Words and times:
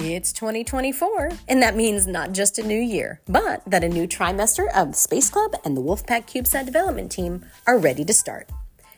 It's 0.00 0.32
2024, 0.32 1.30
and 1.48 1.60
that 1.60 1.74
means 1.74 2.06
not 2.06 2.30
just 2.30 2.56
a 2.56 2.62
new 2.62 2.78
year, 2.78 3.20
but 3.26 3.64
that 3.66 3.82
a 3.82 3.88
new 3.88 4.06
trimester 4.06 4.70
of 4.72 4.94
Space 4.94 5.28
Club 5.28 5.56
and 5.64 5.76
the 5.76 5.82
Wolfpack 5.82 6.26
CubeSat 6.26 6.64
development 6.64 7.10
team 7.10 7.44
are 7.66 7.76
ready 7.76 8.04
to 8.04 8.12
start. 8.12 8.48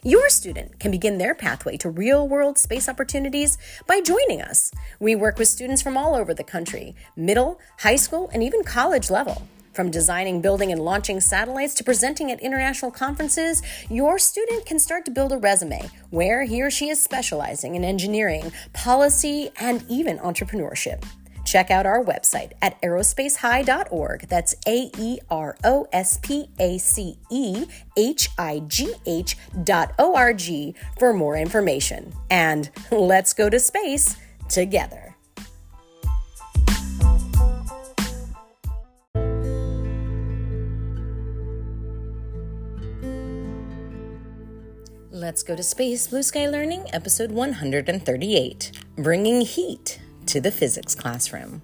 Your 0.03 0.29
student 0.29 0.79
can 0.79 0.91
begin 0.91 1.17
their 1.17 1.35
pathway 1.35 1.79
to 1.79 1.89
real 1.89 2.29
world 2.29 2.59
space 2.59 2.87
opportunities 2.87 3.57
by 3.87 4.03
joining 4.03 4.43
us. 4.43 4.73
We 4.99 5.15
work 5.15 5.39
with 5.39 5.49
students 5.49 5.81
from 5.81 5.97
all 5.97 6.15
over 6.15 6.35
the 6.35 6.45
country, 6.45 6.95
middle, 7.17 7.59
high 7.79 7.97
school, 7.97 8.29
and 8.35 8.43
even 8.43 8.63
college 8.63 9.09
level. 9.09 9.49
From 9.81 9.91
designing, 9.91 10.43
building, 10.43 10.73
and 10.73 10.83
launching 10.83 11.23
satellites 11.23 11.73
to 11.77 11.85
presenting 11.85 12.31
at 12.31 12.39
international 12.41 12.91
conferences, 12.91 13.63
your 13.89 14.19
student 14.19 14.67
can 14.67 14.79
start 14.79 15.07
to 15.07 15.11
build 15.11 15.33
a 15.33 15.39
resume 15.39 15.89
where 16.11 16.45
he 16.45 16.63
or 16.63 16.71
she 16.71 16.91
is 16.91 17.03
specializing 17.03 17.77
in 17.77 17.83
engineering, 17.83 18.53
policy, 18.75 19.49
and 19.59 19.83
even 19.89 20.19
entrepreneurship. 20.19 21.03
Check 21.47 21.71
out 21.71 21.87
our 21.87 22.05
website 22.05 22.53
at 22.61 22.79
aerospacehigh.org. 22.83 24.29
That's 24.29 24.55
A 24.67 24.91
E 24.99 25.19
R 25.31 25.57
O 25.65 25.87
S 25.95 26.19
P 26.19 26.51
A 26.59 26.77
C 26.77 27.17
E 27.31 27.65
H 27.97 28.29
I 28.37 28.59
G 28.67 28.93
H 29.07 29.39
dot 29.65 29.95
O 29.99 30.15
R 30.15 30.35
G 30.35 30.75
for 30.99 31.15
more 31.15 31.39
information. 31.39 32.13
And 32.29 32.69
let's 32.91 33.33
go 33.33 33.49
to 33.49 33.59
space 33.59 34.19
together. 34.47 35.10
Let's 45.21 45.43
go 45.43 45.55
to 45.55 45.63
space, 45.63 46.09
Blue 46.09 46.23
Sky 46.23 46.49
Learning, 46.49 46.87
episode 46.95 47.31
138 47.31 48.73
Bringing 48.97 49.43
Heat 49.43 50.01
to 50.25 50.41
the 50.41 50.51
Physics 50.51 50.95
Classroom. 50.95 51.61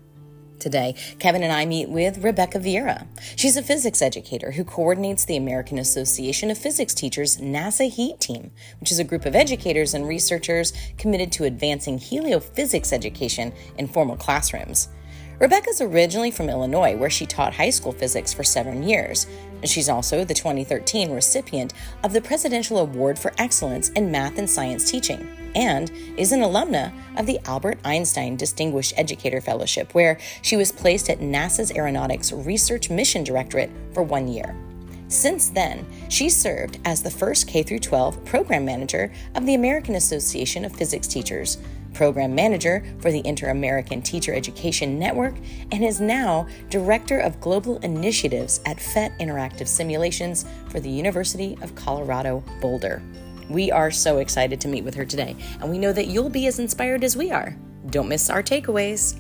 Today, 0.59 0.95
Kevin 1.19 1.43
and 1.43 1.51
I 1.51 1.65
meet 1.65 1.89
with 1.89 2.23
Rebecca 2.23 2.59
Vieyra. 2.59 3.07
She's 3.35 3.57
a 3.57 3.63
physics 3.63 4.03
educator 4.03 4.51
who 4.51 4.63
coordinates 4.63 5.25
the 5.25 5.39
American 5.39 5.79
Association 5.79 6.51
of 6.51 6.59
Physics 6.59 6.93
Teachers 6.93 7.39
NASA 7.39 7.91
HEAT 7.91 8.21
team, 8.21 8.51
which 8.79 8.93
is 8.93 8.99
a 8.99 9.05
group 9.05 9.25
of 9.25 9.35
educators 9.35 9.95
and 9.95 10.07
researchers 10.07 10.75
committed 10.99 11.33
to 11.33 11.45
advancing 11.45 11.99
heliophysics 11.99 12.93
education 12.93 13.55
in 13.79 13.89
formal 13.89 14.17
classrooms. 14.17 14.89
Rebecca's 15.39 15.83
originally 15.83 16.31
from 16.31 16.49
Illinois, 16.49 16.97
where 16.97 17.11
she 17.11 17.27
taught 17.27 17.55
high 17.55 17.71
school 17.71 17.93
physics 17.93 18.33
for 18.33 18.43
seven 18.43 18.83
years. 18.83 19.27
She's 19.65 19.89
also 19.89 20.25
the 20.25 20.33
2013 20.33 21.11
recipient 21.11 21.75
of 22.03 22.15
the 22.15 22.23
Presidential 22.23 22.79
Award 22.79 23.19
for 23.19 23.35
Excellence 23.37 23.91
in 23.91 24.11
Math 24.11 24.39
and 24.39 24.49
Science 24.49 24.91
Teaching 24.91 25.29
and 25.55 25.91
is 26.17 26.33
an 26.33 26.41
alumna 26.41 26.93
of 27.19 27.27
the 27.27 27.41
Albert 27.47 27.79
Einstein 27.85 28.37
Distinguished 28.37 28.95
Educator 28.97 29.41
Fellowship, 29.41 29.95
where 29.95 30.19
she 30.43 30.57
was 30.57 30.73
placed 30.73 31.11
at 31.11 31.21
NASA's 31.21 31.73
Aeronautics 31.73 32.33
Research 32.33 32.91
Mission 32.91 33.25
Directorate 33.25 33.71
for 33.93 34.03
one 34.03 34.29
year. 34.29 34.55
Since 35.09 35.51
then, 35.51 35.87
she 36.09 36.29
served 36.29 36.79
as 36.85 37.03
the 37.03 37.11
first 37.11 37.47
K 37.47 37.63
12 37.63 38.25
program 38.25 38.65
manager 38.65 39.13
of 39.35 39.47
the 39.47 39.55
American 39.55 39.95
Association 39.95 40.65
of 40.65 40.75
Physics 40.75 41.07
Teachers, 41.07 41.59
program 41.97 42.35
manager 42.35 42.85
for 43.01 43.11
the 43.11 43.27
Inter 43.27 43.49
American 43.49 44.03
Teacher 44.03 44.35
Education 44.35 44.99
Network, 44.99 45.35
and 45.73 45.83
is 45.83 46.01
now 46.01 46.47
director 46.71 47.19
of 47.19 47.41
global 47.41 47.79
initiatives 47.79 48.61
at 48.67 48.77
PhET 48.77 49.19
Interactive 49.19 49.67
Simulations 49.67 50.45
for 50.69 50.79
the 50.79 50.91
University 50.91 51.59
of 51.63 51.75
Colorado 51.75 52.45
Boulder. 52.61 53.03
We 53.49 53.73
are 53.73 53.91
so 53.91 54.19
excited 54.19 54.61
to 54.61 54.69
meet 54.69 54.85
with 54.85 54.95
her 54.95 55.05
today, 55.05 55.37
and 55.61 55.71
we 55.71 55.79
know 55.79 55.93
that 55.93 56.09
you'll 56.09 56.29
be 56.29 56.47
as 56.47 56.59
inspired 56.59 57.03
as 57.03 57.17
we 57.17 57.31
are. 57.31 57.57
Don't 57.91 58.09
miss 58.09 58.29
our 58.29 58.43
takeaways. 58.43 59.19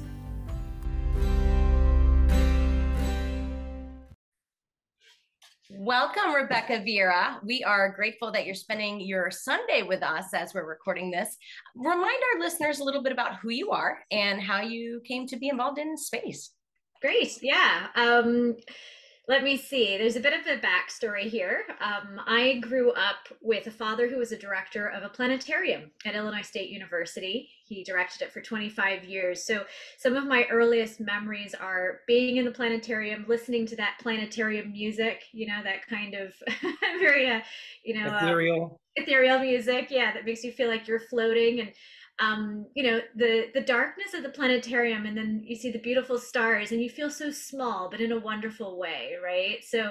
Welcome, 5.68 6.32
Rebecca 6.32 6.74
Vieyra. 6.74 7.42
We 7.44 7.64
are 7.64 7.90
grateful 7.90 8.30
that 8.30 8.46
you're 8.46 8.54
spending 8.54 9.00
your 9.00 9.32
Sunday 9.32 9.82
with 9.82 10.00
us 10.00 10.32
as 10.32 10.54
we're 10.54 10.64
recording 10.64 11.10
this. 11.10 11.36
Remind 11.74 12.04
our 12.04 12.40
listeners 12.40 12.78
a 12.78 12.84
little 12.84 13.02
bit 13.02 13.10
about 13.10 13.40
who 13.40 13.50
you 13.50 13.72
are 13.72 13.98
and 14.12 14.40
how 14.40 14.60
you 14.60 15.02
came 15.04 15.26
to 15.26 15.36
be 15.36 15.48
involved 15.48 15.78
in 15.78 15.96
space. 15.96 16.52
Great. 17.02 17.42
Yeah. 17.42 17.88
Um, 17.96 18.54
let 19.26 19.42
me 19.42 19.56
see. 19.56 19.98
There's 19.98 20.14
a 20.14 20.20
bit 20.20 20.34
of 20.34 20.46
a 20.46 20.60
backstory 20.60 21.28
here. 21.28 21.64
Um, 21.80 22.20
I 22.24 22.60
grew 22.60 22.92
up 22.92 23.26
with 23.42 23.66
a 23.66 23.72
father 23.72 24.08
who 24.08 24.18
was 24.18 24.30
a 24.30 24.38
director 24.38 24.86
of 24.86 25.02
a 25.02 25.08
planetarium 25.08 25.90
at 26.04 26.14
Illinois 26.14 26.42
State 26.42 26.70
University. 26.70 27.50
He 27.66 27.84
directed 27.84 28.22
it 28.22 28.32
for 28.32 28.40
25 28.40 29.04
years. 29.04 29.44
So 29.44 29.64
some 29.98 30.16
of 30.16 30.26
my 30.26 30.46
earliest 30.50 31.00
memories 31.00 31.54
are 31.54 32.00
being 32.06 32.36
in 32.36 32.44
the 32.44 32.50
planetarium, 32.50 33.24
listening 33.28 33.66
to 33.66 33.76
that 33.76 33.98
planetarium 34.00 34.72
music, 34.72 35.24
you 35.32 35.46
know, 35.46 35.62
that 35.62 35.86
kind 35.86 36.14
of 36.14 36.34
very, 37.00 37.28
uh, 37.30 37.40
you 37.84 37.94
know, 37.94 38.08
ethereal. 38.08 38.72
Uh, 38.72 38.76
ethereal 39.02 39.38
music. 39.38 39.88
Yeah, 39.90 40.12
that 40.12 40.24
makes 40.24 40.44
you 40.44 40.52
feel 40.52 40.68
like 40.68 40.88
you're 40.88 41.00
floating. 41.00 41.60
And 41.60 41.72
um, 42.18 42.66
you 42.74 42.82
know 42.82 43.00
the 43.14 43.50
the 43.52 43.60
darkness 43.60 44.14
of 44.14 44.22
the 44.22 44.30
planetarium 44.30 45.04
and 45.04 45.16
then 45.16 45.42
you 45.44 45.54
see 45.54 45.70
the 45.70 45.78
beautiful 45.78 46.18
stars 46.18 46.72
and 46.72 46.80
you 46.80 46.88
feel 46.88 47.10
so 47.10 47.30
small 47.30 47.90
but 47.90 48.00
in 48.00 48.12
a 48.12 48.18
wonderful 48.18 48.78
way 48.78 49.16
right 49.22 49.62
so 49.62 49.90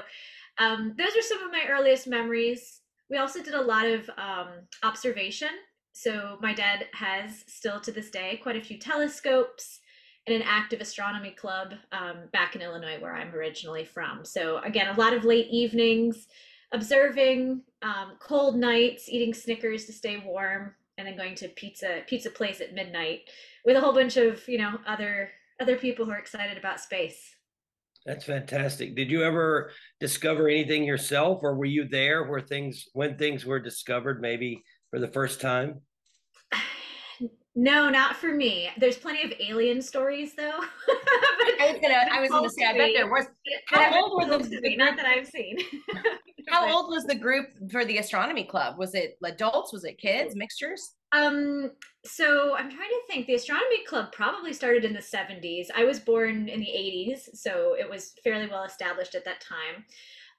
um, 0.58 0.96
those 0.98 1.16
are 1.16 1.22
some 1.22 1.44
of 1.44 1.52
my 1.52 1.66
earliest 1.70 2.08
memories 2.08 2.82
we 3.10 3.18
also 3.18 3.44
did 3.44 3.54
a 3.54 3.62
lot 3.62 3.86
of 3.86 4.10
um, 4.18 4.48
observation 4.84 5.50
so 5.98 6.38
my 6.42 6.54
dad 6.54 6.88
has 6.92 7.46
still 7.48 7.80
to 7.80 7.90
this 7.90 8.12
day 8.12 8.38
quite 8.44 8.58
a 8.58 8.62
few 8.62 8.78
telescopes 8.78 9.80
and 10.28 10.36
an 10.36 10.42
active 10.46 10.82
astronomy 10.82 11.32
club 11.32 11.74
um, 11.94 12.28
back 12.34 12.54
in 12.54 12.62
illinois 12.62 13.00
where 13.00 13.16
i'm 13.16 13.34
originally 13.34 13.86
from. 13.86 14.26
So 14.26 14.58
again 14.58 14.94
a 14.94 15.00
lot 15.00 15.14
of 15.14 15.24
late 15.24 15.48
evenings 15.50 16.28
observing 16.74 17.62
um, 17.82 18.18
cold 18.20 18.58
nights 18.58 19.08
eating 19.08 19.34
snickers 19.34 19.86
to 19.86 19.94
stay 19.94 20.18
warm 20.18 20.76
and 20.98 21.08
then 21.08 21.16
going 21.16 21.34
to 21.36 21.48
pizza 21.48 22.02
pizza 22.08 22.30
place 22.30 22.60
at 22.60 22.74
midnight 22.74 23.22
with 23.64 23.78
a 23.78 23.82
whole 23.82 23.94
bunch 23.94 24.18
of 24.18 24.46
you 24.50 24.58
know 24.58 24.78
other 24.86 25.30
other 25.62 25.78
people 25.78 26.04
who 26.04 26.12
are 26.12 26.20
excited 26.20 26.58
about 26.58 26.82
space. 26.82 27.36
That's 28.06 28.26
fantastic. 28.26 28.96
Did 28.96 29.10
you 29.10 29.24
ever 29.24 29.72
discover 30.02 30.50
anything 30.50 30.84
yourself 30.84 31.40
or 31.42 31.56
were 31.56 31.66
you 31.66 31.88
there 31.88 32.26
where 32.26 32.42
things 32.42 32.86
when 32.92 33.18
things 33.18 33.46
were 33.46 33.62
discovered 33.62 34.20
maybe 34.22 34.62
for 34.90 35.00
the 35.00 35.08
first 35.08 35.42
time 35.42 35.82
no 37.56 37.90
not 37.90 38.16
for 38.16 38.34
me 38.34 38.70
there's 38.78 38.98
plenty 38.98 39.24
of 39.24 39.32
alien 39.40 39.82
stories 39.82 40.36
though 40.36 40.60
i 41.62 41.72
was 41.72 41.80
gonna 41.82 41.96
i 42.12 42.20
was 42.20 42.30
gonna 42.30 42.50
say 42.50 42.66
i 42.66 42.78
bet 42.78 42.92
there 42.94 43.10
was 43.10 43.26
how 43.68 44.02
old 44.02 44.22
were 44.22 44.38
the 44.38 44.76
not 44.76 44.98
that 44.98 45.06
i've 45.06 45.28
seen 45.28 45.58
how 46.48 46.72
old 46.72 46.90
was 46.90 47.06
the 47.06 47.16
group 47.16 47.48
for 47.72 47.86
the 47.86 47.98
astronomy 47.98 48.44
club? 48.44 48.78
Was 48.78 48.94
it 48.94 49.18
adults? 49.24 49.74
Was 49.74 49.86
it 49.86 49.98
kids? 49.98 50.36
Mixtures? 50.36 50.94
Um, 51.12 51.72
so 52.04 52.56
I'm 52.56 52.70
trying 52.70 52.90
to 52.90 53.02
think. 53.08 53.28
The 53.28 53.36
astronomy 53.36 53.84
club 53.86 54.12
probably 54.12 54.54
started 54.54 54.86
in 54.86 54.94
the 54.94 55.00
70s. 55.00 55.68
I 55.76 55.86
was 55.86 56.00
born 56.00 56.48
in 56.50 56.60
the 56.60 56.66
80s, 56.66 57.36
so 57.36 57.76
it 57.78 57.90
was 57.90 58.14
fairly 58.24 58.48
well 58.48 58.64
established 58.64 59.16
at 59.16 59.26
that 59.26 59.42
time. 59.42 59.86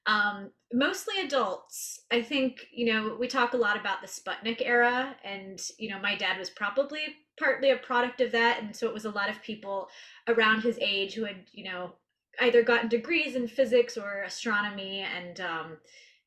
Um, 0.06 0.50
mostly 0.72 1.15
adults. 1.25 2.00
I 2.12 2.22
think, 2.22 2.67
you 2.72 2.93
know, 2.93 3.17
we 3.19 3.27
talk 3.27 3.55
a 3.55 3.59
lot 3.59 3.78
about 3.78 4.03
the 4.03 4.06
Sputnik 4.06 4.62
era, 4.65 5.17
and, 5.25 5.61
you 5.78 5.91
know, 5.91 5.99
my 6.00 6.15
dad 6.15 6.39
was 6.39 6.50
probably 6.50 7.00
partly 7.39 7.71
a 7.71 7.77
product 7.77 8.21
of 8.21 8.33
that. 8.33 8.62
And 8.62 8.75
so 8.75 8.87
it 8.87 8.95
was 8.95 9.05
a 9.05 9.11
lot 9.11 9.28
of 9.28 9.43
people 9.43 9.89
around 10.28 10.62
his 10.62 10.78
age 10.81 11.15
who 11.15 11.25
had, 11.25 11.45
you 11.53 11.65
know, 11.65 11.93
either 12.41 12.62
gotten 12.62 12.89
degrees 12.89 13.34
in 13.34 13.49
physics 13.49 13.97
or 13.97 14.22
astronomy 14.22 15.00
and 15.00 15.41
um 15.41 15.77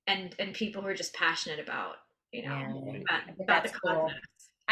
and 0.07 0.35
and 0.39 0.53
people 0.53 0.81
who 0.81 0.87
are 0.87 0.95
just 0.95 1.13
passionate 1.13 1.59
about 1.59 1.97
you 2.31 2.47
know 2.47 2.83
yeah, 2.85 3.01
about, 3.01 3.41
about 3.41 3.63
the 3.63 3.69
cool. 3.69 3.93
cosmos 3.93 4.15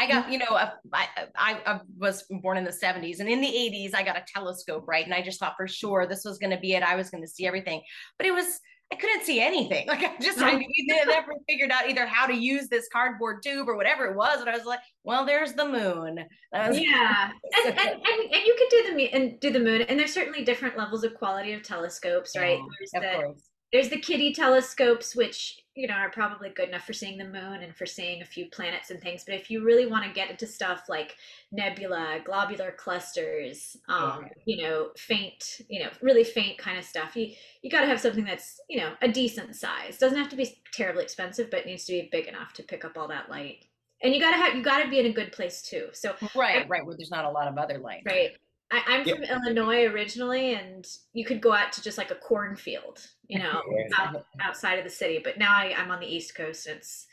I 0.00 0.06
got, 0.06 0.30
you 0.30 0.38
know, 0.38 0.52
I, 0.52 0.70
I, 0.94 1.60
I 1.66 1.80
was 1.96 2.22
born 2.30 2.56
in 2.56 2.62
the 2.62 2.70
70s 2.70 3.18
and 3.18 3.28
in 3.28 3.40
the 3.40 3.48
80s, 3.48 3.96
I 3.96 4.04
got 4.04 4.16
a 4.16 4.22
telescope, 4.32 4.84
right? 4.86 5.04
And 5.04 5.12
I 5.12 5.22
just 5.22 5.40
thought 5.40 5.56
for 5.56 5.66
sure 5.66 6.06
this 6.06 6.24
was 6.24 6.38
going 6.38 6.52
to 6.52 6.60
be 6.60 6.74
it. 6.74 6.84
I 6.84 6.94
was 6.94 7.10
going 7.10 7.24
to 7.24 7.28
see 7.28 7.48
everything, 7.48 7.82
but 8.16 8.24
it 8.24 8.30
was, 8.30 8.60
I 8.90 8.96
couldn't 8.96 9.24
see 9.24 9.40
anything. 9.40 9.86
Like 9.88 10.02
I 10.02 10.16
just, 10.20 10.40
I 10.40 10.64
never 11.06 11.32
figured 11.48 11.70
out 11.70 11.88
either 11.88 12.06
how 12.06 12.26
to 12.26 12.34
use 12.34 12.68
this 12.68 12.88
cardboard 12.92 13.42
tube 13.42 13.68
or 13.68 13.76
whatever 13.76 14.06
it 14.06 14.16
was. 14.16 14.40
And 14.40 14.48
I 14.48 14.56
was 14.56 14.64
like, 14.64 14.80
well, 15.04 15.24
there's 15.24 15.52
the 15.52 15.66
moon. 15.66 16.24
Yeah. 16.52 17.30
and, 17.66 17.78
and, 17.78 17.78
and, 17.78 18.00
and, 18.00 18.46
you 18.46 18.56
can 18.58 18.68
do 18.70 18.94
the 18.94 19.12
and 19.12 19.40
do 19.40 19.50
the 19.50 19.60
moon. 19.60 19.82
And 19.82 19.98
there's 19.98 20.12
certainly 20.12 20.44
different 20.44 20.76
levels 20.76 21.04
of 21.04 21.14
quality 21.14 21.52
of 21.52 21.62
telescopes, 21.62 22.36
right? 22.36 22.58
Yeah, 22.58 22.64
there's 22.78 22.94
of 22.94 23.02
the, 23.02 23.24
course 23.24 23.48
there's 23.72 23.88
the 23.88 23.98
kiddie 23.98 24.32
telescopes 24.32 25.14
which 25.14 25.64
you 25.74 25.86
know 25.86 25.94
are 25.94 26.10
probably 26.10 26.48
good 26.50 26.68
enough 26.68 26.84
for 26.84 26.92
seeing 26.92 27.18
the 27.18 27.24
moon 27.24 27.62
and 27.62 27.76
for 27.76 27.86
seeing 27.86 28.22
a 28.22 28.26
few 28.26 28.46
planets 28.46 28.90
and 28.90 29.00
things 29.00 29.22
but 29.24 29.34
if 29.34 29.50
you 29.50 29.64
really 29.64 29.86
want 29.86 30.04
to 30.04 30.12
get 30.12 30.30
into 30.30 30.46
stuff 30.46 30.84
like 30.88 31.16
nebula 31.52 32.18
globular 32.24 32.72
clusters 32.72 33.76
um, 33.88 34.22
yeah. 34.22 34.28
you 34.44 34.62
know 34.62 34.88
faint 34.96 35.60
you 35.68 35.80
know 35.80 35.90
really 36.02 36.24
faint 36.24 36.58
kind 36.58 36.78
of 36.78 36.84
stuff 36.84 37.14
you 37.14 37.32
you 37.62 37.70
got 37.70 37.80
to 37.80 37.86
have 37.86 38.00
something 38.00 38.24
that's 38.24 38.60
you 38.68 38.78
know 38.78 38.92
a 39.02 39.08
decent 39.08 39.56
size. 39.56 39.98
Doesn't 39.98 40.18
have 40.18 40.28
to 40.30 40.36
be 40.36 40.60
terribly 40.72 41.04
expensive 41.04 41.50
but 41.50 41.66
needs 41.66 41.84
to 41.86 41.92
be 41.92 42.08
big 42.10 42.26
enough 42.26 42.52
to 42.54 42.62
pick 42.62 42.84
up 42.84 42.96
all 42.96 43.08
that 43.08 43.28
light. 43.28 43.64
And 44.02 44.14
you 44.14 44.20
got 44.20 44.30
to 44.30 44.36
have 44.36 44.54
you 44.54 44.62
got 44.62 44.82
to 44.82 44.88
be 44.88 45.00
in 45.00 45.06
a 45.06 45.12
good 45.12 45.32
place 45.32 45.62
too 45.62 45.88
so 45.92 46.14
right 46.34 46.68
right 46.68 46.84
where 46.84 46.96
there's 46.96 47.10
not 47.10 47.24
a 47.24 47.30
lot 47.30 47.48
of 47.48 47.58
other 47.58 47.78
light. 47.78 48.02
Right 48.06 48.36
I, 48.70 48.96
am 48.96 49.04
from 49.04 49.22
Illinois 49.22 49.86
originally, 49.86 50.54
and 50.54 50.86
you 51.14 51.24
could 51.24 51.40
go 51.40 51.52
out 51.52 51.72
to 51.72 51.82
just 51.82 51.96
like 51.96 52.10
a 52.10 52.16
cornfield, 52.16 53.06
you 53.26 53.38
know, 53.38 53.62
out, 53.98 54.26
outside 54.40 54.78
of 54.78 54.84
the 54.84 54.90
city. 54.90 55.20
But 55.22 55.38
now 55.38 55.54
I, 55.54 55.72
am 55.76 55.90
on 55.90 56.00
the 56.00 56.06
East 56.06 56.34
Coast. 56.34 56.66
It's 56.66 57.06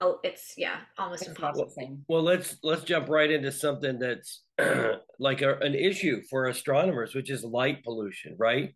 oh, 0.00 0.18
it's 0.24 0.54
yeah, 0.56 0.78
almost 0.98 1.22
it's 1.22 1.30
impossible. 1.30 1.98
Well, 2.08 2.22
let's 2.22 2.56
let's 2.62 2.84
jump 2.84 3.08
right 3.08 3.30
into 3.30 3.52
something 3.52 3.98
that's 3.98 4.42
like 5.18 5.42
a, 5.42 5.58
an 5.58 5.74
issue 5.74 6.22
for 6.30 6.46
astronomers, 6.46 7.14
which 7.14 7.30
is 7.30 7.44
light 7.44 7.84
pollution, 7.84 8.34
right? 8.38 8.74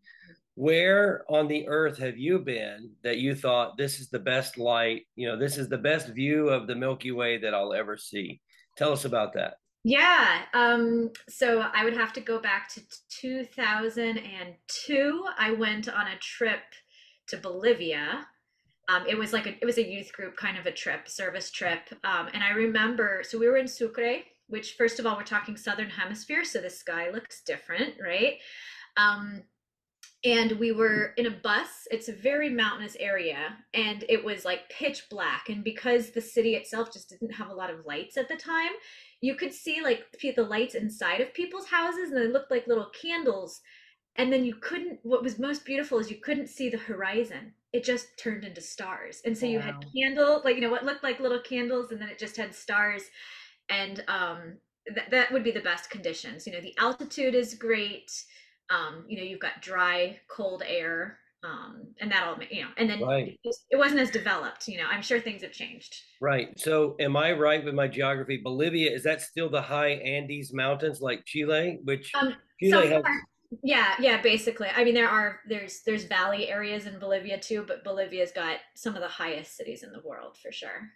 Where 0.54 1.24
on 1.30 1.46
the 1.46 1.66
earth 1.68 1.98
have 1.98 2.18
you 2.18 2.40
been 2.40 2.90
that 3.04 3.18
you 3.18 3.36
thought 3.36 3.78
this 3.78 4.00
is 4.00 4.10
the 4.10 4.18
best 4.18 4.58
light? 4.58 5.06
You 5.14 5.28
know, 5.28 5.38
this 5.38 5.56
is 5.56 5.68
the 5.68 5.78
best 5.78 6.08
view 6.08 6.48
of 6.48 6.66
the 6.66 6.74
Milky 6.74 7.12
Way 7.12 7.38
that 7.38 7.54
I'll 7.54 7.72
ever 7.72 7.96
see. 7.96 8.40
Tell 8.76 8.92
us 8.92 9.04
about 9.04 9.34
that. 9.34 9.54
Yeah. 9.88 10.42
Um, 10.52 11.12
so 11.30 11.64
I 11.72 11.82
would 11.82 11.96
have 11.96 12.12
to 12.12 12.20
go 12.20 12.38
back 12.38 12.68
to 12.74 12.82
2002. 13.08 15.24
I 15.38 15.52
went 15.52 15.88
on 15.88 16.08
a 16.08 16.18
trip 16.18 16.60
to 17.28 17.38
Bolivia. 17.38 18.26
Um, 18.90 19.06
it 19.08 19.16
was 19.16 19.32
like 19.32 19.46
a, 19.46 19.56
it 19.62 19.64
was 19.64 19.78
a 19.78 19.90
youth 19.90 20.12
group 20.12 20.36
kind 20.36 20.58
of 20.58 20.66
a 20.66 20.72
trip, 20.72 21.08
service 21.08 21.50
trip. 21.50 21.88
Um, 22.04 22.28
and 22.34 22.42
I 22.42 22.50
remember, 22.50 23.22
so 23.22 23.38
we 23.38 23.48
were 23.48 23.56
in 23.56 23.66
Sucre, 23.66 24.18
which 24.48 24.74
first 24.74 24.98
of 24.98 25.06
all, 25.06 25.16
we're 25.16 25.22
talking 25.22 25.56
Southern 25.56 25.88
hemisphere. 25.88 26.44
So 26.44 26.60
the 26.60 26.68
sky 26.68 27.08
looks 27.10 27.40
different, 27.40 27.94
right? 27.98 28.34
Um, 28.98 29.42
and 30.24 30.52
we 30.52 30.72
were 30.72 31.12
in 31.16 31.26
a 31.26 31.30
bus. 31.30 31.86
It's 31.90 32.08
a 32.08 32.12
very 32.12 32.50
mountainous 32.50 32.96
area 32.98 33.56
and 33.72 34.04
it 34.08 34.24
was 34.24 34.44
like 34.44 34.68
pitch 34.68 35.04
black. 35.08 35.48
And 35.48 35.62
because 35.62 36.10
the 36.10 36.20
city 36.20 36.54
itself 36.54 36.92
just 36.92 37.08
didn't 37.08 37.34
have 37.34 37.50
a 37.50 37.54
lot 37.54 37.70
of 37.70 37.86
lights 37.86 38.16
at 38.16 38.28
the 38.28 38.36
time 38.36 38.72
you 39.20 39.34
could 39.34 39.52
see 39.52 39.82
like 39.82 40.04
the 40.22 40.42
lights 40.42 40.74
inside 40.74 41.20
of 41.20 41.34
people's 41.34 41.66
houses 41.66 42.10
and 42.10 42.16
they 42.16 42.28
looked 42.28 42.50
like 42.50 42.66
little 42.66 42.90
candles. 43.00 43.60
And 44.16 44.32
then 44.32 44.44
you 44.44 44.56
couldn't 44.56 45.00
what 45.02 45.22
was 45.22 45.38
most 45.38 45.64
beautiful 45.64 45.98
is 45.98 46.10
you 46.10 46.20
couldn't 46.20 46.48
see 46.48 46.68
the 46.68 46.78
horizon. 46.78 47.52
It 47.72 47.84
just 47.84 48.16
turned 48.18 48.44
into 48.44 48.60
stars. 48.60 49.20
And 49.24 49.36
so 49.36 49.46
wow. 49.46 49.52
you 49.52 49.58
had 49.60 49.84
candle 49.96 50.42
like 50.44 50.56
you 50.56 50.60
know 50.60 50.70
what 50.70 50.84
looked 50.84 51.02
like 51.02 51.20
little 51.20 51.40
candles 51.40 51.90
and 51.90 52.00
then 52.00 52.08
it 52.08 52.18
just 52.18 52.36
had 52.36 52.54
stars. 52.54 53.02
And 53.68 54.04
um 54.08 54.58
th- 54.86 55.10
that 55.10 55.32
would 55.32 55.44
be 55.44 55.50
the 55.50 55.60
best 55.60 55.90
conditions. 55.90 56.46
You 56.46 56.52
know 56.52 56.60
the 56.60 56.76
altitude 56.78 57.34
is 57.34 57.54
great 57.54 58.10
um, 58.70 59.04
you 59.08 59.16
know, 59.16 59.22
you've 59.22 59.40
got 59.40 59.62
dry, 59.62 60.18
cold 60.28 60.62
air, 60.66 61.18
um, 61.44 61.86
and 62.00 62.10
that'll, 62.10 62.36
you 62.50 62.62
know, 62.62 62.68
and 62.76 62.90
then 62.90 63.00
right. 63.00 63.38
it, 63.44 63.56
it 63.70 63.76
wasn't 63.76 64.00
as 64.00 64.10
developed. 64.10 64.66
You 64.66 64.78
know, 64.78 64.86
I'm 64.90 65.02
sure 65.02 65.20
things 65.20 65.42
have 65.42 65.52
changed. 65.52 65.94
Right. 66.20 66.58
So, 66.58 66.96
am 66.98 67.16
I 67.16 67.32
right 67.32 67.64
with 67.64 67.74
my 67.74 67.86
geography? 67.86 68.40
Bolivia 68.42 68.90
is 68.92 69.04
that 69.04 69.22
still 69.22 69.48
the 69.48 69.62
high 69.62 69.90
Andes 69.90 70.52
mountains 70.52 71.00
like 71.00 71.24
Chile, 71.24 71.78
which 71.84 72.12
um, 72.14 72.34
Chile 72.60 72.88
has. 72.88 73.02
Yeah, 73.62 73.94
yeah, 73.98 74.20
basically. 74.20 74.68
I 74.74 74.84
mean, 74.84 74.94
there 74.94 75.08
are 75.08 75.40
there's 75.48 75.80
there's 75.86 76.04
valley 76.04 76.48
areas 76.48 76.86
in 76.86 76.98
Bolivia 76.98 77.38
too, 77.38 77.64
but 77.66 77.84
Bolivia's 77.84 78.32
got 78.32 78.58
some 78.74 78.94
of 78.94 79.00
the 79.00 79.08
highest 79.08 79.56
cities 79.56 79.82
in 79.82 79.92
the 79.92 80.02
world 80.04 80.36
for 80.36 80.52
sure. 80.52 80.90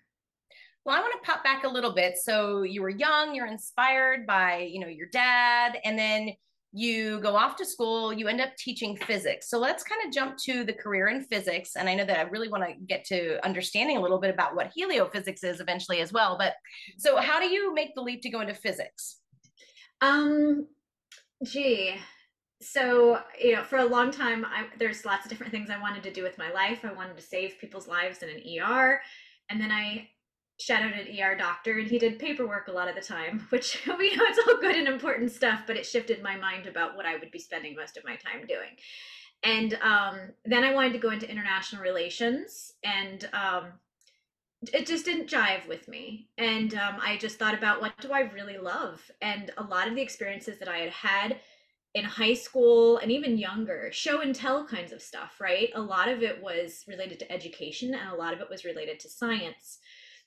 Well, 0.85 0.97
I 0.97 1.01
want 1.01 1.15
to 1.23 1.31
pop 1.31 1.45
back 1.45 1.65
a 1.65 1.69
little 1.69 1.95
bit. 1.95 2.19
So 2.19 2.63
you 2.63 2.83
were 2.83 2.91
young, 2.91 3.35
you're 3.35 3.47
inspired 3.47 4.27
by, 4.27 4.69
you 4.71 4.81
know, 4.81 4.89
your 4.89 5.07
dad, 5.13 5.79
and 5.85 5.97
then 5.97 6.31
you 6.73 7.21
go 7.21 7.37
off 7.37 7.57
to 7.57 7.67
school, 7.67 8.13
you 8.13 8.29
end 8.29 8.41
up 8.41 8.57
teaching 8.57 8.97
physics. 8.97 9.51
So 9.51 9.59
let's 9.59 9.83
kind 9.83 10.01
of 10.07 10.13
jump 10.13 10.39
to 10.45 10.65
the 10.65 10.73
career 10.73 11.09
in 11.09 11.23
physics. 11.25 11.77
And 11.77 11.89
I 11.89 11.95
know 11.95 12.05
that 12.07 12.19
I 12.19 12.23
really 12.23 12.49
want 12.49 12.65
to 12.65 12.75
get 12.87 13.05
to 13.07 13.45
understanding 13.45 13.99
a 13.99 14.01
little 14.01 14.19
bit 14.19 14.33
about 14.33 14.57
what 14.57 14.73
heliophysics 14.77 15.45
is 15.45 15.61
eventually 15.61 16.01
as 16.01 16.13
well. 16.13 16.37
But 16.39 16.55
so 16.97 17.19
how 17.19 17.41
do 17.41 17.47
you 17.47 17.75
make 17.75 17.95
the 17.95 18.01
leap 18.01 18.23
to 18.23 18.31
go 18.31 18.41
into 18.41 18.55
physics? 18.55 19.19
Um, 20.01 20.67
gee, 21.45 21.95
so 22.63 23.21
you 23.41 23.55
know, 23.55 23.65
for 23.65 23.79
a 23.79 23.85
long 23.85 24.11
time, 24.11 24.45
I, 24.45 24.67
there's 24.79 25.05
lots 25.05 25.27
of 25.27 25.31
different 25.31 25.53
things 25.53 25.69
I 25.69 25.81
wanted 25.81 26.03
to 26.05 26.13
do 26.13 26.23
with 26.23 26.39
my 26.39 26.51
life. 26.53 26.85
I 26.85 26.93
wanted 26.93 27.17
to 27.17 27.23
save 27.23 27.59
people's 27.61 27.89
lives 27.89 28.23
in 28.23 28.31
an 28.31 28.43
ER, 28.61 29.01
and 29.51 29.61
then 29.61 29.71
I 29.71 30.09
shadowed 30.63 30.93
an 30.93 31.21
ER 31.21 31.37
doctor 31.37 31.79
and 31.79 31.89
he 31.89 31.99
did 31.99 32.19
paperwork 32.19 32.69
a 32.69 32.73
lot 32.73 32.89
of 32.89 32.95
the 32.95 33.01
time, 33.01 33.47
which 33.51 33.81
we 33.99 34.15
know 34.15 34.25
it's 34.25 34.39
all 34.47 34.61
good 34.61 34.77
and 34.77 34.89
important 34.89 35.33
stuff, 35.33 35.63
but 35.67 35.77
it 35.77 35.87
shifted 35.87 36.23
my 36.23 36.37
mind 36.37 36.67
about 36.67 36.97
what 36.97 37.07
I 37.07 37.17
would 37.17 37.31
be 37.31 37.39
spending 37.39 37.75
most 37.75 37.97
of 37.97 38.05
my 38.05 38.17
time 38.17 38.47
doing. 38.47 38.77
And 39.45 39.75
um, 39.83 40.19
then 40.45 40.63
I 40.63 40.73
wanted 40.73 40.93
to 40.93 40.99
go 40.99 41.11
into 41.11 41.29
international 41.29 41.83
relations 41.83 42.75
and 42.85 43.29
um, 43.33 43.73
it 44.73 44.87
just 44.87 45.05
didn't 45.05 45.29
jive 45.29 45.67
with 45.67 45.89
me. 45.89 46.29
And 46.39 46.75
um, 46.75 46.99
I 47.01 47.17
just 47.17 47.39
thought 47.39 47.55
about 47.55 47.81
what 47.81 48.01
do 48.01 48.13
I 48.13 48.21
really 48.21 48.59
love? 48.59 49.01
And 49.21 49.51
a 49.59 49.65
lot 49.65 49.89
of 49.89 49.97
the 49.97 50.03
experiences 50.03 50.59
that 50.61 50.69
I 50.69 50.79
had 50.79 50.91
had 50.91 51.41
in 51.95 52.05
high 52.05 52.35
school 52.35 52.99
and 52.99 53.11
even 53.11 53.37
younger, 53.37 53.91
show 53.93 54.21
and 54.21 54.35
tell 54.35 54.65
kinds 54.65 54.93
of 54.93 55.03
stuff, 55.03 55.41
right? 55.41 55.71
A 55.75 55.81
lot 55.81 56.09
of 56.09 56.23
it 56.23 56.43
was 56.43 56.85
related 56.87 57.19
to 57.19 57.31
education 57.31 57.95
and 57.95 58.11
a 58.11 58.17
lot 58.17 58.33
of 58.33 58.41
it 58.41 58.49
was 58.49 58.65
related 58.65 59.01
to 59.01 59.11
science 59.11 59.79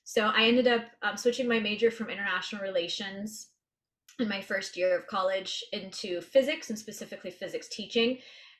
so 0.08 0.26
I 0.26 0.44
ended 0.44 0.68
up 0.68 0.82
um, 1.02 1.16
switching 1.16 1.48
my 1.48 1.58
major 1.58 1.90
from 1.90 2.10
international 2.10 2.62
relations 2.62 3.48
in 4.20 4.28
my 4.28 4.40
first 4.40 4.76
year 4.76 4.96
of 4.96 5.08
college 5.08 5.64
into 5.72 6.20
physics 6.20 6.70
and 6.70 6.78
specifically 6.78 7.32
physics 7.32 7.66
teaching. 7.68 8.18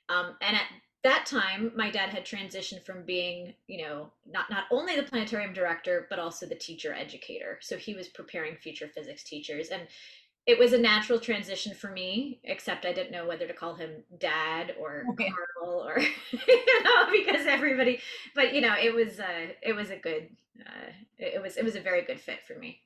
Um, 0.08 0.34
and 0.43 0.56
at 0.56 0.64
that 1.04 1.25
time, 1.25 1.70
my 1.76 1.88
dad 1.88 2.10
had 2.10 2.25
transitioned 2.25 2.82
from 2.84 3.04
being, 3.04 3.54
you 3.69 3.87
know, 3.87 4.10
not 4.26 4.50
not 4.50 4.64
only 4.72 4.96
the 4.96 5.04
planetarium 5.04 5.52
director 5.52 6.08
but 6.10 6.19
also 6.19 6.46
the 6.46 6.56
teacher 6.56 6.93
educator. 6.93 7.60
So 7.62 7.76
he 7.76 7.94
was 7.94 8.08
preparing 8.08 8.56
future 8.56 8.88
physics 8.88 9.22
teachers, 9.22 9.69
and 9.69 9.82
it 10.46 10.58
was 10.58 10.72
a 10.72 10.78
natural 10.78 11.19
transition 11.19 11.75
for 11.75 11.90
me. 11.90 12.40
Except 12.44 12.87
I 12.87 12.93
didn't 12.93 13.12
know 13.12 13.26
whether 13.26 13.46
to 13.46 13.52
call 13.52 13.75
him 13.75 13.90
dad 14.19 14.75
or 14.78 15.04
okay. 15.10 15.31
Carl 15.31 15.87
or 15.87 15.98
you 16.31 16.84
know 16.84 17.10
because 17.10 17.46
everybody. 17.46 18.00
But 18.34 18.54
you 18.54 18.60
know, 18.60 18.75
it 18.81 18.94
was 18.94 19.19
uh, 19.19 19.48
it 19.62 19.75
was 19.75 19.90
a 19.90 19.96
good 19.96 20.28
uh, 20.60 20.93
it, 21.19 21.43
was 21.43 21.56
it 21.56 21.64
was 21.64 21.76
a 21.76 21.81
very 21.81 22.02
good 22.02 22.20
fit 22.20 22.40
for 22.46 22.58
me. 22.58 22.81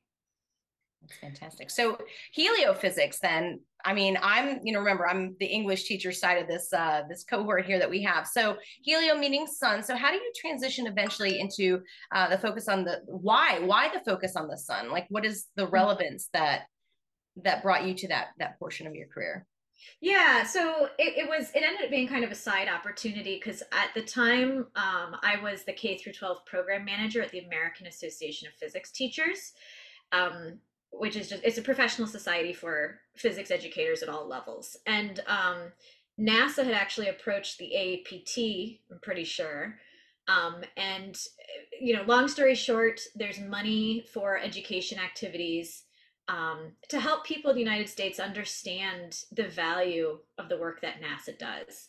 That's 1.02 1.18
fantastic. 1.18 1.70
So 1.70 1.98
heliophysics, 2.36 3.18
then. 3.20 3.60
I 3.82 3.94
mean, 3.94 4.18
I'm 4.22 4.60
you 4.62 4.72
know 4.74 4.78
remember 4.78 5.08
I'm 5.08 5.36
the 5.40 5.46
English 5.46 5.84
teacher 5.84 6.12
side 6.12 6.40
of 6.40 6.48
this 6.48 6.72
uh, 6.72 7.02
this 7.08 7.24
cohort 7.24 7.64
here 7.64 7.78
that 7.78 7.88
we 7.88 8.02
have. 8.02 8.26
So 8.26 8.56
helio 8.82 9.16
meaning 9.16 9.46
sun. 9.46 9.82
So 9.82 9.96
how 9.96 10.10
do 10.10 10.16
you 10.16 10.32
transition 10.38 10.86
eventually 10.86 11.40
into 11.40 11.80
uh, 12.14 12.28
the 12.28 12.38
focus 12.38 12.68
on 12.68 12.84
the 12.84 13.00
why? 13.06 13.58
Why 13.60 13.88
the 13.88 14.00
focus 14.00 14.36
on 14.36 14.48
the 14.48 14.58
sun? 14.58 14.90
Like, 14.90 15.06
what 15.08 15.24
is 15.24 15.46
the 15.56 15.62
mm-hmm. 15.62 15.74
relevance 15.74 16.28
that 16.34 16.64
that 17.44 17.62
brought 17.62 17.84
you 17.84 17.94
to 17.94 18.08
that 18.08 18.28
that 18.38 18.58
portion 18.58 18.86
of 18.86 18.94
your 18.94 19.06
career? 19.06 19.46
Yeah, 20.00 20.44
so 20.44 20.88
it, 20.98 21.18
it 21.18 21.28
was 21.28 21.50
it 21.54 21.62
ended 21.62 21.84
up 21.84 21.90
being 21.90 22.08
kind 22.08 22.24
of 22.24 22.30
a 22.30 22.34
side 22.34 22.68
opportunity 22.68 23.36
because 23.36 23.62
at 23.72 23.92
the 23.94 24.02
time 24.02 24.66
um, 24.76 25.16
I 25.22 25.38
was 25.42 25.64
the 25.64 25.72
K 25.72 25.98
through 25.98 26.12
12 26.12 26.44
program 26.46 26.84
manager 26.84 27.22
at 27.22 27.30
the 27.30 27.40
American 27.40 27.86
Association 27.86 28.48
of 28.48 28.54
Physics 28.54 28.90
Teachers, 28.90 29.52
um, 30.12 30.58
which 30.92 31.16
is 31.16 31.28
just 31.28 31.44
it's 31.44 31.58
a 31.58 31.62
professional 31.62 32.08
society 32.08 32.52
for 32.52 33.00
physics 33.16 33.50
educators 33.50 34.02
at 34.02 34.08
all 34.08 34.26
levels. 34.26 34.76
And 34.86 35.20
um, 35.26 35.72
NASA 36.18 36.64
had 36.64 36.74
actually 36.74 37.08
approached 37.08 37.58
the 37.58 37.72
AAPT, 37.74 38.80
I'm 38.90 38.98
pretty 39.00 39.24
sure. 39.24 39.76
Um, 40.28 40.62
and 40.76 41.18
you 41.80 41.94
know, 41.94 42.02
long 42.02 42.28
story 42.28 42.54
short, 42.54 43.00
there's 43.14 43.40
money 43.40 44.04
for 44.12 44.38
education 44.38 44.98
activities 44.98 45.84
um, 46.28 46.72
to 46.88 47.00
help 47.00 47.24
people 47.24 47.50
in 47.50 47.56
the 47.56 47.62
United 47.62 47.88
States 47.88 48.20
understand 48.20 49.24
the 49.32 49.48
value 49.48 50.18
of 50.38 50.48
the 50.48 50.58
work 50.58 50.80
that 50.82 51.00
NASA 51.00 51.36
does. 51.38 51.88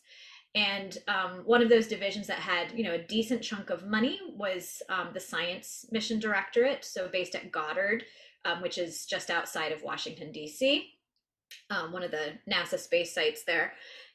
And 0.54 0.98
um, 1.08 1.44
one 1.46 1.62
of 1.62 1.70
those 1.70 1.88
divisions 1.88 2.28
that 2.28 2.40
had, 2.40 2.78
you 2.78 2.84
know, 2.84 2.94
a 2.94 3.04
decent 3.04 3.42
chunk 3.42 3.70
of 3.70 3.88
money 3.88 4.20
was 4.36 4.82
um, 4.90 5.10
the 5.14 5.20
Science 5.20 5.86
Mission 5.92 6.20
Directorate, 6.20 6.84
so 6.84 7.08
based 7.08 7.36
at 7.36 7.52
Goddard, 7.52 8.04
um, 8.44 8.62
which 8.62 8.78
is 8.78 9.06
just 9.06 9.30
outside 9.30 9.72
of 9.72 9.84
Washington 9.84 10.32
D.C., 10.32 10.90
um, 11.70 11.94
one 11.94 12.04
of 12.04 12.12
the 12.12 12.34
NASA 12.50 12.80
space 12.80 13.14
sites 13.14 13.44
there. 13.44 13.74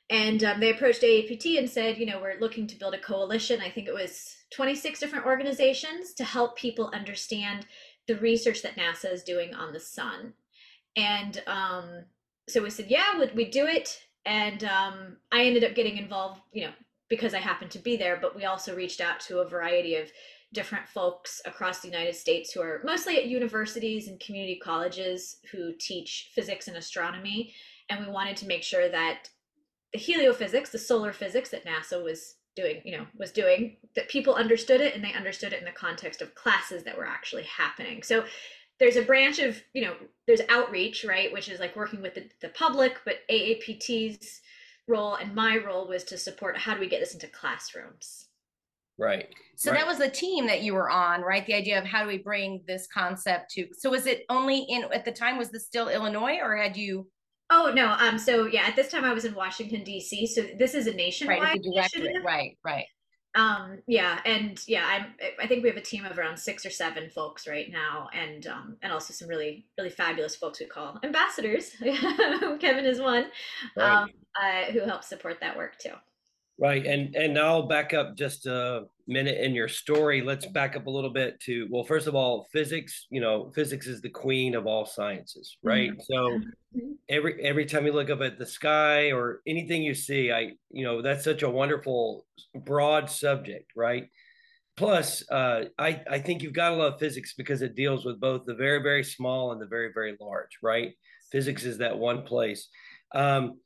And 0.08 0.44
um, 0.44 0.60
they 0.60 0.70
approached 0.70 1.02
AAPT 1.02 1.58
and 1.58 1.68
said, 1.68 1.98
you 1.98 2.06
know, 2.06 2.20
we're 2.20 2.38
looking 2.38 2.66
to 2.68 2.78
build 2.78 2.94
a 2.94 2.98
coalition. 2.98 3.60
I 3.60 3.70
think 3.70 3.88
it 3.88 3.94
was 3.94 4.36
26 4.52 5.00
different 5.00 5.26
organizations 5.26 6.12
to 6.14 6.24
help 6.24 6.56
people 6.56 6.90
understand 6.94 7.66
the 8.06 8.16
research 8.16 8.62
that 8.62 8.76
NASA 8.76 9.12
is 9.12 9.22
doing 9.22 9.54
on 9.54 9.72
the 9.72 9.80
sun. 9.80 10.32
And 10.96 11.42
um, 11.46 12.04
so 12.48 12.62
we 12.62 12.70
said, 12.70 12.86
yeah, 12.88 13.18
would 13.18 13.34
we 13.34 13.50
do 13.50 13.66
it? 13.66 13.98
And 14.24 14.64
um, 14.64 15.16
I 15.32 15.44
ended 15.44 15.64
up 15.64 15.74
getting 15.74 15.98
involved, 15.98 16.40
you 16.52 16.64
know, 16.64 16.72
because 17.08 17.34
I 17.34 17.38
happened 17.38 17.70
to 17.72 17.78
be 17.78 17.96
there, 17.96 18.18
but 18.20 18.34
we 18.34 18.44
also 18.44 18.74
reached 18.74 19.00
out 19.00 19.20
to 19.20 19.38
a 19.38 19.48
variety 19.48 19.96
of 19.96 20.10
different 20.52 20.88
folks 20.88 21.40
across 21.44 21.80
the 21.80 21.88
United 21.88 22.14
States 22.14 22.52
who 22.52 22.60
are 22.62 22.80
mostly 22.84 23.16
at 23.18 23.26
universities 23.26 24.08
and 24.08 24.18
community 24.20 24.58
colleges 24.62 25.36
who 25.52 25.72
teach 25.78 26.30
physics 26.34 26.66
and 26.66 26.76
astronomy. 26.76 27.52
And 27.88 28.04
we 28.04 28.12
wanted 28.12 28.36
to 28.38 28.46
make 28.46 28.62
sure 28.62 28.88
that 28.88 29.28
the 29.92 29.98
heliophysics, 29.98 30.70
the 30.70 30.78
solar 30.78 31.12
physics 31.12 31.50
that 31.50 31.64
NASA 31.64 32.02
was 32.02 32.34
doing 32.56 32.80
you 32.84 32.96
know 32.96 33.06
was 33.16 33.30
doing 33.30 33.76
that 33.94 34.08
people 34.08 34.34
understood 34.34 34.80
it 34.80 34.94
and 34.94 35.04
they 35.04 35.12
understood 35.12 35.52
it 35.52 35.60
in 35.60 35.64
the 35.64 35.70
context 35.70 36.22
of 36.22 36.34
classes 36.34 36.82
that 36.84 36.96
were 36.96 37.06
actually 37.06 37.44
happening. 37.44 38.02
So 38.02 38.24
there's 38.80 38.96
a 38.96 39.02
branch 39.02 39.38
of 39.38 39.62
you 39.74 39.82
know 39.82 39.94
there's 40.26 40.40
outreach 40.48 41.04
right 41.04 41.32
which 41.32 41.48
is 41.48 41.60
like 41.60 41.76
working 41.76 42.02
with 42.02 42.14
the, 42.14 42.24
the 42.42 42.48
public 42.50 43.00
but 43.04 43.20
aapt's 43.30 44.40
role 44.88 45.14
and 45.16 45.34
my 45.34 45.56
role 45.56 45.88
was 45.88 46.04
to 46.04 46.18
support 46.18 46.56
how 46.56 46.74
do 46.74 46.80
we 46.80 46.88
get 46.88 47.00
this 47.00 47.14
into 47.14 47.26
classrooms. 47.28 48.26
Right. 48.98 49.28
So 49.56 49.70
right. 49.70 49.80
that 49.80 49.86
was 49.86 49.98
the 49.98 50.08
team 50.08 50.46
that 50.46 50.62
you 50.62 50.74
were 50.74 50.90
on 50.90 51.22
right? 51.22 51.46
The 51.46 51.54
idea 51.54 51.78
of 51.78 51.84
how 51.84 52.02
do 52.02 52.08
we 52.08 52.18
bring 52.18 52.62
this 52.66 52.86
concept 52.92 53.50
to 53.52 53.68
so 53.72 53.90
was 53.90 54.06
it 54.06 54.24
only 54.28 54.60
in 54.68 54.84
at 54.92 55.04
the 55.04 55.12
time 55.12 55.38
was 55.38 55.50
this 55.50 55.66
still 55.66 55.88
illinois 55.88 56.38
or 56.42 56.56
had 56.56 56.76
you 56.76 57.08
oh 57.50 57.72
no 57.74 57.90
um 57.92 58.18
so 58.18 58.46
yeah 58.46 58.64
at 58.66 58.76
this 58.76 58.90
time 58.90 59.04
i 59.04 59.12
was 59.12 59.24
in 59.24 59.34
washington 59.34 59.84
d.c 59.84 60.26
so 60.26 60.42
this 60.58 60.74
is 60.74 60.86
a 60.86 60.92
nationwide 60.92 61.40
right, 61.40 61.60
initiative. 61.62 62.22
right 62.24 62.58
right 62.64 62.86
um 63.36 63.78
yeah 63.86 64.18
and 64.24 64.62
yeah 64.66 64.84
i'm 64.86 65.06
i 65.40 65.46
think 65.46 65.62
we 65.62 65.68
have 65.68 65.76
a 65.76 65.82
team 65.82 66.04
of 66.04 66.18
around 66.18 66.36
six 66.36 66.64
or 66.64 66.70
seven 66.70 67.08
folks 67.10 67.46
right 67.46 67.70
now 67.70 68.08
and 68.14 68.46
um 68.46 68.76
and 68.82 68.92
also 68.92 69.12
some 69.12 69.28
really 69.28 69.66
really 69.78 69.90
fabulous 69.90 70.34
folks 70.34 70.58
we 70.58 70.66
call 70.66 70.98
ambassadors 71.04 71.70
kevin 72.60 72.86
is 72.86 73.00
one 73.00 73.26
right. 73.76 74.02
um 74.02 74.10
uh, 74.42 74.70
who 74.72 74.80
helps 74.80 75.06
support 75.06 75.38
that 75.40 75.56
work 75.56 75.78
too 75.78 75.92
right 76.58 76.86
and 76.86 77.14
and 77.14 77.34
now 77.34 77.46
i'll 77.46 77.68
back 77.68 77.92
up 77.92 78.16
just 78.16 78.46
a 78.46 78.86
minute 79.08 79.38
in 79.40 79.54
your 79.54 79.68
story 79.68 80.20
let's 80.20 80.46
back 80.46 80.76
up 80.76 80.86
a 80.86 80.90
little 80.90 81.10
bit 81.10 81.38
to 81.40 81.68
well 81.70 81.84
first 81.84 82.06
of 82.06 82.14
all 82.14 82.46
physics 82.52 83.06
you 83.10 83.20
know 83.20 83.52
physics 83.54 83.86
is 83.86 84.00
the 84.00 84.08
queen 84.08 84.54
of 84.54 84.66
all 84.66 84.84
sciences 84.84 85.56
right? 85.62 85.90
Mm-hmm. 85.92 86.00
so 86.00 86.16
mm-hmm. 86.16 86.92
every 87.08 87.40
every 87.42 87.66
time 87.66 87.86
you 87.86 87.92
look 87.92 88.10
up 88.10 88.20
at 88.20 88.38
the 88.38 88.46
sky 88.46 89.12
or 89.12 89.40
anything 89.46 89.82
you 89.82 89.94
see 89.94 90.32
i 90.32 90.52
you 90.70 90.84
know 90.84 91.02
that's 91.02 91.24
such 91.24 91.42
a 91.42 91.50
wonderful 91.50 92.26
broad 92.64 93.10
subject 93.10 93.72
right? 93.76 94.08
Plus 94.76 95.28
uh, 95.30 95.64
I, 95.78 96.02
I 96.10 96.18
think 96.18 96.42
you've 96.42 96.52
got 96.52 96.70
to 96.70 96.76
love 96.76 96.98
physics 96.98 97.34
because 97.34 97.62
it 97.62 97.76
deals 97.76 98.04
with 98.04 98.20
both 98.20 98.44
the 98.44 98.54
very 98.54 98.82
very 98.82 99.04
small 99.04 99.52
and 99.52 99.60
the 99.60 99.66
very 99.66 99.90
very 99.94 100.16
large 100.20 100.58
right? 100.62 100.92
Physics 101.32 101.64
is 101.64 101.78
that 101.78 101.98
one 101.98 102.22
place. 102.22 102.68
Um, 103.14 103.58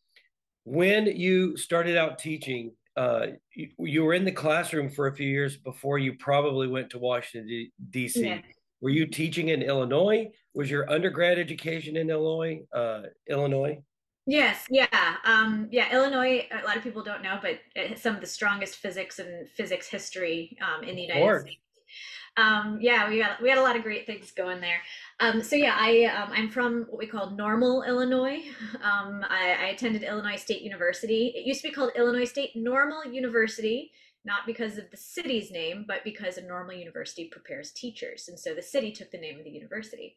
when 0.64 1.06
you 1.06 1.56
started 1.56 1.97
out 1.97 2.18
teaching 2.18 2.73
uh, 2.97 3.26
you, 3.54 3.68
you, 3.78 4.04
were 4.04 4.14
in 4.14 4.25
the 4.25 4.32
classroom 4.32 4.90
for 4.90 5.06
a 5.06 5.14
few 5.14 5.28
years 5.28 5.56
before 5.56 5.99
you 5.99 6.14
probably 6.14 6.66
went 6.66 6.90
to 6.90 6.99
Washington 6.99 7.70
D.C. 7.90 8.26
Yeah. 8.26 8.40
Were 8.80 8.90
you 8.90 9.06
teaching 9.06 9.50
in 9.50 9.62
Illinois? 9.62 10.30
Was 10.54 10.70
your 10.70 10.90
undergrad 10.90 11.38
education 11.38 11.97
in 11.97 12.11
Illinois? 12.11 12.62
Uh, 12.75 13.02
Illinois? 13.28 13.82
Yes, 14.26 14.64
yeah, 14.70 15.16
um, 15.25 15.68
yeah. 15.70 15.92
Illinois. 15.92 16.47
A 16.52 16.64
lot 16.64 16.76
of 16.76 16.82
people 16.82 17.02
don't 17.02 17.23
know, 17.23 17.38
but 17.40 17.59
some 17.99 18.14
of 18.14 18.20
the 18.20 18.26
strongest 18.26 18.76
physics 18.76 19.18
and 19.18 19.49
physics 19.49 19.88
history 19.88 20.56
um, 20.62 20.85
in 20.85 20.97
the 20.97 21.02
United 21.02 21.40
States 21.40 21.61
um, 22.37 22.78
yeah, 22.80 23.08
we 23.08 23.18
got 23.18 23.42
we 23.42 23.49
had 23.49 23.58
a 23.58 23.62
lot 23.62 23.76
of 23.76 23.82
great 23.82 24.06
things 24.06 24.30
going 24.30 24.60
there. 24.60 24.80
Um, 25.18 25.42
so 25.42 25.56
yeah, 25.56 25.76
I 25.78 26.04
um, 26.04 26.30
I'm 26.32 26.49
from 26.49 26.87
what 26.88 26.99
we 26.99 27.06
call 27.06 27.30
Normal, 27.30 27.82
Illinois. 27.82 28.42
Um, 28.82 29.25
I, 29.28 29.56
I, 29.60 29.66
attended 29.68 30.02
Illinois 30.02 30.37
State 30.37 30.62
University. 30.62 31.34
It 31.37 31.44
used 31.44 31.60
to 31.60 31.68
be 31.68 31.75
called 31.75 31.90
Illinois 31.96 32.25
State 32.25 32.56
Normal 32.56 33.04
University, 33.04 33.92
not 34.25 34.46
because 34.46 34.78
of 34.78 34.90
the 34.90 34.96
city's 34.96 35.50
name, 35.50 35.84
but 35.87 36.02
because 36.02 36.38
a 36.38 36.42
normal 36.42 36.75
university 36.75 37.26
prepares 37.26 37.72
teachers, 37.72 38.28
and 38.28 38.38
so 38.38 38.54
the 38.54 38.62
city 38.62 38.90
took 38.90 39.10
the 39.10 39.18
name 39.18 39.38
of 39.38 39.44
the 39.44 39.50
university. 39.50 40.16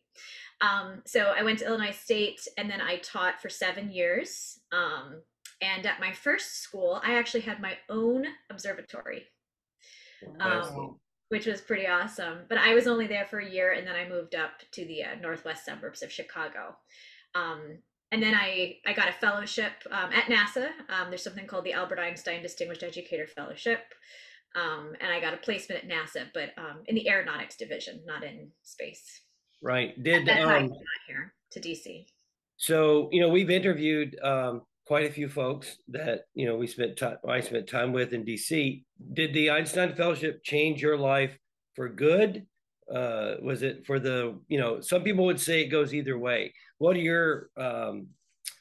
Um, 0.62 1.02
so 1.06 1.34
I 1.38 1.44
went 1.44 1.60
to 1.60 1.66
Illinois 1.66 1.92
State, 1.92 2.48
and 2.58 2.70
then 2.70 2.80
I 2.80 2.98
taught 2.98 3.42
for 3.42 3.50
seven 3.50 3.92
years. 3.92 4.60
Um, 4.72 5.22
and 5.62 5.86
at 5.86 6.00
my 6.00 6.14
first 6.14 6.62
school, 6.62 7.02
I 7.04 7.16
actually 7.16 7.42
had 7.42 7.62
my 7.62 7.78
own 7.90 8.26
observatory. 8.50 9.26
Um, 10.40 11.00
which 11.34 11.48
was 11.48 11.62
pretty 11.62 11.88
awesome. 11.88 12.42
But 12.48 12.60
I 12.60 12.76
was 12.76 12.86
only 12.86 13.08
there 13.08 13.26
for 13.26 13.40
a 13.40 13.50
year, 13.50 13.72
and 13.72 13.88
then 13.88 13.96
I 13.96 14.08
moved 14.08 14.36
up 14.36 14.52
to 14.74 14.86
the 14.86 15.04
uh, 15.04 15.16
northwest 15.20 15.66
suburbs 15.66 16.04
of 16.04 16.12
Chicago. 16.12 16.76
Um, 17.34 17.80
and 18.12 18.22
then 18.22 18.36
I, 18.36 18.78
I 18.86 18.94
got 18.94 19.10
a 19.10 19.14
fellowship 19.14 19.72
um, 19.90 20.12
at 20.14 20.26
NASA. 20.26 20.68
Um, 20.90 21.10
there's 21.10 21.24
something 21.24 21.48
called 21.48 21.66
the 21.66 21.74
Albert 21.74 21.98
Einstein 21.98 22.44
Distinguished 22.44 22.84
Educator 22.84 23.26
Fellowship. 23.26 23.80
Um, 24.56 24.94
and 25.02 25.12
I 25.12 25.20
got 25.20 25.34
a 25.34 25.38
placement 25.38 25.84
at 25.84 25.90
NASA, 25.90 26.28
but 26.36 26.52
um, 26.56 26.82
in 26.86 26.94
the 26.94 27.10
aeronautics 27.10 27.58
division, 27.58 28.02
not 28.06 28.24
in 28.24 28.50
space. 28.62 29.22
Right. 29.60 30.02
Did 30.04 30.30
um, 30.30 30.68
not 30.68 30.78
here 31.08 31.34
to 31.54 31.60
DC. 31.60 32.06
So 32.58 33.10
you 33.12 33.22
know 33.22 33.30
we've 33.30 33.50
interviewed 33.50 34.20
um, 34.22 34.62
quite 34.86 35.06
a 35.06 35.14
few 35.14 35.30
folks 35.30 35.78
that 35.90 36.26
you 36.34 36.46
know 36.46 36.56
we 36.56 36.68
spent 36.68 36.98
time 36.98 37.18
I 37.28 37.40
spent 37.42 37.68
time 37.68 37.94
with 37.94 38.14
in 38.14 38.26
DC. 38.26 38.84
Did 39.14 39.34
the 39.34 39.52
Einstein 39.52 39.96
Fellowship 39.96 40.44
change 40.44 40.82
your 40.82 40.98
life 40.98 41.38
for 41.76 41.90
good? 41.90 42.46
Uh, 42.94 43.36
was 43.42 43.64
it 43.64 43.86
for 43.86 44.00
the 44.00 44.40
you 44.48 44.60
know 44.60 44.82
some 44.82 45.04
people 45.04 45.26
would 45.26 45.40
say 45.40 45.62
it 45.62 45.68
goes 45.68 45.94
either 45.94 46.18
way. 46.18 46.54
What 46.78 46.96
are 46.96 47.02
your 47.02 47.50
um, 47.58 48.08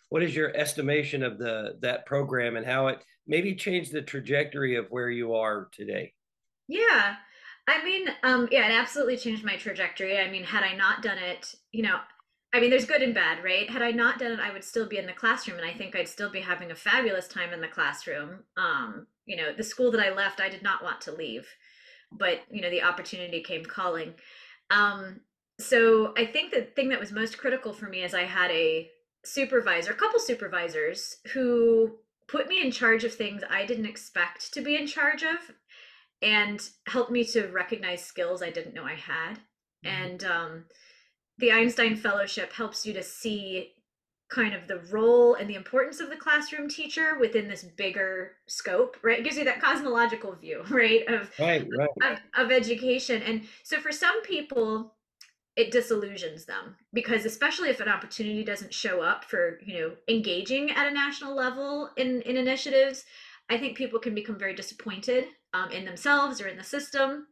what 0.08 0.22
is 0.22 0.34
your 0.34 0.54
estimation 0.56 1.22
of 1.22 1.38
the 1.38 1.78
that 1.80 2.06
program 2.06 2.56
and 2.56 2.66
how 2.66 2.88
it 2.88 3.02
maybe 3.26 3.54
changed 3.54 3.92
the 3.92 4.02
trajectory 4.02 4.76
of 4.76 4.86
where 4.90 5.10
you 5.10 5.34
are 5.34 5.68
today? 5.72 6.12
Yeah. 6.68 7.16
I 7.68 7.84
mean, 7.84 8.08
um, 8.24 8.48
yeah, 8.50 8.68
it 8.68 8.72
absolutely 8.72 9.16
changed 9.16 9.44
my 9.44 9.56
trajectory. 9.56 10.18
I 10.18 10.30
mean, 10.30 10.42
had 10.42 10.64
I 10.64 10.74
not 10.74 11.02
done 11.02 11.18
it, 11.18 11.54
you 11.70 11.82
know, 11.82 11.98
I 12.52 12.60
mean, 12.60 12.68
there's 12.68 12.84
good 12.84 13.02
and 13.02 13.14
bad, 13.14 13.42
right? 13.42 13.68
Had 13.68 13.80
I 13.80 13.92
not 13.92 14.18
done 14.18 14.32
it, 14.32 14.40
I 14.40 14.52
would 14.52 14.64
still 14.64 14.86
be 14.86 14.98
in 14.98 15.06
the 15.06 15.12
classroom, 15.12 15.58
and 15.58 15.66
I 15.66 15.72
think 15.72 15.96
I'd 15.96 16.08
still 16.08 16.30
be 16.30 16.40
having 16.40 16.70
a 16.70 16.74
fabulous 16.74 17.26
time 17.26 17.52
in 17.52 17.62
the 17.62 17.68
classroom. 17.68 18.40
Um, 18.56 19.06
you 19.24 19.36
know, 19.36 19.54
the 19.56 19.62
school 19.62 19.90
that 19.92 20.00
I 20.00 20.12
left, 20.12 20.40
I 20.40 20.50
did 20.50 20.62
not 20.62 20.84
want 20.84 21.00
to 21.02 21.12
leave, 21.12 21.46
but 22.10 22.40
you 22.50 22.60
know, 22.60 22.70
the 22.70 22.82
opportunity 22.82 23.42
came 23.42 23.64
calling. 23.64 24.14
Um, 24.70 25.20
so 25.58 26.12
I 26.16 26.26
think 26.26 26.52
the 26.52 26.62
thing 26.62 26.90
that 26.90 27.00
was 27.00 27.12
most 27.12 27.38
critical 27.38 27.72
for 27.72 27.86
me 27.86 28.02
is 28.02 28.12
I 28.12 28.24
had 28.24 28.50
a 28.50 28.90
supervisor, 29.24 29.92
a 29.92 29.96
couple 29.96 30.18
supervisors 30.18 31.16
who 31.32 31.92
put 32.28 32.48
me 32.48 32.60
in 32.60 32.70
charge 32.70 33.04
of 33.04 33.14
things 33.14 33.42
I 33.48 33.64
didn't 33.64 33.86
expect 33.86 34.52
to 34.54 34.60
be 34.60 34.76
in 34.76 34.86
charge 34.86 35.22
of, 35.22 35.38
and 36.20 36.60
helped 36.86 37.10
me 37.10 37.24
to 37.24 37.46
recognize 37.48 38.04
skills 38.04 38.42
I 38.42 38.50
didn't 38.50 38.74
know 38.74 38.84
I 38.84 38.94
had, 38.94 39.38
mm-hmm. 39.84 39.88
and 39.88 40.24
um, 40.24 40.64
the 41.38 41.52
Einstein 41.52 41.96
Fellowship 41.96 42.52
helps 42.52 42.86
you 42.86 42.92
to 42.94 43.02
see 43.02 43.72
kind 44.32 44.54
of 44.54 44.66
the 44.66 44.78
role 44.90 45.34
and 45.34 45.48
the 45.48 45.54
importance 45.54 46.00
of 46.00 46.08
the 46.08 46.16
classroom 46.16 46.68
teacher 46.68 47.18
within 47.20 47.48
this 47.48 47.64
bigger 47.64 48.32
scope, 48.46 48.96
right? 49.02 49.18
It 49.18 49.24
gives 49.24 49.36
you 49.36 49.44
that 49.44 49.60
cosmological 49.60 50.34
view, 50.36 50.62
right, 50.70 51.06
of, 51.06 51.30
right, 51.38 51.66
right. 51.76 51.90
of, 52.02 52.46
of 52.46 52.50
education. 52.50 53.22
And 53.22 53.42
so 53.62 53.80
for 53.80 53.92
some 53.92 54.22
people, 54.22 54.94
it 55.54 55.70
disillusions 55.70 56.46
them 56.46 56.76
because 56.94 57.26
especially 57.26 57.68
if 57.68 57.80
an 57.80 57.88
opportunity 57.88 58.42
doesn't 58.42 58.72
show 58.72 59.02
up 59.02 59.24
for 59.24 59.58
you 59.64 59.78
know 59.78 59.92
engaging 60.08 60.70
at 60.70 60.86
a 60.86 60.94
national 60.94 61.36
level 61.36 61.90
in 61.98 62.22
in 62.22 62.38
initiatives 62.38 63.04
i 63.50 63.58
think 63.58 63.76
people 63.76 63.98
can 63.98 64.14
become 64.14 64.38
very 64.38 64.54
disappointed 64.54 65.26
um, 65.52 65.70
in 65.70 65.84
themselves 65.84 66.40
or 66.40 66.48
in 66.48 66.56
the 66.56 66.64
system 66.64 67.26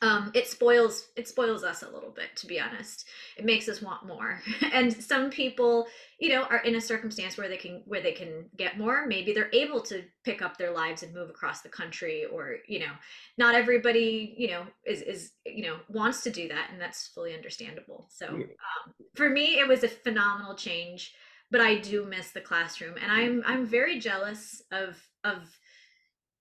um, 0.00 0.30
it 0.34 0.46
spoils 0.46 1.08
it 1.16 1.28
spoils 1.28 1.64
us 1.64 1.82
a 1.82 1.90
little 1.90 2.10
bit 2.10 2.34
to 2.36 2.46
be 2.46 2.58
honest. 2.58 3.06
It 3.36 3.44
makes 3.44 3.68
us 3.68 3.82
want 3.82 4.06
more. 4.06 4.40
And 4.72 4.92
some 4.92 5.30
people 5.30 5.86
you 6.18 6.30
know 6.30 6.42
are 6.44 6.62
in 6.62 6.76
a 6.76 6.80
circumstance 6.80 7.36
where 7.36 7.48
they 7.48 7.56
can 7.56 7.82
where 7.86 8.00
they 8.00 8.12
can 8.12 8.46
get 8.56 8.78
more. 8.78 9.06
Maybe 9.06 9.32
they're 9.32 9.50
able 9.52 9.80
to 9.82 10.02
pick 10.24 10.40
up 10.40 10.56
their 10.56 10.72
lives 10.72 11.02
and 11.02 11.14
move 11.14 11.28
across 11.28 11.60
the 11.60 11.68
country 11.68 12.24
or 12.24 12.56
you 12.66 12.80
know 12.80 12.92
not 13.38 13.54
everybody 13.54 14.34
you 14.36 14.48
know 14.48 14.64
is 14.86 15.02
is 15.02 15.32
you 15.44 15.64
know 15.64 15.76
wants 15.88 16.22
to 16.22 16.30
do 16.30 16.48
that 16.48 16.70
and 16.72 16.80
that's 16.80 17.08
fully 17.08 17.34
understandable. 17.34 18.06
So 18.10 18.26
um, 18.28 18.94
for 19.14 19.28
me 19.28 19.58
it 19.58 19.68
was 19.68 19.84
a 19.84 19.88
phenomenal 19.88 20.54
change 20.54 21.14
but 21.50 21.60
i 21.60 21.76
do 21.78 22.06
miss 22.06 22.30
the 22.30 22.40
classroom. 22.40 22.94
And 23.00 23.12
i'm 23.12 23.42
i'm 23.46 23.66
very 23.66 23.98
jealous 23.98 24.62
of 24.72 24.96
of 25.22 25.38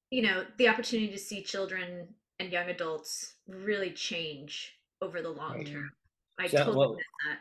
you 0.09 0.21
know 0.21 0.45
the 0.57 0.67
opportunity 0.67 1.11
to 1.11 1.17
see 1.17 1.41
children 1.41 2.07
and 2.41 2.51
young 2.51 2.69
adults 2.69 3.35
really 3.47 3.91
change 3.91 4.73
over 4.99 5.21
the 5.21 5.29
long 5.29 5.63
term. 5.63 5.91
I 6.39 6.47
so, 6.47 6.57
totally 6.57 6.77
well, 6.77 6.95
that. 6.95 7.37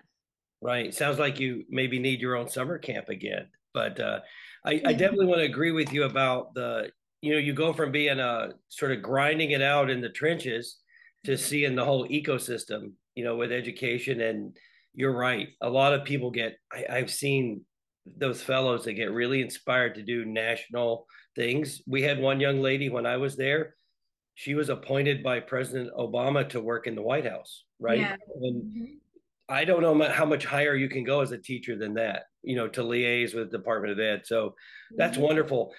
Right. 0.61 0.95
Sounds 0.95 1.19
like 1.19 1.41
you 1.41 1.65
maybe 1.71 1.99
need 1.99 2.21
your 2.21 2.37
own 2.37 2.49
summer 2.49 2.77
camp 2.79 3.09
again. 3.09 3.49
But 3.73 3.99
uh, 3.99 4.21
I, 4.67 4.83
I 4.85 4.93
definitely 4.93 5.27
want 5.27 5.39
to 5.41 5.47
agree 5.47 5.73
with 5.73 5.93
you 5.93 6.05
about 6.05 6.53
the, 6.55 6.91
you 7.23 7.33
know, 7.33 7.39
you 7.39 7.55
go 7.55 7.73
from 7.73 7.93
being 7.93 8.21
a 8.21 8.23
uh, 8.23 8.49
sort 8.69 8.93
of 8.93 9.01
grinding 9.01 9.53
it 9.53 9.63
out 9.63 9.89
in 9.89 10.03
the 10.03 10.11
trenches 10.11 10.77
to 11.25 11.33
mm-hmm. 11.33 11.43
seeing 11.43 11.75
the 11.77 11.85
whole 11.85 12.07
ecosystem, 12.09 12.93
you 13.15 13.25
know, 13.25 13.37
with 13.37 13.53
education. 13.53 14.21
And 14.21 14.55
you're 14.93 15.17
right. 15.17 15.49
A 15.63 15.71
lot 15.71 15.95
of 15.95 16.05
people 16.05 16.31
get, 16.31 16.57
I, 16.71 16.99
I've 16.99 17.11
seen 17.11 17.63
those 18.19 18.43
fellows 18.43 18.85
that 18.85 18.95
get 18.95 19.13
really 19.13 19.41
inspired 19.41 19.95
to 19.95 20.03
do 20.03 20.27
national 20.27 21.07
things. 21.37 21.81
We 21.87 22.03
had 22.03 22.21
one 22.21 22.41
young 22.41 22.61
lady 22.61 22.91
when 22.91 23.07
I 23.07 23.17
was 23.17 23.37
there 23.37 23.77
she 24.41 24.55
was 24.55 24.71
appointed 24.71 25.23
by 25.23 25.39
President 25.39 25.91
Obama 25.99 26.49
to 26.49 26.63
work 26.63 26.87
in 26.87 26.95
the 26.95 27.03
White 27.03 27.27
House, 27.27 27.65
right? 27.79 27.99
Yeah. 27.99 28.17
And 28.41 28.63
mm-hmm. 28.63 28.85
I 29.51 29.67
don't 29.67 29.83
know 29.83 30.09
how 30.09 30.25
much 30.25 30.47
higher 30.47 30.75
you 30.75 30.89
can 30.89 31.05
go 31.05 31.21
as 31.21 31.31
a 31.33 31.37
teacher 31.37 31.77
than 31.77 31.93
that, 31.95 32.23
you 32.43 32.57
know, 32.57 32.67
to 32.69 32.81
liaise 32.81 33.35
with 33.35 33.51
the 33.51 33.59
Department 33.59 33.93
of 33.93 34.01
Ed. 34.01 34.23
So 34.25 34.55
that's 34.97 35.19
mm-hmm. 35.19 35.27
wonderful. 35.27 35.75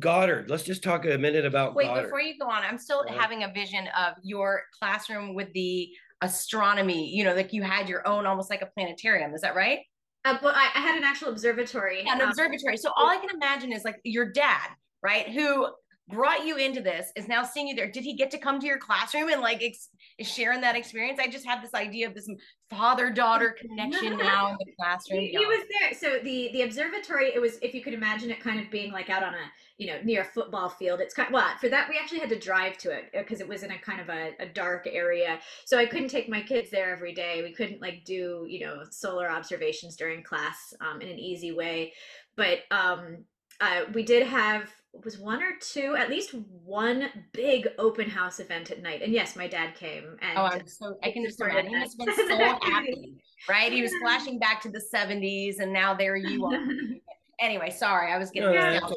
Goddard, 0.00 0.50
let's 0.50 0.64
just 0.64 0.82
talk 0.82 1.06
a 1.06 1.16
minute 1.16 1.46
about 1.46 1.76
Wait, 1.76 1.86
Goddard. 1.86 2.06
before 2.06 2.20
you 2.20 2.36
go 2.36 2.48
on, 2.48 2.64
I'm 2.64 2.78
still 2.78 3.06
having 3.08 3.44
a 3.44 3.52
vision 3.52 3.86
of 3.96 4.14
your 4.24 4.62
classroom 4.76 5.36
with 5.36 5.52
the 5.52 5.88
astronomy, 6.20 7.14
you 7.14 7.22
know, 7.22 7.32
like 7.32 7.52
you 7.52 7.62
had 7.62 7.88
your 7.88 8.04
own 8.08 8.26
almost 8.26 8.50
like 8.50 8.62
a 8.62 8.66
planetarium. 8.74 9.34
Is 9.34 9.42
that 9.42 9.54
right? 9.54 9.78
Uh, 10.24 10.36
well, 10.42 10.52
I, 10.52 10.68
I, 10.74 10.80
had 10.80 10.96
an 10.96 11.04
actual 11.04 11.28
observatory. 11.28 12.02
Yeah, 12.04 12.14
an 12.14 12.22
um, 12.22 12.30
observatory. 12.30 12.76
So 12.76 12.90
all 12.96 13.06
I 13.06 13.18
can 13.18 13.30
imagine 13.30 13.72
is 13.72 13.84
like 13.84 14.00
your 14.02 14.32
dad, 14.32 14.70
right? 15.00 15.28
Who 15.28 15.68
brought 16.08 16.46
you 16.46 16.56
into 16.56 16.82
this 16.82 17.10
is 17.16 17.28
now 17.28 17.42
seeing 17.42 17.66
you 17.66 17.74
there. 17.74 17.90
Did 17.90 18.04
he 18.04 18.14
get 18.14 18.30
to 18.32 18.38
come 18.38 18.60
to 18.60 18.66
your 18.66 18.78
classroom 18.78 19.30
and 19.30 19.40
like 19.40 19.62
ex- 19.62 19.88
sharing 20.20 20.60
that 20.60 20.76
experience? 20.76 21.18
I 21.18 21.28
just 21.28 21.46
have 21.46 21.62
this 21.62 21.72
idea 21.72 22.06
of 22.06 22.14
this 22.14 22.28
father 22.68 23.10
daughter 23.10 23.56
connection 23.60 24.18
now 24.18 24.50
in 24.50 24.56
the 24.58 24.72
classroom. 24.78 25.20
He, 25.20 25.28
he, 25.28 25.46
was 25.46 25.64
there. 25.80 25.94
So 25.98 26.22
the 26.22 26.50
the 26.52 26.62
observatory, 26.62 27.28
it 27.34 27.40
was 27.40 27.58
if 27.62 27.74
you 27.74 27.82
could 27.82 27.94
imagine 27.94 28.30
it 28.30 28.40
kind 28.40 28.60
of 28.60 28.70
being 28.70 28.92
like 28.92 29.08
out 29.08 29.22
on 29.22 29.32
a 29.32 29.50
you 29.78 29.86
know 29.86 29.98
near 30.04 30.22
a 30.22 30.24
football 30.24 30.68
field. 30.68 31.00
It's 31.00 31.14
kind 31.14 31.28
of, 31.28 31.32
well 31.32 31.48
for 31.58 31.70
that 31.70 31.88
we 31.88 31.98
actually 31.98 32.20
had 32.20 32.28
to 32.28 32.38
drive 32.38 32.76
to 32.78 32.90
it 32.90 33.04
because 33.12 33.40
uh, 33.40 33.44
it 33.44 33.48
was 33.48 33.62
in 33.62 33.70
a 33.70 33.78
kind 33.78 34.00
of 34.00 34.10
a, 34.10 34.32
a 34.40 34.46
dark 34.46 34.86
area. 34.90 35.38
So 35.64 35.78
I 35.78 35.86
couldn't 35.86 36.08
take 36.08 36.28
my 36.28 36.42
kids 36.42 36.70
there 36.70 36.92
every 36.92 37.14
day. 37.14 37.42
We 37.42 37.52
couldn't 37.52 37.80
like 37.80 38.04
do 38.04 38.44
you 38.46 38.60
know 38.60 38.82
solar 38.90 39.30
observations 39.30 39.96
during 39.96 40.22
class 40.22 40.74
um, 40.82 41.00
in 41.00 41.08
an 41.08 41.18
easy 41.18 41.52
way. 41.52 41.94
But 42.36 42.58
um, 42.70 43.24
uh, 43.60 43.82
we 43.94 44.02
did 44.02 44.26
have 44.26 44.70
was 45.02 45.18
one 45.18 45.42
or 45.42 45.52
two, 45.60 45.96
at 45.96 46.10
least 46.10 46.34
one 46.64 47.08
big 47.32 47.68
open 47.78 48.08
house 48.08 48.40
event 48.40 48.70
at 48.70 48.82
night. 48.82 49.02
And 49.02 49.12
yes, 49.12 49.36
my 49.36 49.48
dad 49.48 49.74
came. 49.74 50.16
And 50.22 50.38
oh, 50.38 50.42
I'm 50.44 50.66
so 50.66 50.96
I 51.02 51.10
can 51.10 51.24
just 51.24 51.40
imagine. 51.40 51.70
He 51.70 51.78
must 51.78 51.98
have 51.98 52.16
been 52.16 52.28
so 52.28 52.36
happy, 52.62 53.14
right? 53.48 53.72
He 53.72 53.82
was 53.82 53.92
flashing 54.00 54.38
back 54.38 54.60
to 54.62 54.70
the 54.70 54.82
70s, 54.94 55.60
and 55.60 55.72
now 55.72 55.94
there 55.94 56.16
you 56.16 56.44
are. 56.46 56.64
anyway, 57.40 57.70
sorry, 57.70 58.12
I 58.12 58.18
was 58.18 58.30
getting. 58.30 58.52
No, 58.52 58.94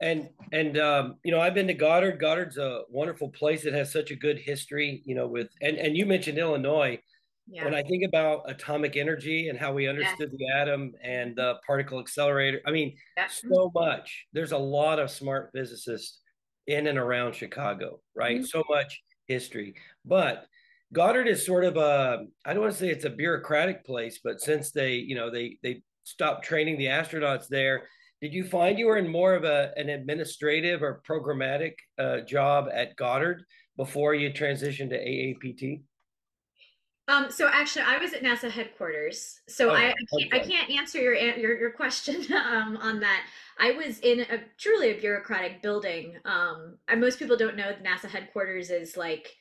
and 0.00 0.28
and 0.52 0.78
um, 0.78 1.16
you 1.24 1.30
know, 1.30 1.40
I've 1.40 1.54
been 1.54 1.68
to 1.68 1.74
Goddard. 1.74 2.18
Goddard's 2.18 2.58
a 2.58 2.82
wonderful 2.88 3.28
place. 3.28 3.64
It 3.64 3.74
has 3.74 3.92
such 3.92 4.10
a 4.10 4.16
good 4.16 4.38
history. 4.38 5.02
You 5.04 5.14
know, 5.14 5.26
with 5.26 5.48
and 5.60 5.76
and 5.78 5.96
you 5.96 6.06
mentioned 6.06 6.38
Illinois. 6.38 6.98
Yeah. 7.48 7.64
When 7.64 7.74
I 7.74 7.82
think 7.82 8.04
about 8.04 8.48
atomic 8.48 8.96
energy 8.96 9.48
and 9.48 9.58
how 9.58 9.72
we 9.72 9.88
understood 9.88 10.30
yeah. 10.32 10.54
the 10.54 10.60
atom 10.60 10.92
and 11.02 11.34
the 11.36 11.56
particle 11.66 11.98
accelerator, 11.98 12.60
I 12.66 12.70
mean, 12.70 12.96
yeah. 13.16 13.26
so 13.28 13.70
much. 13.74 14.26
There's 14.32 14.52
a 14.52 14.58
lot 14.58 14.98
of 14.98 15.10
smart 15.10 15.50
physicists 15.52 16.20
in 16.66 16.86
and 16.86 16.98
around 16.98 17.34
Chicago, 17.34 18.00
right? 18.14 18.38
Mm-hmm. 18.38 18.46
So 18.46 18.62
much 18.70 19.02
history. 19.26 19.74
But 20.04 20.46
Goddard 20.92 21.26
is 21.26 21.44
sort 21.44 21.64
of 21.64 21.76
a 21.76 22.26
I 22.44 22.52
don't 22.52 22.62
want 22.62 22.74
to 22.74 22.78
say 22.78 22.90
it's 22.90 23.04
a 23.04 23.10
bureaucratic 23.10 23.84
place, 23.84 24.20
but 24.22 24.40
since 24.40 24.70
they, 24.70 24.94
you 24.94 25.14
know, 25.14 25.30
they 25.30 25.58
they 25.62 25.82
stopped 26.04 26.44
training 26.44 26.78
the 26.78 26.86
astronauts 26.86 27.48
there, 27.48 27.88
did 28.20 28.32
you 28.32 28.44
find 28.44 28.78
you 28.78 28.86
were 28.86 28.98
in 28.98 29.08
more 29.08 29.34
of 29.34 29.44
a 29.44 29.72
an 29.76 29.88
administrative 29.88 30.82
or 30.82 31.02
programmatic 31.08 31.74
uh, 31.98 32.20
job 32.20 32.68
at 32.72 32.96
Goddard 32.96 33.42
before 33.76 34.14
you 34.14 34.30
transitioned 34.30 34.90
to 34.90 34.98
AAPT? 34.98 35.82
Um, 37.08 37.30
so 37.30 37.48
actually, 37.52 37.82
I 37.82 37.98
was 37.98 38.12
at 38.12 38.22
NASA 38.22 38.48
headquarters, 38.48 39.40
so 39.48 39.70
oh, 39.70 39.74
I, 39.74 39.88
I, 39.88 39.94
can't, 40.18 40.34
I, 40.34 40.38
can't, 40.38 40.70
answer 40.70 41.00
your 41.00 41.14
your, 41.14 41.58
your 41.58 41.70
question 41.72 42.32
um, 42.32 42.76
on 42.76 43.00
that. 43.00 43.24
I 43.58 43.72
was 43.72 43.98
in 44.00 44.20
a 44.20 44.40
truly 44.56 44.90
a 44.90 45.00
bureaucratic 45.00 45.62
building. 45.62 46.14
Um, 46.24 46.78
and 46.88 47.00
most 47.00 47.18
people 47.18 47.36
don't 47.36 47.56
know 47.56 47.70
that 47.70 47.84
NASA 47.84 48.08
headquarters 48.08 48.70
is 48.70 48.96
like 48.96 49.34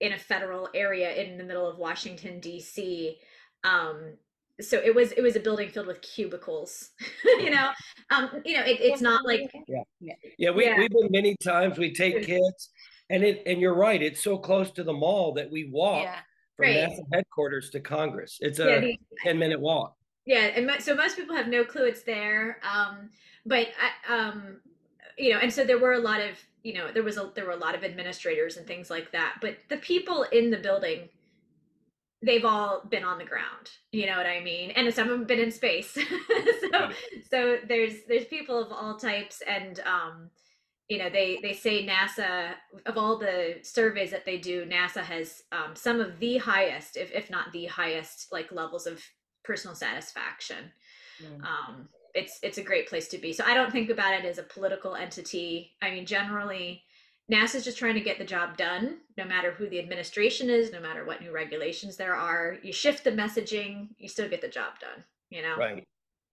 in 0.00 0.12
a 0.12 0.18
federal 0.18 0.68
area 0.74 1.14
in 1.14 1.36
the 1.36 1.44
middle 1.44 1.68
of 1.68 1.78
Washington 1.78 2.40
D.C. 2.40 3.18
Um, 3.62 4.14
so 4.58 4.78
it 4.78 4.94
was 4.94 5.12
it 5.12 5.20
was 5.20 5.36
a 5.36 5.40
building 5.40 5.68
filled 5.68 5.88
with 5.88 6.00
cubicles. 6.00 6.90
you 7.24 7.50
know, 7.50 7.72
um, 8.10 8.30
you 8.46 8.56
know, 8.56 8.64
it, 8.64 8.80
it's 8.80 9.02
not 9.02 9.26
like 9.26 9.52
yeah, 9.68 10.12
yeah. 10.38 10.50
We 10.50 10.64
yeah. 10.64 10.78
we've 10.78 10.88
been 10.88 11.10
many 11.10 11.36
times. 11.44 11.76
We 11.76 11.92
take 11.92 12.24
kids, 12.24 12.70
and 13.10 13.22
it 13.22 13.42
and 13.44 13.60
you're 13.60 13.76
right. 13.76 14.02
It's 14.02 14.24
so 14.24 14.38
close 14.38 14.70
to 14.72 14.82
the 14.82 14.94
mall 14.94 15.34
that 15.34 15.50
we 15.50 15.68
walk. 15.70 16.04
Yeah 16.04 16.20
from 16.56 16.66
right. 16.66 16.90
NASA 16.90 17.02
headquarters 17.12 17.70
to 17.70 17.80
Congress. 17.80 18.38
It's 18.40 18.58
a 18.58 18.64
yeah, 18.64 18.80
the, 18.80 18.98
10 19.24 19.38
minute 19.38 19.60
walk. 19.60 19.94
Yeah. 20.24 20.46
And 20.56 20.70
so 20.82 20.94
most 20.94 21.16
people 21.16 21.36
have 21.36 21.48
no 21.48 21.64
clue 21.64 21.84
it's 21.84 22.02
there. 22.02 22.58
Um, 22.62 23.10
but, 23.44 23.68
I, 24.08 24.14
um, 24.14 24.60
you 25.16 25.32
know, 25.32 25.38
and 25.38 25.52
so 25.52 25.64
there 25.64 25.78
were 25.78 25.92
a 25.92 26.00
lot 26.00 26.20
of, 26.20 26.36
you 26.62 26.74
know, 26.74 26.90
there 26.92 27.02
was 27.02 27.16
a, 27.16 27.30
there 27.34 27.44
were 27.44 27.52
a 27.52 27.56
lot 27.56 27.74
of 27.74 27.84
administrators 27.84 28.56
and 28.56 28.66
things 28.66 28.90
like 28.90 29.12
that, 29.12 29.36
but 29.40 29.56
the 29.68 29.76
people 29.76 30.24
in 30.24 30.50
the 30.50 30.56
building, 30.56 31.08
they've 32.22 32.44
all 32.44 32.82
been 32.88 33.04
on 33.04 33.18
the 33.18 33.24
ground, 33.24 33.70
you 33.92 34.06
know 34.06 34.16
what 34.16 34.26
I 34.26 34.40
mean? 34.40 34.72
And 34.72 34.92
some 34.92 35.08
of 35.08 35.16
them 35.16 35.26
been 35.26 35.38
in 35.38 35.52
space. 35.52 35.92
so, 36.72 36.90
so 37.30 37.58
there's, 37.68 37.94
there's 38.08 38.24
people 38.24 38.60
of 38.60 38.72
all 38.72 38.96
types 38.96 39.42
and, 39.46 39.78
um, 39.80 40.30
you 40.88 40.98
know 40.98 41.10
they 41.10 41.38
they 41.42 41.52
say 41.52 41.84
nasa 41.86 42.52
of 42.86 42.96
all 42.96 43.18
the 43.18 43.56
surveys 43.62 44.10
that 44.10 44.24
they 44.24 44.38
do 44.38 44.64
nasa 44.66 45.02
has 45.02 45.42
um, 45.52 45.74
some 45.74 46.00
of 46.00 46.18
the 46.20 46.38
highest 46.38 46.96
if, 46.96 47.12
if 47.12 47.30
not 47.30 47.52
the 47.52 47.66
highest 47.66 48.28
like 48.32 48.52
levels 48.52 48.86
of 48.86 49.02
personal 49.44 49.74
satisfaction. 49.74 50.70
Mm. 51.22 51.42
um, 51.42 51.88
it's 52.14 52.38
it's 52.42 52.58
a 52.58 52.62
great 52.62 52.88
place 52.88 53.08
to 53.08 53.18
be. 53.18 53.32
So 53.32 53.44
i 53.46 53.54
don't 53.54 53.72
think 53.72 53.90
about 53.90 54.14
it 54.14 54.24
as 54.24 54.38
a 54.38 54.42
political 54.42 54.94
entity. 54.94 55.72
I 55.82 55.90
mean 55.90 56.06
generally 56.06 56.82
nasa's 57.30 57.64
just 57.64 57.78
trying 57.78 57.94
to 57.94 58.00
get 58.00 58.18
the 58.18 58.24
job 58.24 58.56
done 58.56 58.98
no 59.18 59.24
matter 59.24 59.50
who 59.50 59.68
the 59.68 59.80
administration 59.80 60.48
is 60.48 60.70
no 60.70 60.80
matter 60.80 61.04
what 61.04 61.20
new 61.20 61.32
regulations 61.32 61.96
there 61.96 62.14
are. 62.14 62.58
You 62.62 62.72
shift 62.72 63.02
the 63.02 63.10
messaging 63.10 63.88
you 63.98 64.08
still 64.08 64.28
get 64.28 64.40
the 64.40 64.48
job 64.48 64.78
done 64.80 65.04
you 65.30 65.42
know? 65.42 65.56
Right. 65.56 65.84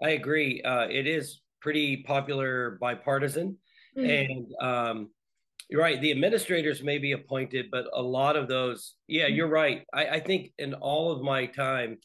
I 0.01 0.11
agree. 0.11 0.61
Uh, 0.61 0.87
it 0.89 1.07
is 1.07 1.41
pretty 1.61 1.97
popular 1.97 2.77
bipartisan 2.81 3.57
Mm-hmm. 3.97 4.09
And 4.09 4.47
um, 4.61 5.09
you're 5.69 5.81
right. 5.81 5.99
The 6.01 6.11
administrators 6.11 6.83
may 6.83 6.97
be 6.97 7.13
appointed, 7.13 7.67
but 7.71 7.85
a 7.93 8.01
lot 8.01 8.35
of 8.35 8.47
those, 8.47 8.95
yeah, 9.07 9.27
you're 9.27 9.47
right. 9.47 9.83
I, 9.93 10.07
I 10.07 10.19
think 10.19 10.51
in 10.57 10.73
all 10.73 11.11
of 11.11 11.21
my 11.21 11.45
time, 11.45 11.97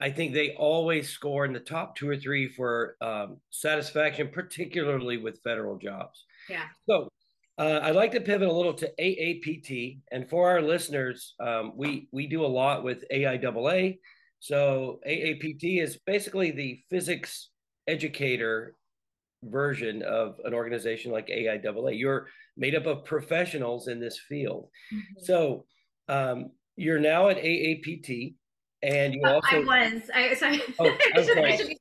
I 0.00 0.10
think 0.10 0.32
they 0.32 0.54
always 0.54 1.08
score 1.08 1.44
in 1.44 1.52
the 1.52 1.60
top 1.60 1.96
two 1.96 2.08
or 2.08 2.16
three 2.16 2.48
for 2.48 2.96
um, 3.00 3.38
satisfaction, 3.50 4.28
particularly 4.32 5.16
with 5.16 5.42
federal 5.42 5.76
jobs. 5.76 6.24
Yeah. 6.48 6.64
So 6.88 7.08
uh, 7.58 7.80
I'd 7.82 7.96
like 7.96 8.12
to 8.12 8.20
pivot 8.20 8.48
a 8.48 8.52
little 8.52 8.74
to 8.74 8.92
AAPT, 9.00 9.98
and 10.12 10.28
for 10.30 10.48
our 10.48 10.62
listeners, 10.62 11.34
um, 11.40 11.72
we 11.74 12.08
we 12.12 12.28
do 12.28 12.44
a 12.44 12.46
lot 12.46 12.84
with 12.84 13.04
AIAA. 13.12 13.98
So 14.38 15.00
AAPT 15.04 15.82
is 15.82 15.98
basically 16.06 16.52
the 16.52 16.80
physics 16.88 17.50
educator 17.88 18.76
version 19.42 20.02
of 20.02 20.40
an 20.44 20.54
organization 20.54 21.12
like 21.12 21.28
AIAA. 21.28 21.98
You're 21.98 22.26
made 22.56 22.74
up 22.74 22.86
of 22.86 23.04
professionals 23.04 23.88
in 23.88 24.00
this 24.00 24.18
field. 24.18 24.68
Mm-hmm. 24.92 25.24
So 25.24 25.64
um, 26.08 26.50
you're 26.76 27.00
now 27.00 27.28
at 27.28 27.38
AAPT, 27.38 28.34
and 28.82 29.14
you 29.14 29.22
also. 29.26 29.48
I 29.50 29.58
was. 29.58 30.02
I 30.14 30.34
sorry. 30.34 30.62
Oh, 30.78 30.86
I, 31.14 31.22
should, 31.22 31.38
I, 31.38 31.56
should, 31.56 31.76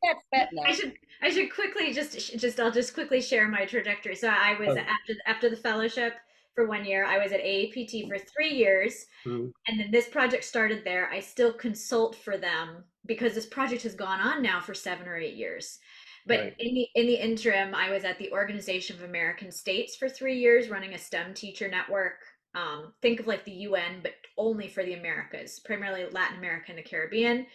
I 0.66 0.72
should. 0.74 0.94
I 1.22 1.30
should 1.30 1.54
quickly 1.54 1.94
just 1.94 2.38
just 2.38 2.60
I'll 2.60 2.72
just 2.72 2.94
quickly 2.94 3.22
share 3.22 3.48
my 3.48 3.66
trajectory. 3.66 4.16
So 4.16 4.30
I 4.30 4.56
was 4.60 4.70
oh. 4.70 4.78
after 4.78 5.14
after 5.26 5.50
the 5.50 5.58
fellowship 5.58 6.14
for 6.58 6.68
one 6.68 6.84
year. 6.86 7.06
I 7.06 7.20
was 7.20 7.32
at 7.32 7.44
AAPT 7.44 8.08
for 8.10 8.18
three 8.18 8.50
years, 8.50 9.06
mm-hmm. 9.26 9.50
and 9.68 9.80
then 9.80 9.92
this 9.92 10.10
project 10.10 10.44
started 10.44 10.84
there. 10.84 11.08
I 11.10 11.20
still 11.20 11.54
consult 11.54 12.16
for 12.16 12.36
them 12.36 12.84
because 13.06 13.36
this 13.36 13.46
project 13.46 13.84
has 13.84 13.94
gone 13.94 14.20
on 14.20 14.42
now 14.42 14.60
for 14.60 14.74
seven 14.74 15.08
or 15.08 15.16
eight 15.16 15.36
years. 15.36 15.80
But 16.28 16.40
right. 16.40 16.56
in 16.60 16.76
the 16.76 16.88
in 16.96 17.08
the 17.08 17.16
interim, 17.16 17.74
I 17.74 17.90
was 17.90 18.04
at 18.04 18.20
the 18.20 18.32
Organization 18.32 18.98
of 18.98 19.04
American 19.04 19.52
States 19.52 19.96
for 19.96 20.10
three 20.10 20.38
years, 20.38 20.70
running 20.70 20.94
a 20.94 20.98
STEM 20.98 21.34
teacher 21.34 21.70
network. 21.70 22.20
Um, 22.54 22.94
think 23.02 23.20
of 23.20 23.28
like 23.28 23.46
the 23.46 23.52
UN, 23.52 24.00
but 24.02 24.14
only 24.38 24.68
for 24.68 24.84
the 24.84 24.94
Americas, 24.94 25.60
primarily 25.60 26.06
Latin 26.12 26.38
America 26.38 26.66
and 26.70 26.78
the 26.78 26.84
Caribbean. 26.84 27.46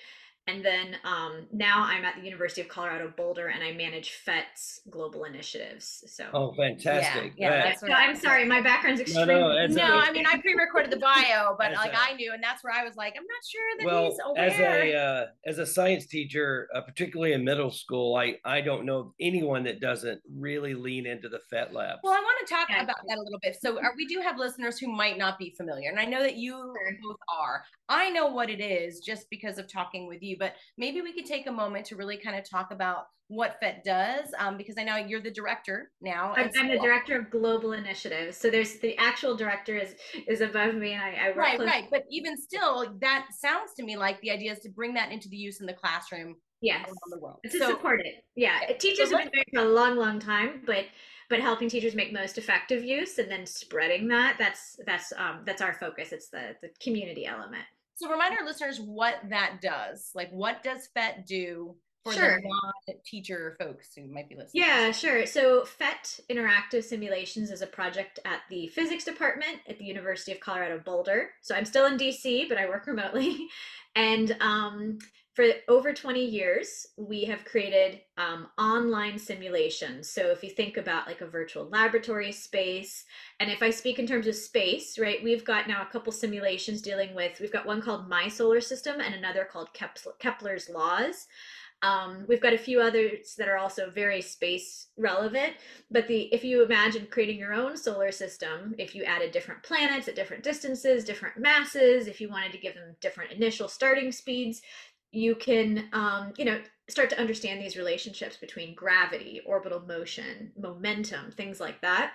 And 0.48 0.64
then 0.64 0.96
um, 1.04 1.46
now 1.52 1.84
I'm 1.84 2.04
at 2.04 2.16
the 2.16 2.22
University 2.22 2.62
of 2.62 2.68
Colorado 2.68 3.12
Boulder 3.16 3.48
and 3.48 3.62
I 3.62 3.72
manage 3.72 4.18
PhET's 4.26 4.80
global 4.90 5.22
initiatives. 5.24 6.02
So 6.08 6.26
Oh 6.34 6.52
fantastic. 6.54 7.34
Yeah, 7.36 7.50
yeah 7.50 7.62
that's 7.62 7.82
what 7.82 7.92
I'm 7.92 8.16
sorry, 8.16 8.44
my 8.44 8.60
background's 8.60 9.00
extremely 9.00 9.34
No, 9.34 9.66
no, 9.66 9.66
no 9.68 9.98
I 9.98 10.10
mean 10.10 10.26
I 10.26 10.40
pre-recorded 10.40 10.90
the 10.90 10.98
bio, 10.98 11.54
but 11.58 11.72
like 11.74 11.92
I 11.94 12.14
knew 12.14 12.32
and 12.32 12.42
that's 12.42 12.64
where 12.64 12.72
I 12.72 12.84
was 12.84 12.96
like, 12.96 13.14
I'm 13.16 13.22
not 13.22 13.44
sure 13.48 13.62
that 13.78 13.86
well, 13.86 14.10
he's 14.10 14.18
aware. 14.26 14.44
As 14.44 14.58
a 14.58 14.96
uh, 14.96 15.26
as 15.46 15.58
a 15.58 15.66
science 15.66 16.06
teacher, 16.06 16.68
uh, 16.74 16.80
particularly 16.80 17.34
in 17.34 17.44
middle 17.44 17.70
school, 17.70 18.16
I 18.16 18.36
I 18.44 18.62
don't 18.62 18.84
know 18.84 18.98
of 18.98 19.12
anyone 19.20 19.62
that 19.64 19.80
doesn't 19.80 20.20
really 20.36 20.74
lean 20.74 21.06
into 21.06 21.28
the 21.28 21.38
PhET 21.52 21.72
lab. 21.72 21.98
Well, 22.02 22.14
I 22.14 22.20
want 22.20 22.46
to 22.46 22.52
talk 22.52 22.68
yeah. 22.68 22.82
about 22.82 22.96
that 23.06 23.16
a 23.16 23.22
little 23.22 23.38
bit. 23.40 23.56
So 23.60 23.78
we 23.96 24.06
do 24.06 24.20
have 24.20 24.38
listeners 24.38 24.78
who 24.78 24.88
might 24.88 25.18
not 25.18 25.38
be 25.38 25.54
familiar, 25.56 25.88
and 25.88 26.00
I 26.00 26.04
know 26.04 26.20
that 26.20 26.36
you 26.36 26.74
both 27.02 27.16
are. 27.40 27.62
I 27.88 28.10
know 28.10 28.26
what 28.26 28.48
it 28.48 28.60
is 28.60 29.00
just 29.00 29.28
because 29.30 29.58
of 29.58 29.70
talking 29.70 30.08
with 30.08 30.22
you, 30.22 30.31
but 30.38 30.54
maybe 30.78 31.00
we 31.02 31.12
could 31.12 31.26
take 31.26 31.46
a 31.46 31.52
moment 31.52 31.86
to 31.86 31.96
really 31.96 32.16
kind 32.16 32.36
of 32.36 32.48
talk 32.48 32.70
about 32.70 33.04
what 33.28 33.56
PhET 33.62 33.82
does, 33.82 34.28
um, 34.38 34.58
because 34.58 34.74
I 34.78 34.84
know 34.84 34.96
you're 34.96 35.22
the 35.22 35.30
director 35.30 35.90
now. 36.02 36.34
I'm, 36.36 36.50
I'm, 36.58 36.68
the 36.68 36.78
director 36.78 37.18
of 37.18 37.30
global 37.30 37.72
initiatives. 37.72 38.36
So 38.36 38.50
there's 38.50 38.78
the 38.80 38.96
actual 38.98 39.36
director 39.36 39.76
is 39.76 39.94
is 40.28 40.42
above 40.42 40.74
me, 40.74 40.92
and 40.92 41.02
I, 41.02 41.28
I 41.28 41.32
right, 41.34 41.56
close. 41.56 41.66
right. 41.66 41.84
But 41.90 42.02
even 42.10 42.36
still, 42.36 42.94
that 43.00 43.28
sounds 43.38 43.72
to 43.78 43.82
me 43.84 43.96
like 43.96 44.20
the 44.20 44.30
idea 44.30 44.52
is 44.52 44.58
to 44.60 44.68
bring 44.70 44.94
that 44.94 45.10
into 45.12 45.28
the 45.30 45.36
use 45.36 45.60
in 45.60 45.66
the 45.66 45.72
classroom 45.72 46.36
yes 46.60 46.84
around 46.86 46.96
the 47.10 47.18
world. 47.18 47.38
to 47.44 47.58
So- 47.58 47.70
support 47.70 48.00
it 48.04 48.24
yeah 48.36 48.60
teachers 48.78 49.10
So 49.10 49.16
have 49.16 49.24
been 49.24 49.32
doing 49.32 49.44
it 49.48 49.56
for 49.58 49.64
a 49.66 49.68
long 49.68 49.96
long 49.96 50.20
time 50.20 50.62
but 50.64 50.84
but 51.28 51.40
helping 51.40 51.68
teachers 51.68 51.94
make 51.96 52.12
most 52.12 52.38
effective 52.38 52.84
use 52.84 53.18
and 53.18 53.28
then 53.30 53.46
spreading 53.46 54.06
that 54.08 54.36
that's 54.38 54.78
that's 54.86 55.12
um 55.16 55.40
that's 55.44 55.60
our 55.60 55.74
focus 55.74 56.12
it's 56.12 56.28
the 56.28 56.54
the 56.62 56.68
community 56.80 57.26
element 57.26 57.64
So 58.02 58.10
remind 58.10 58.36
our 58.36 58.44
listeners 58.44 58.80
what 58.80 59.14
that 59.28 59.60
does. 59.60 60.10
Like, 60.12 60.30
what 60.32 60.64
does 60.64 60.88
PhET 60.96 61.24
do 61.24 61.76
for 62.02 62.12
Sure. 62.12 62.40
the 62.40 62.48
non-teacher 62.88 63.54
folks 63.60 63.94
who 63.94 64.08
might 64.08 64.28
be 64.28 64.34
listening? 64.34 64.64
Yeah, 64.64 64.90
sure. 64.90 65.24
So 65.24 65.62
PhET 65.64 66.18
Interactive 66.28 66.82
Simulations 66.82 67.52
is 67.52 67.62
a 67.62 67.66
project 67.68 68.18
at 68.24 68.40
the 68.50 68.66
physics 68.66 69.04
department 69.04 69.58
at 69.68 69.78
the 69.78 69.84
University 69.84 70.32
of 70.32 70.40
Colorado 70.40 70.80
Boulder. 70.84 71.30
So 71.42 71.54
I'm 71.54 71.64
still 71.64 71.86
in 71.86 71.96
DC, 71.96 72.48
but 72.48 72.58
I 72.58 72.68
work 72.68 72.86
remotely. 72.86 73.46
And 73.94 74.34
um, 74.40 74.98
for 75.34 75.46
over 75.68 75.94
20 75.94 76.22
years, 76.22 76.86
we 76.98 77.24
have 77.24 77.46
created 77.46 78.00
um, 78.18 78.48
online 78.58 79.18
simulations. 79.18 80.10
So 80.10 80.30
if 80.30 80.44
you 80.44 80.50
think 80.50 80.76
about 80.76 81.06
like 81.06 81.22
a 81.22 81.26
virtual 81.26 81.68
laboratory 81.70 82.32
space, 82.32 83.04
and 83.40 83.50
if 83.50 83.62
I 83.62 83.70
speak 83.70 83.98
in 83.98 84.06
terms 84.06 84.26
of 84.26 84.34
space, 84.34 84.98
right, 84.98 85.22
we've 85.24 85.44
got 85.44 85.68
now 85.68 85.82
a 85.82 85.90
couple 85.90 86.12
simulations 86.12 86.82
dealing 86.82 87.14
with, 87.14 87.40
we've 87.40 87.52
got 87.52 87.64
one 87.64 87.80
called 87.80 88.10
My 88.10 88.28
Solar 88.28 88.60
System 88.60 89.00
and 89.00 89.14
another 89.14 89.48
called 89.50 89.70
Kepler's 90.18 90.68
Laws. 90.68 91.26
Um, 91.82 92.26
we've 92.28 92.40
got 92.40 92.52
a 92.52 92.58
few 92.58 92.80
others 92.80 93.34
that 93.38 93.48
are 93.48 93.58
also 93.58 93.90
very 93.90 94.22
space 94.22 94.86
relevant, 94.96 95.54
but 95.90 96.06
the 96.06 96.32
if 96.32 96.44
you 96.44 96.64
imagine 96.64 97.08
creating 97.10 97.40
your 97.40 97.52
own 97.52 97.76
solar 97.76 98.12
system, 98.12 98.76
if 98.78 98.94
you 98.94 99.02
added 99.02 99.32
different 99.32 99.64
planets 99.64 100.06
at 100.06 100.14
different 100.14 100.44
distances, 100.44 101.04
different 101.04 101.38
masses, 101.38 102.06
if 102.06 102.20
you 102.20 102.28
wanted 102.28 102.52
to 102.52 102.58
give 102.58 102.74
them 102.74 102.94
different 103.00 103.32
initial 103.32 103.66
starting 103.66 104.12
speeds, 104.12 104.62
you 105.12 105.34
can 105.34 105.88
um, 105.92 106.32
you 106.36 106.44
know 106.44 106.60
start 106.88 107.10
to 107.10 107.20
understand 107.20 107.60
these 107.60 107.76
relationships 107.76 108.36
between 108.36 108.74
gravity, 108.74 109.40
orbital 109.46 109.80
motion, 109.80 110.52
momentum, 110.58 111.30
things 111.30 111.60
like 111.60 111.80
that. 111.80 112.12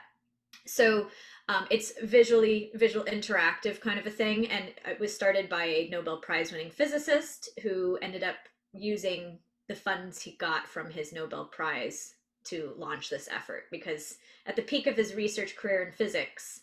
So 0.66 1.08
um, 1.48 1.66
it's 1.72 1.94
visually 2.04 2.72
visual 2.76 3.06
interactive 3.06 3.80
kind 3.80 4.00
of 4.00 4.06
a 4.06 4.12
thing, 4.12 4.48
and 4.48 4.66
it 4.86 5.00
was 5.00 5.14
started 5.14 5.48
by 5.48 5.66
a 5.66 5.90
Nobel 5.90 6.18
Prize 6.18 6.52
winning 6.52 6.72
physicist 6.72 7.50
who 7.64 7.98
ended 8.02 8.24
up 8.24 8.36
using 8.74 9.40
the 9.68 9.76
funds 9.76 10.22
he 10.22 10.32
got 10.32 10.68
from 10.68 10.90
his 10.90 11.14
Nobel 11.14 11.46
Prize 11.46 12.14
to 12.46 12.74
launch 12.78 13.10
this 13.10 13.28
effort 13.30 13.64
because 13.72 14.18
at 14.46 14.56
the 14.56 14.62
peak 14.62 14.88
of 14.88 14.96
his 14.96 15.16
research 15.16 15.56
career 15.56 15.84
in 15.84 15.92
physics, 15.92 16.62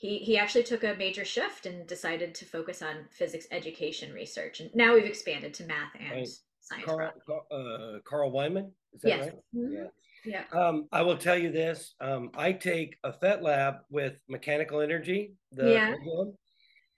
he, 0.00 0.16
he 0.18 0.38
actually 0.38 0.64
took 0.64 0.82
a 0.82 0.94
major 0.96 1.26
shift 1.26 1.66
and 1.66 1.86
decided 1.86 2.34
to 2.34 2.46
focus 2.46 2.80
on 2.80 3.04
physics 3.10 3.46
education 3.50 4.14
research. 4.14 4.60
And 4.60 4.70
now 4.74 4.94
we've 4.94 5.04
expanded 5.04 5.52
to 5.54 5.66
math 5.66 5.92
and 6.00 6.10
Right. 6.10 6.28
science. 6.60 6.84
Carl. 6.86 7.12
Uh, 7.50 7.98
Carl 8.04 8.32
Wieman. 8.32 8.72
Is 8.94 9.02
that 9.02 9.08
Yes. 9.08 9.20
right? 9.26 9.34
Mhm. 9.54 9.72
Yeah. 10.24 10.44
Yeah. 10.52 10.58
Um, 10.58 10.88
I 10.90 11.02
will 11.02 11.18
tell 11.18 11.36
you 11.36 11.50
this. 11.52 11.94
Um, 12.00 12.30
I 12.34 12.52
take 12.52 12.96
a 13.04 13.12
PhET 13.12 13.42
lab 13.42 13.74
with 13.90 14.16
mechanical 14.26 14.80
energy, 14.80 15.34
the 15.52 15.70
Yeah. 15.72 15.88
curriculum, 15.90 16.38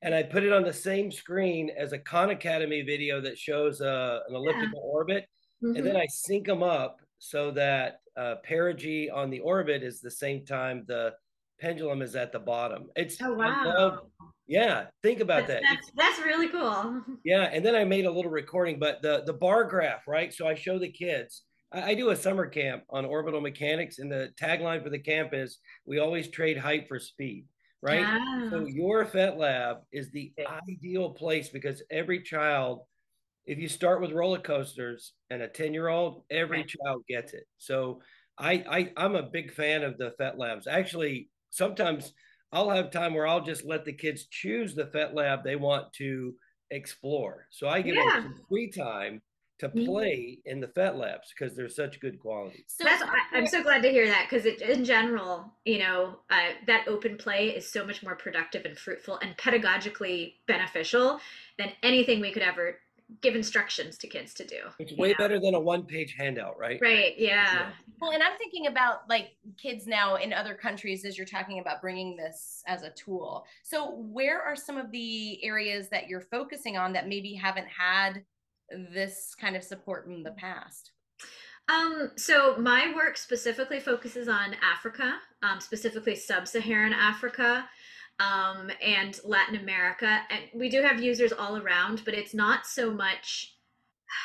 and 0.03 0.15
I 0.15 0.23
put 0.23 0.45
it 0.45 0.53
on 0.53 0.63
the 0.63 0.73
same 0.73 1.11
screen 1.11 1.71
as 1.71 1.93
a 1.93 1.99
Khan 1.99 2.31
Academy 2.31 2.83
video 2.83 3.21
that 3.21 3.37
shows 3.37 3.81
uh, 3.81 4.21
an 4.29 4.35
elliptical 4.37 4.79
orbit, 4.81 5.29
Mhm. 5.61 5.77
and 5.77 5.85
then 5.87 5.97
I 5.97 6.07
sync 6.07 6.47
them 6.47 6.63
up 6.63 7.01
so 7.19 7.51
that 7.51 7.99
uh, 8.15 8.37
perigee 8.45 9.09
on 9.11 9.31
the 9.31 9.41
orbit 9.41 9.83
is 9.83 10.01
the 10.01 10.11
same 10.11 10.45
time 10.45 10.85
the 10.87 11.17
pendulum 11.63 12.03
is 12.03 12.17
at 12.17 12.33
the 12.33 12.39
bottom. 12.41 12.89
It's 12.97 13.17
oh, 13.23 13.41
I 13.41 13.65
love- 13.65 13.93
wow. 14.21 14.29
yeah. 14.47 14.87
Think 15.03 15.21
about 15.21 15.47
That's, 15.47 15.63
that. 15.63 15.79
that's, 15.97 16.17
that's 16.17 16.27
really 16.27 16.49
cool. 16.49 17.03
Yeah, 17.25 17.43
and 17.53 17.65
then 17.65 17.75
I 17.77 17.85
made 17.85 18.05
a 18.05 18.11
little 18.11 18.31
recording, 18.33 18.79
but 18.81 19.01
the 19.01 19.23
the 19.25 19.33
bar 19.33 19.65
graph, 19.65 20.07
right? 20.09 20.33
So 20.35 20.47
I 20.47 20.55
show 20.55 20.79
the 20.79 20.91
kids. 20.91 21.43
I, 21.73 21.91
I 21.91 21.95
do 21.95 22.11
a 22.11 22.17
summer 22.17 22.47
camp 22.47 22.83
on 22.91 23.05
orbital 23.05 23.41
mechanics, 23.41 23.99
and 24.01 24.11
the 24.11 24.31
tagline 24.41 24.83
for 24.83 24.91
the 24.91 24.99
camp 24.99 25.31
is 25.33 25.59
"We 25.87 26.01
always 26.01 26.29
trade 26.29 26.59
height 26.59 26.89
for 26.89 26.99
speed." 26.99 27.47
Right. 27.81 28.05
So 28.51 28.61
Ah. 28.61 28.67
your 28.67 29.05
PhET 29.05 29.37
lab 29.39 29.79
is 29.93 30.11
the 30.11 30.33
ideal 30.69 31.11
place 31.11 31.49
because 31.49 31.83
every 31.91 32.23
child, 32.23 32.83
if 33.47 33.59
you 33.59 33.69
start 33.69 34.01
with 34.01 34.13
roller 34.13 34.39
coasters 34.41 35.13
and 35.31 35.43
a 35.43 35.49
ten 35.49 35.73
year 35.75 35.89
old, 35.89 36.25
every 36.31 36.59
Right. 36.59 36.69
child 36.69 37.03
gets 37.09 37.33
it. 37.33 37.45
So 37.59 38.01
I, 38.39 38.53
I 38.77 38.93
I'm 38.97 39.15
a 39.17 39.23
big 39.31 39.53
fan 39.53 39.83
of 39.83 39.99
the 39.99 40.13
PhET 40.19 40.39
labs. 40.39 40.67
Actually, 40.67 41.29
sometimes 41.53 42.13
I'll 42.51 42.71
have 42.71 42.91
time 42.91 43.15
where 43.15 43.27
I'll 43.27 43.45
just 43.45 43.65
let 43.65 43.85
the 43.85 43.93
kids 43.93 44.27
choose 44.27 44.75
the 44.75 44.87
PhET 44.87 45.15
lab 45.15 45.45
they 45.45 45.57
want 45.57 45.93
to 45.95 46.35
explore. 46.71 47.47
So 47.51 47.69
I 47.69 47.83
give 47.83 47.97
Yeah. 47.97 48.11
them 48.11 48.35
some 48.35 48.47
free 48.49 48.71
time 48.71 49.23
to 49.61 49.69
Mhm. 49.69 49.85
play 49.85 50.39
in 50.45 50.61
the 50.61 50.69
PhET 50.69 50.97
labs 50.97 51.33
because 51.33 51.55
they're 51.57 51.69
such 51.69 52.01
good 52.01 52.19
quality. 52.19 52.65
So 52.67 52.85
That's 52.85 53.03
I, 53.03 53.39
I'm 53.39 53.47
so 53.47 53.63
glad 53.63 53.83
to 53.83 53.91
hear 53.91 54.07
that 54.07 54.29
because 54.29 54.45
in 54.47 54.85
general, 54.85 55.53
you 55.65 55.79
know, 55.79 56.21
uh, 56.31 56.51
that 56.67 56.89
open 56.89 57.17
play 57.17 57.51
is 57.55 57.71
so 57.71 57.87
much 57.87 58.03
more 58.03 58.17
productive 58.17 58.65
and 58.65 58.77
fruitful 58.77 59.19
and 59.19 59.37
pedagogically 59.37 60.35
beneficial 60.47 61.21
than 61.59 61.73
anything 61.83 62.21
we 62.21 62.33
could 62.33 62.43
ever 62.43 62.79
give 63.21 63.35
instructions 63.35 63.99
to 63.99 64.07
kids 64.07 64.35
to 64.35 64.47
do. 64.47 64.61
It's 64.79 64.93
way 64.97 65.11
know? 65.11 65.15
better 65.19 65.41
than 65.41 65.55
a 65.55 65.61
one 65.61 65.85
page 65.85 66.15
handout, 66.19 66.59
right? 66.59 66.79
Right? 66.81 67.15
Yeah. 67.17 67.71
Well, 68.01 68.13
and 68.13 68.23
I'm 68.23 68.37
thinking 68.39 68.67
about 68.67 69.09
like 69.09 69.33
kids 69.61 69.87
now 69.87 70.17
in 70.17 70.33
other 70.33 70.55
countries 70.55 71.05
as 71.05 71.17
you're 71.17 71.27
talking 71.27 71.59
about 71.61 71.81
bringing 71.81 72.17
this 72.17 72.63
as 72.67 72.83
a 72.83 72.91
tool. 72.91 73.45
So, 73.63 73.93
where 73.97 74.41
are 74.41 74.57
some 74.57 74.77
of 74.77 74.91
the 74.91 75.45
areas 75.45 75.89
that 75.91 76.09
you're 76.09 76.21
focusing 76.21 76.77
on 76.77 76.93
that 76.95 77.09
maybe 77.09 77.35
haven't 77.35 77.69
had 77.69 78.25
this 78.71 79.35
kind 79.39 79.57
of 79.57 79.63
support 79.63 80.07
in 80.07 80.23
the 80.23 80.33
past? 80.33 80.93
Um, 81.69 82.11
so 82.17 82.57
my 82.59 82.93
work 82.95 83.17
specifically 83.17 83.79
focuses 83.79 84.29
on 84.29 84.57
Africa, 84.63 85.15
um, 85.43 85.61
specifically 85.61 86.17
sub-Saharan 86.17 86.93
Africa, 86.93 87.69
um, 88.23 88.71
and 88.83 89.19
Latin 89.25 89.57
America. 89.57 90.21
And 90.31 90.43
we 90.55 90.69
do 90.69 90.83
have 90.83 91.03
users 91.03 91.33
all 91.33 91.57
around, 91.57 92.03
but 92.05 92.15
it's 92.15 92.35
not 92.35 92.67
so 92.67 92.91
much. 92.93 93.57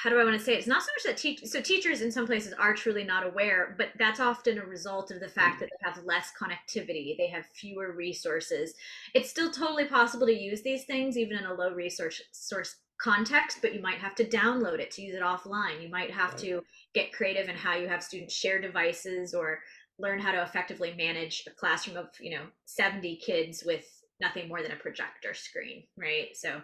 How 0.03 0.09
do 0.09 0.19
I 0.19 0.25
want 0.25 0.37
to 0.37 0.43
say 0.43 0.53
it? 0.53 0.57
It's 0.57 0.67
not 0.67 0.81
so 0.81 0.89
much 0.97 1.03
that 1.05 1.17
teach 1.17 1.45
so 1.45 1.61
teachers 1.61 2.01
in 2.01 2.11
some 2.11 2.27
places 2.27 2.53
are 2.53 2.73
truly 2.73 3.05
not 3.05 3.25
aware, 3.25 3.73
but 3.77 3.89
that's 3.97 4.19
often 4.19 4.57
a 4.59 4.65
result 4.65 5.11
of 5.11 5.21
the 5.21 5.29
fact 5.29 5.61
that 5.61 5.69
they 5.69 5.89
have 5.89 6.03
less 6.03 6.31
connectivity, 6.39 7.15
they 7.17 7.27
have 7.27 7.45
fewer 7.53 7.93
resources. 7.93 8.73
It's 9.13 9.29
still 9.29 9.49
totally 9.49 9.85
possible 9.85 10.27
to 10.27 10.33
use 10.33 10.61
these 10.61 10.83
things 10.83 11.17
even 11.17 11.37
in 11.37 11.45
a 11.45 11.53
low 11.53 11.73
resource 11.73 12.21
source 12.33 12.75
context, 12.99 13.59
but 13.61 13.73
you 13.73 13.81
might 13.81 13.99
have 13.99 14.15
to 14.15 14.25
download 14.25 14.79
it 14.79 14.91
to 14.91 15.01
use 15.01 15.15
it 15.15 15.21
offline. 15.21 15.81
You 15.81 15.89
might 15.89 16.11
have 16.11 16.31
Right. 16.31 16.39
to 16.39 16.63
get 16.93 17.13
creative 17.13 17.47
in 17.47 17.55
how 17.55 17.75
you 17.75 17.87
have 17.87 18.03
students 18.03 18.33
share 18.33 18.59
devices 18.59 19.33
or 19.33 19.61
learn 19.99 20.19
how 20.19 20.31
to 20.31 20.41
effectively 20.43 20.93
manage 20.97 21.43
a 21.47 21.51
classroom 21.51 21.97
of 21.97 22.07
you 22.19 22.31
know 22.31 22.43
70 22.65 23.17
kids 23.17 23.63
with 23.65 23.85
nothing 24.19 24.47
more 24.47 24.61
than 24.61 24.71
a 24.71 24.75
projector 24.75 25.33
screen 25.33 25.83
right 25.97 26.35
so 26.35 26.61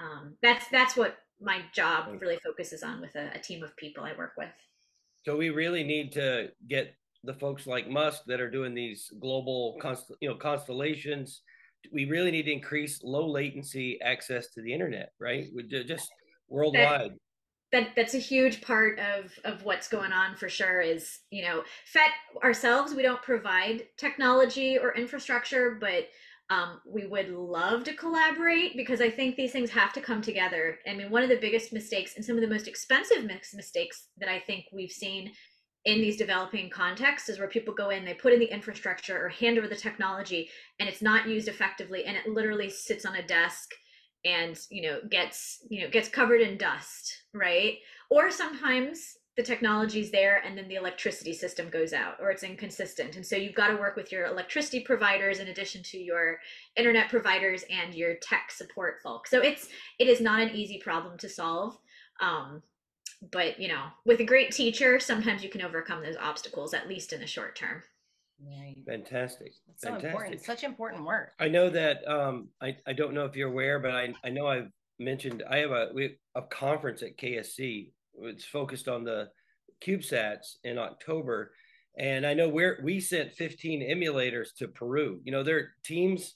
um, 0.00 0.36
that's 0.42 0.66
that's 0.68 0.96
what 0.96 1.18
my 1.40 1.60
job 1.72 2.20
really 2.20 2.38
focuses 2.44 2.82
on 2.82 3.00
with 3.00 3.14
a, 3.14 3.30
a 3.34 3.38
team 3.38 3.62
of 3.62 3.76
people 3.76 4.04
i 4.04 4.12
work 4.16 4.32
with 4.36 4.48
So 5.24 5.36
we 5.36 5.50
really 5.50 5.84
need 5.84 6.12
to 6.12 6.50
get 6.68 6.94
the 7.24 7.34
folks 7.34 7.66
like 7.66 7.88
Musk 7.88 8.22
that 8.26 8.40
are 8.40 8.50
doing 8.50 8.74
these 8.74 9.10
global 9.20 9.76
const- 9.80 10.12
you 10.20 10.28
know 10.28 10.36
constellations. 10.36 11.42
We 11.92 12.04
really 12.06 12.30
need 12.30 12.44
to 12.44 12.52
increase 12.52 13.02
low 13.02 13.26
latency 13.28 14.00
access 14.00 14.48
to 14.54 14.62
the 14.62 14.72
internet, 14.72 15.12
right? 15.18 15.46
We 15.54 15.62
just 15.64 16.10
worldwide. 16.48 17.12
That 17.70 17.90
that's 17.96 18.14
a 18.14 18.18
huge 18.18 18.62
part 18.62 18.98
of 18.98 19.38
of 19.44 19.64
what's 19.64 19.88
going 19.88 20.12
on 20.12 20.36
for 20.36 20.48
sure 20.48 20.80
is 20.80 21.18
you 21.30 21.42
know 21.42 21.62
PhET 21.94 22.42
ourselves 22.42 22.94
we 22.94 23.02
don't 23.02 23.22
provide 23.22 23.84
technology 23.98 24.78
or 24.78 24.94
infrastructure 24.94 25.76
but 25.78 26.08
um, 26.50 26.80
we 26.86 27.06
would 27.06 27.28
love 27.28 27.84
to 27.84 27.92
collaborate 27.92 28.74
because 28.74 29.02
i 29.02 29.10
think 29.10 29.36
these 29.36 29.52
things 29.52 29.68
have 29.70 29.92
to 29.92 30.00
come 30.00 30.22
together. 30.22 30.78
I 30.88 30.94
mean 30.94 31.10
one 31.10 31.22
of 31.22 31.28
the 31.28 31.36
biggest 31.36 31.72
mistakes 31.74 32.16
and 32.16 32.24
some 32.24 32.36
of 32.36 32.40
the 32.40 32.48
most 32.48 32.68
expensive 32.68 33.24
mis- 33.24 33.54
mistakes 33.54 34.08
that 34.16 34.30
i 34.30 34.38
think 34.38 34.64
we've 34.72 34.90
seen 34.90 35.32
in 35.84 36.00
these 36.00 36.16
developing 36.16 36.70
contexts 36.70 37.28
is 37.28 37.38
where 37.38 37.48
people 37.48 37.74
go 37.74 37.90
in 37.90 38.04
they 38.04 38.14
put 38.14 38.32
in 38.32 38.40
the 38.40 38.52
infrastructure 38.52 39.22
or 39.24 39.28
hand 39.28 39.58
over 39.58 39.68
the 39.68 39.76
technology 39.76 40.48
and 40.80 40.88
it's 40.88 41.02
not 41.02 41.28
used 41.28 41.48
effectively 41.48 42.04
and 42.06 42.16
it 42.16 42.26
literally 42.26 42.70
sits 42.70 43.04
on 43.04 43.16
a 43.16 43.26
desk 43.26 43.70
and 44.24 44.58
you 44.70 44.82
know 44.82 44.98
gets 45.08 45.58
you 45.68 45.82
know 45.82 45.90
gets 45.90 46.08
covered 46.08 46.40
in 46.40 46.58
dust 46.58 47.22
right? 47.34 47.78
Or 48.10 48.30
sometimes 48.30 49.16
the 49.36 49.42
technology's 49.42 50.10
there 50.10 50.42
and 50.44 50.58
then 50.58 50.66
the 50.66 50.74
electricity 50.74 51.32
system 51.32 51.68
goes 51.68 51.92
out 51.92 52.16
or 52.20 52.30
it's 52.30 52.42
inconsistent. 52.42 53.14
And 53.14 53.24
so 53.24 53.36
you've 53.36 53.54
got 53.54 53.68
to 53.68 53.76
work 53.76 53.94
with 53.94 54.10
your 54.10 54.26
electricity 54.26 54.80
providers 54.80 55.38
in 55.38 55.48
addition 55.48 55.82
to 55.84 55.98
your 55.98 56.38
internet 56.76 57.08
providers 57.08 57.64
and 57.70 57.94
your 57.94 58.14
tech 58.14 58.50
support 58.50 59.00
folks 59.02 59.30
so 59.30 59.40
it's 59.40 59.68
it 59.98 60.08
is 60.08 60.20
not 60.20 60.40
an 60.40 60.50
easy 60.54 60.78
problem 60.78 61.16
to 61.18 61.28
solve 61.28 61.78
um, 62.20 62.62
but 63.30 63.58
you 63.60 63.68
know 63.68 63.84
with 64.04 64.20
a 64.20 64.24
great 64.24 64.50
teacher 64.50 64.98
sometimes 64.98 65.42
you 65.42 65.50
can 65.50 65.62
overcome 65.62 66.02
those 66.02 66.16
obstacles 66.16 66.74
at 66.74 66.88
least 66.88 67.12
in 67.12 67.20
the 67.20 67.26
short 67.26 67.56
term 67.56 67.82
Right. 68.40 68.76
Fantastic. 68.86 69.52
It's 69.68 69.82
so 69.82 69.94
important. 69.94 70.40
Such 70.44 70.62
important 70.62 71.04
work. 71.04 71.32
I 71.40 71.48
know 71.48 71.68
that 71.70 72.06
um, 72.08 72.48
I, 72.62 72.76
I 72.86 72.92
don't 72.92 73.14
know 73.14 73.24
if 73.24 73.34
you're 73.34 73.50
aware, 73.50 73.80
but 73.80 73.90
I, 73.90 74.14
I 74.24 74.30
know 74.30 74.46
I've 74.46 74.70
mentioned 75.00 75.42
I 75.48 75.58
have 75.58 75.70
a 75.70 75.88
we, 75.94 76.18
a 76.34 76.42
conference 76.42 77.02
at 77.02 77.16
KSC 77.16 77.90
it's 78.22 78.44
focused 78.44 78.88
on 78.88 79.04
the 79.04 79.28
CubeSats 79.84 80.56
in 80.64 80.78
October, 80.78 81.52
and 81.98 82.26
I 82.26 82.34
know 82.34 82.48
we're 82.48 82.80
we 82.82 83.00
sent 83.00 83.32
15 83.32 83.82
emulators 83.82 84.54
to 84.58 84.68
Peru. 84.68 85.20
You 85.24 85.32
know, 85.32 85.42
there 85.42 85.58
are 85.58 85.68
teams, 85.84 86.34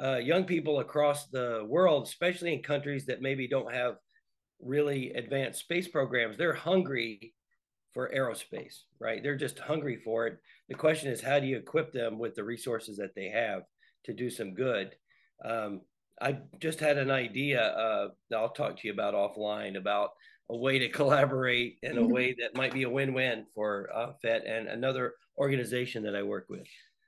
uh, 0.00 0.16
young 0.16 0.44
people 0.44 0.80
across 0.80 1.26
the 1.26 1.64
world, 1.68 2.06
especially 2.06 2.52
in 2.52 2.62
countries 2.62 3.06
that 3.06 3.22
maybe 3.22 3.48
don't 3.48 3.72
have 3.72 3.96
really 4.60 5.10
advanced 5.12 5.60
space 5.60 5.88
programs. 5.88 6.36
They're 6.36 6.52
hungry 6.52 7.34
for 7.94 8.10
aerospace, 8.14 8.82
right? 8.98 9.22
They're 9.22 9.36
just 9.36 9.58
hungry 9.58 9.96
for 10.04 10.26
it. 10.26 10.38
The 10.68 10.74
question 10.74 11.10
is, 11.10 11.22
how 11.22 11.38
do 11.38 11.46
you 11.46 11.56
equip 11.56 11.92
them 11.92 12.18
with 12.18 12.34
the 12.34 12.44
resources 12.44 12.96
that 12.98 13.14
they 13.14 13.28
have 13.28 13.62
to 14.04 14.12
do 14.12 14.28
some 14.28 14.52
good? 14.52 14.94
Um, 15.44 15.82
I 16.20 16.38
just 16.60 16.80
had 16.80 16.98
an 16.98 17.10
idea 17.10 17.62
uh, 17.62 18.08
that 18.30 18.36
I'll 18.36 18.50
talk 18.50 18.78
to 18.78 18.86
you 18.86 18.92
about 18.92 19.14
offline 19.14 19.76
about 19.76 20.10
a 20.50 20.56
way 20.56 20.78
to 20.80 20.88
collaborate 20.90 21.78
in 21.82 21.96
a 21.96 22.00
mm-hmm. 22.00 22.12
way 22.12 22.36
that 22.40 22.56
might 22.56 22.74
be 22.74 22.82
a 22.82 22.90
win-win 22.90 23.46
for 23.54 23.88
uh, 23.94 24.12
PhET 24.22 24.42
and 24.46 24.68
another 24.68 25.14
organization 25.38 26.02
that 26.02 26.16
I 26.16 26.22
work 26.22 26.46
with. 26.48 26.66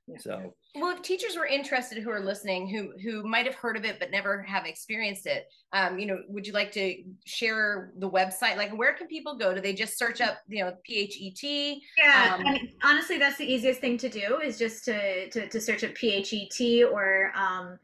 Yeah. 0.08 0.18
So, 0.20 0.54
well, 0.76 0.94
if 0.94 1.02
teachers 1.02 1.36
were 1.36 1.46
interested 1.46 1.98
who 1.98 2.10
are 2.10 2.20
listening, 2.20 2.68
who 2.68 2.92
who 3.02 3.24
might 3.24 3.44
have 3.44 3.56
heard 3.56 3.76
of 3.76 3.84
it 3.84 3.98
but 3.98 4.12
never 4.12 4.40
have 4.42 4.64
experienced 4.64 5.26
it, 5.26 5.46
um, 5.72 5.98
you 5.98 6.06
know, 6.06 6.18
would 6.28 6.46
you 6.46 6.52
like 6.52 6.70
to 6.72 7.02
share 7.24 7.92
the 7.98 8.08
website? 8.08 8.56
Like, 8.56 8.76
where 8.76 8.94
can 8.94 9.08
people 9.08 9.36
go? 9.36 9.52
Do 9.52 9.60
they 9.60 9.72
just 9.72 9.98
search 9.98 10.20
up, 10.20 10.38
you 10.46 10.64
know, 10.64 10.72
PHET? 10.86 11.42
Yeah, 11.42 12.36
um, 12.38 12.46
I 12.46 12.52
mean, 12.52 12.72
honestly, 12.84 13.18
that's 13.18 13.38
the 13.38 13.52
easiest 13.52 13.80
thing 13.80 13.98
to 13.98 14.08
do 14.08 14.38
is 14.40 14.58
just 14.58 14.84
to 14.84 15.28
to, 15.30 15.48
to 15.48 15.60
search 15.60 15.82
up 15.82 15.94
PHET 15.96 16.84
or 16.92 17.32
um, 17.34 17.78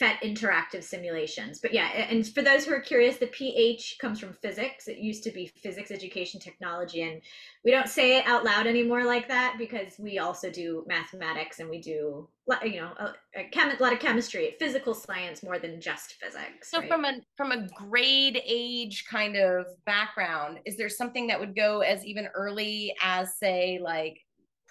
PhET 0.00 0.16
interactive 0.22 0.82
simulations. 0.82 1.60
But 1.60 1.72
yeah, 1.72 1.86
and 1.86 2.26
for 2.26 2.42
those 2.42 2.64
who 2.64 2.72
are 2.72 2.80
curious, 2.80 3.18
the 3.18 3.28
PH 3.28 3.98
comes 4.00 4.18
from 4.18 4.32
physics. 4.32 4.88
It 4.88 4.98
used 4.98 5.22
to 5.24 5.30
be 5.30 5.50
physics 5.62 5.92
education 5.92 6.40
technology. 6.40 7.02
And 7.02 7.20
we 7.64 7.70
don't 7.70 7.88
say 7.88 8.18
it 8.18 8.26
out 8.26 8.44
loud 8.44 8.66
anymore 8.66 9.04
like 9.04 9.28
that 9.28 9.54
because 9.58 9.94
we 9.98 10.18
also 10.18 10.50
do 10.50 10.84
mathematics 10.88 11.60
and 11.60 11.70
we 11.70 11.80
do, 11.80 12.28
you 12.64 12.80
know, 12.80 12.90
a, 12.98 13.14
a, 13.36 13.44
chem- 13.52 13.76
a 13.76 13.82
lot 13.82 13.92
of 13.92 14.00
chemistry, 14.00 14.56
physical 14.58 14.92
science 14.92 15.44
more 15.44 15.60
than 15.60 15.80
just 15.80 16.14
physics. 16.14 16.68
So 16.68 16.80
right? 16.80 16.88
from 16.88 17.04
a 17.04 17.20
from 17.36 17.52
a 17.52 17.68
grade 17.68 18.42
age 18.44 19.04
kind 19.08 19.36
of 19.36 19.66
background, 19.84 20.58
is 20.66 20.76
there 20.76 20.88
something 20.88 21.28
that 21.28 21.38
would 21.38 21.54
go 21.54 21.80
as 21.80 22.04
even 22.04 22.26
early 22.34 22.92
as 23.00 23.36
say 23.38 23.78
like 23.80 24.18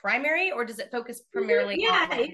primary 0.06 0.52
or 0.52 0.63
does 0.63 0.78
it 0.78 0.91
focus 0.91 1.22
primarily 1.34 1.78
yeah. 1.80 2.08
on 2.12 2.30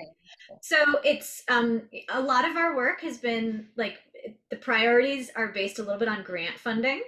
so 0.61 0.75
it's 1.05 1.41
um 1.47 1.83
a 2.09 2.21
lot 2.21 2.43
of 2.49 2.57
our 2.57 2.75
work 2.75 2.99
has 2.99 3.17
been 3.17 3.65
like 3.77 3.99
the 4.49 4.57
priorities 4.57 5.31
are 5.37 5.47
based 5.47 5.79
a 5.79 5.81
little 5.81 5.97
bit 5.97 6.09
on 6.09 6.21
grant 6.21 6.59
funding 6.59 7.01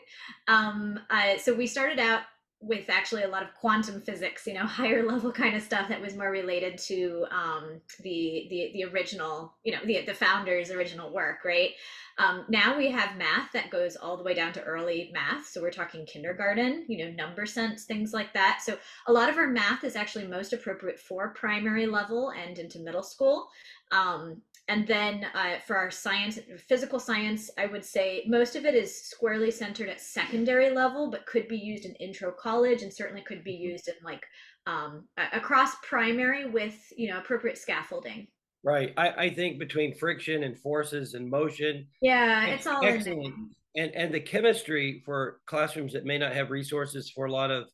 um 0.47 0.97
uh, 1.10 1.38
so 1.38 1.54
we 1.54 1.67
started 1.67 1.99
out 1.99 2.21
with 2.63 2.89
actually 2.89 3.23
a 3.23 3.28
lot 3.28 3.43
of 3.43 3.54
quantum 3.56 4.02
physics, 4.02 4.47
you 4.47 4.54
know, 4.54 4.65
higher 4.65 5.06
level 5.06 5.32
kind 5.32 5.56
of 5.56 5.62
stuff 5.62 5.89
that 5.89 5.99
was 6.02 6.15
more 6.15 6.32
related 6.32 6.78
to 6.78 7.26
um, 7.30 7.82
the 8.02 8.47
the 8.49 8.71
the 8.73 8.84
original, 8.86 9.54
you 9.63 9.73
know, 9.73 9.80
the 9.86 10.02
the 10.06 10.13
founders' 10.13 10.71
original 10.71 11.12
work, 11.12 11.43
right? 11.43 11.71
Um, 12.17 12.45
now 12.47 12.78
we 12.78 12.91
have 12.91 13.17
math 13.17 13.52
that 13.54 13.69
goes 13.69 13.95
all 13.95 14.17
the 14.17 14.23
way 14.23 14.34
down 14.34 14.54
to 14.54 14.63
early 14.63 15.12
math. 15.13 15.47
So 15.47 15.62
we're 15.62 15.71
talking 15.71 16.06
kindergarten, 16.06 16.86
you 16.88 17.06
know, 17.06 17.12
number 17.12 17.45
sense, 17.45 17.86
things 17.86 18.13
like 18.13 18.34
that. 18.34 18.62
So 18.63 18.78
a 19.08 19.13
lot 19.13 19.30
of 19.30 19.38
our 19.38 19.47
math 19.47 19.84
is 19.84 19.95
actually 19.95 20.28
most 20.28 20.54
appropriate 20.54 20.99
for 20.99 21.34
primary 21.34 21.88
level 21.88 22.32
and 22.32 22.58
into 22.60 22.80
middle 22.80 23.04
school. 23.04 23.49
Um, 23.91 24.41
and 24.69 24.88
then 24.88 25.26
uh, 25.34 25.58
for 25.67 25.76
our 25.76 25.91
science, 25.91 26.39
physical 26.67 26.99
science, 26.99 27.49
I 27.58 27.65
would 27.65 27.84
say 27.84 28.23
most 28.28 28.56
of 28.56 28.65
it 28.65 28.76
is 28.76 29.04
squarely 29.04 29.52
centered 29.52 29.89
at 29.89 29.99
secondary 29.99 30.69
level, 30.69 31.12
but 31.12 31.26
could 31.26 31.49
be 31.49 31.58
used 31.58 31.86
in 31.86 31.95
intro 31.95 32.32
college 32.32 32.82
and 32.82 32.93
certainly 32.93 33.23
could 33.23 33.43
be 33.43 33.54
mm-hmm. 33.54 33.71
used 33.71 33.89
in 33.89 33.95
like 34.04 34.26
um, 34.65 35.04
across 35.34 35.76
primary 35.84 36.49
with, 36.49 36.93
you 36.95 37.10
know, 37.10 37.17
appropriate 37.17 37.58
scaffolding. 37.58 38.28
Right. 38.63 38.93
I, 38.95 39.10
I 39.10 39.30
think 39.30 39.60
between 39.60 39.93
friction 39.93 40.43
and 40.43 40.58
forces 40.58 41.15
and 41.15 41.30
motion. 41.30 41.86
Yeah, 42.02 42.45
it's 42.45 42.65
all 42.65 42.84
excellent. 42.84 43.36
And 43.76 43.91
and 43.95 44.13
the 44.13 44.19
chemistry 44.19 45.02
for 45.06 45.41
classrooms 45.45 45.93
that 45.93 46.06
may 46.06 46.17
not 46.17 46.34
have 46.34 46.52
resources 46.52 47.10
for 47.10 47.26
a 47.26 47.32
lot 47.32 47.52
of 47.52 47.67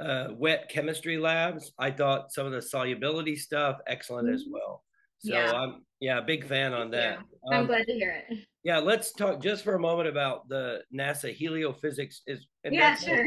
uh, 0.00 0.28
wet 0.34 0.68
chemistry 0.68 1.18
labs, 1.18 1.72
I 1.78 1.90
thought 1.90 2.32
some 2.32 2.46
of 2.46 2.52
the 2.52 2.60
solubility 2.60 3.36
stuff 3.36 3.78
excellent 3.86 4.26
mm-hmm. 4.26 4.34
as 4.34 4.44
well. 4.50 4.82
So 5.18 5.32
yeah. 5.32 5.52
I'm 5.52 5.84
yeah, 6.00 6.20
big 6.20 6.46
fan 6.46 6.74
on 6.74 6.90
that. 6.90 7.18
I'm 7.50 7.60
um, 7.60 7.66
glad 7.66 7.86
to 7.86 7.92
hear 7.92 8.22
it. 8.28 8.46
Yeah, 8.62 8.78
let's 8.78 9.12
talk 9.12 9.40
just 9.40 9.64
for 9.64 9.74
a 9.74 9.80
moment 9.80 10.08
about 10.08 10.48
the 10.48 10.82
NASA 10.94 11.34
heliophysics 11.34 12.16
is 12.26 12.46
yeah, 12.64 12.96
sure. 12.96 13.26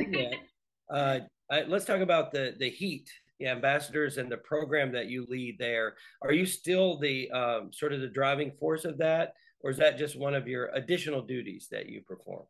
uh, 0.93 1.19
let's 1.67 1.85
talk 1.85 2.01
about 2.01 2.31
the 2.31 2.53
the 2.59 2.69
heat 2.69 3.09
yeah, 3.09 3.28
ambassadors 3.47 4.17
and 4.17 4.31
the 4.31 4.37
program 4.37 4.91
that 4.91 5.07
you 5.07 5.25
lead 5.29 5.57
there. 5.59 5.95
Are 6.21 6.33
you 6.33 6.45
still 6.45 6.99
the 6.99 7.29
um, 7.31 7.71
sort 7.71 7.93
of 7.93 8.01
the 8.01 8.07
driving 8.07 8.51
force 8.51 8.85
of 8.85 8.97
that, 8.97 9.33
or 9.61 9.71
is 9.71 9.77
that 9.77 9.97
just 9.97 10.17
one 10.17 10.35
of 10.35 10.47
your 10.47 10.69
additional 10.73 11.21
duties 11.21 11.67
that 11.71 11.87
you 11.89 12.01
perform? 12.01 12.43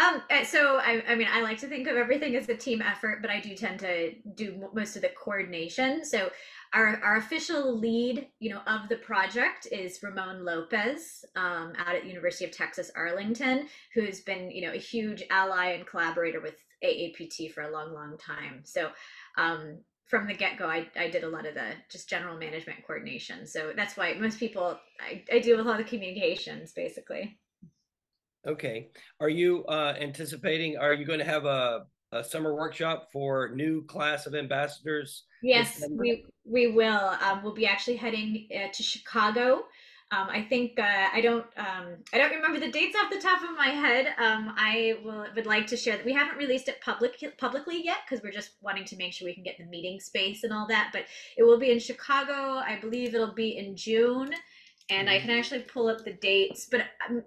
Um, 0.00 0.22
uh, 0.30 0.44
so 0.44 0.78
I, 0.78 1.02
I 1.08 1.14
mean, 1.14 1.28
I 1.30 1.42
like 1.42 1.58
to 1.58 1.68
think 1.68 1.86
of 1.86 1.96
everything 1.96 2.34
as 2.34 2.48
a 2.48 2.56
team 2.56 2.80
effort, 2.80 3.20
but 3.20 3.30
I 3.30 3.38
do 3.38 3.54
tend 3.54 3.80
to 3.80 4.14
do 4.34 4.70
most 4.72 4.96
of 4.96 5.02
the 5.02 5.10
coordination. 5.10 6.04
So 6.06 6.30
our, 6.72 6.98
our 7.04 7.16
official 7.16 7.78
lead, 7.78 8.28
you 8.38 8.48
know, 8.48 8.62
of 8.66 8.88
the 8.88 8.96
project 8.96 9.68
is 9.70 10.02
Ramon 10.02 10.42
Lopez 10.42 11.24
um, 11.36 11.74
out 11.76 11.94
at 11.94 12.06
University 12.06 12.46
of 12.46 12.50
Texas 12.50 12.90
Arlington, 12.96 13.66
who's 13.92 14.20
been, 14.20 14.50
you 14.50 14.62
know, 14.62 14.72
a 14.72 14.78
huge 14.78 15.22
ally 15.30 15.72
and 15.72 15.86
collaborator 15.86 16.40
with 16.40 16.54
AAPT 16.82 17.52
for 17.52 17.62
a 17.62 17.70
long, 17.70 17.92
long 17.92 18.16
time. 18.16 18.62
So 18.64 18.90
um, 19.36 19.80
from 20.10 20.26
the 20.26 20.34
get 20.34 20.58
go, 20.58 20.66
I, 20.66 20.88
I 20.98 21.08
did 21.08 21.22
a 21.22 21.28
lot 21.28 21.46
of 21.46 21.54
the 21.54 21.68
just 21.88 22.08
general 22.08 22.36
management 22.36 22.84
coordination. 22.84 23.46
So 23.46 23.72
that's 23.76 23.96
why 23.96 24.14
most 24.14 24.40
people, 24.40 24.76
I, 25.00 25.22
I 25.32 25.38
deal 25.38 25.56
with 25.56 25.68
all 25.68 25.76
the 25.76 25.84
communications 25.84 26.72
basically. 26.72 27.38
Okay. 28.46 28.90
Are 29.20 29.28
you 29.28 29.64
uh, 29.66 29.94
anticipating, 30.00 30.76
are 30.76 30.94
you 30.94 31.06
going 31.06 31.20
to 31.20 31.24
have 31.24 31.44
a, 31.44 31.84
a 32.10 32.24
summer 32.24 32.56
workshop 32.56 33.08
for 33.12 33.50
new 33.54 33.84
class 33.86 34.26
of 34.26 34.34
ambassadors? 34.34 35.24
Yes, 35.44 35.86
we, 35.88 36.26
we 36.44 36.72
will. 36.72 37.16
Um, 37.22 37.44
we'll 37.44 37.54
be 37.54 37.66
actually 37.66 37.96
heading 37.96 38.48
uh, 38.52 38.72
to 38.72 38.82
Chicago 38.82 39.62
um, 40.12 40.28
I 40.28 40.42
think 40.42 40.78
uh, 40.78 41.08
I 41.12 41.20
don't 41.20 41.46
um, 41.56 41.94
I 42.12 42.18
don't 42.18 42.32
remember 42.32 42.58
the 42.58 42.70
dates 42.70 42.96
off 43.00 43.10
the 43.10 43.20
top 43.20 43.42
of 43.42 43.56
my 43.56 43.68
head. 43.68 44.06
Um, 44.18 44.54
I 44.56 44.96
will, 45.04 45.26
would 45.36 45.46
like 45.46 45.68
to 45.68 45.76
share 45.76 45.96
that 45.96 46.04
we 46.04 46.12
haven't 46.12 46.36
released 46.36 46.68
it 46.68 46.80
public 46.80 47.22
publicly 47.38 47.84
yet 47.84 47.98
because 48.04 48.22
we're 48.22 48.32
just 48.32 48.50
wanting 48.60 48.84
to 48.86 48.96
make 48.96 49.12
sure 49.12 49.26
we 49.26 49.34
can 49.34 49.44
get 49.44 49.56
the 49.56 49.66
meeting 49.66 50.00
space 50.00 50.42
and 50.42 50.52
all 50.52 50.66
that. 50.66 50.90
But 50.92 51.04
it 51.36 51.44
will 51.44 51.58
be 51.58 51.70
in 51.70 51.78
Chicago. 51.78 52.32
I 52.32 52.78
believe 52.80 53.14
it'll 53.14 53.34
be 53.34 53.56
in 53.56 53.76
June 53.76 54.32
and 54.90 55.08
I 55.08 55.18
mm-hmm. 55.18 55.28
can 55.28 55.38
actually 55.38 55.60
pull 55.60 55.88
up 55.88 56.04
the 56.04 56.12
dates, 56.12 56.66
but 56.70 56.82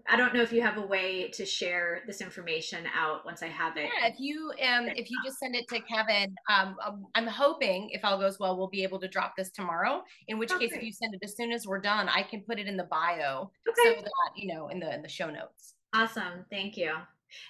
I 0.07 0.17
don't 0.17 0.33
know 0.33 0.41
if 0.41 0.51
you 0.51 0.61
have 0.61 0.77
a 0.77 0.85
way 0.85 1.29
to 1.29 1.45
share 1.45 2.01
this 2.05 2.21
information 2.21 2.85
out 2.93 3.25
once 3.25 3.41
I 3.41 3.47
have 3.47 3.77
it. 3.77 3.89
Yeah, 4.01 4.07
if 4.07 4.19
you 4.19 4.51
um 4.61 4.87
if 4.89 5.09
you 5.09 5.17
just 5.25 5.39
send 5.39 5.55
it 5.55 5.67
to 5.69 5.79
Kevin, 5.81 6.35
um, 6.49 6.75
um 6.85 7.07
I'm 7.15 7.27
hoping 7.27 7.89
if 7.91 8.03
all 8.03 8.19
goes 8.19 8.39
well, 8.39 8.57
we'll 8.57 8.67
be 8.67 8.83
able 8.83 8.99
to 8.99 9.07
drop 9.07 9.35
this 9.37 9.49
tomorrow. 9.49 10.03
In 10.27 10.37
which 10.37 10.51
okay. 10.51 10.67
case, 10.67 10.75
if 10.75 10.83
you 10.83 10.91
send 10.91 11.13
it 11.13 11.21
as 11.23 11.35
soon 11.35 11.51
as 11.51 11.65
we're 11.65 11.79
done, 11.79 12.09
I 12.09 12.23
can 12.23 12.41
put 12.41 12.59
it 12.59 12.67
in 12.67 12.77
the 12.77 12.83
bio 12.83 13.51
okay. 13.67 13.95
so 13.95 14.01
that 14.01 14.31
you 14.35 14.53
know 14.53 14.67
in 14.67 14.79
the 14.79 14.93
in 14.93 15.01
the 15.01 15.09
show 15.09 15.29
notes. 15.29 15.75
Awesome, 15.93 16.45
thank 16.49 16.75
you. 16.75 16.93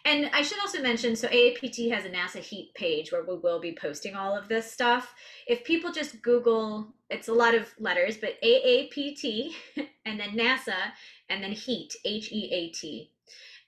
And 0.05 0.29
I 0.33 0.41
should 0.41 0.59
also 0.59 0.81
mention 0.81 1.15
so 1.15 1.27
AAPT 1.27 1.91
has 1.91 2.05
a 2.05 2.09
NASA 2.09 2.39
Heat 2.39 2.73
page 2.75 3.11
where 3.11 3.23
we 3.23 3.37
will 3.37 3.59
be 3.59 3.75
posting 3.79 4.15
all 4.15 4.37
of 4.37 4.47
this 4.47 4.71
stuff. 4.71 5.13
If 5.47 5.63
people 5.63 5.91
just 5.91 6.21
Google, 6.21 6.87
it's 7.09 7.27
a 7.27 7.33
lot 7.33 7.55
of 7.55 7.73
letters, 7.79 8.17
but 8.17 8.41
AAPT 8.41 9.51
and 10.05 10.19
then 10.19 10.31
NASA 10.31 10.91
and 11.29 11.43
then 11.43 11.51
Heat, 11.51 11.95
H 12.05 12.31
E 12.31 12.49
A 12.51 12.69
T. 12.69 13.11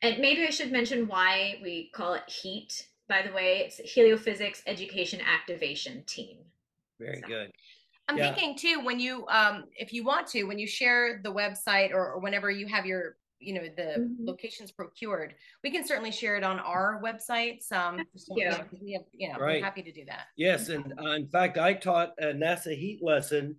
And 0.01 0.19
maybe 0.19 0.45
I 0.45 0.49
should 0.49 0.71
mention 0.71 1.07
why 1.07 1.59
we 1.63 1.89
call 1.93 2.13
it 2.13 2.23
HEAT. 2.27 2.87
By 3.07 3.21
the 3.21 3.33
way, 3.33 3.59
it's 3.65 3.79
Heliophysics 3.95 4.61
Education 4.67 5.21
Activation 5.21 6.03
Team. 6.05 6.37
Very 6.99 7.21
so. 7.21 7.27
good. 7.27 7.51
I'm 8.07 8.17
yeah. 8.17 8.33
thinking 8.33 8.57
too 8.57 8.85
when 8.85 8.99
you 8.99 9.25
um 9.27 9.65
if 9.75 9.91
you 9.91 10.03
want 10.03 10.27
to 10.27 10.43
when 10.43 10.59
you 10.59 10.67
share 10.67 11.21
the 11.23 11.31
website 11.31 11.91
or, 11.91 12.13
or 12.13 12.19
whenever 12.19 12.51
you 12.51 12.67
have 12.67 12.85
your 12.85 13.17
you 13.45 13.53
know 13.53 13.61
the 13.77 13.99
mm-hmm. 13.99 14.25
locations 14.25 14.71
procured 14.71 15.35
we 15.63 15.69
can 15.69 15.85
certainly 15.85 16.11
share 16.11 16.35
it 16.35 16.43
on 16.43 16.59
our 16.59 17.01
websites 17.03 17.71
um 17.71 18.01
yeah. 18.35 18.63
we 18.81 18.93
have 18.93 19.03
you 19.13 19.29
know 19.29 19.37
right. 19.37 19.59
we're 19.61 19.63
happy 19.63 19.83
to 19.83 19.91
do 19.91 20.03
that 20.05 20.27
yes 20.35 20.69
and 20.69 20.93
uh, 20.99 21.11
in 21.11 21.27
fact 21.27 21.57
i 21.57 21.73
taught 21.73 22.11
a 22.19 22.25
nasa 22.25 22.75
heat 22.75 22.99
lesson 23.01 23.55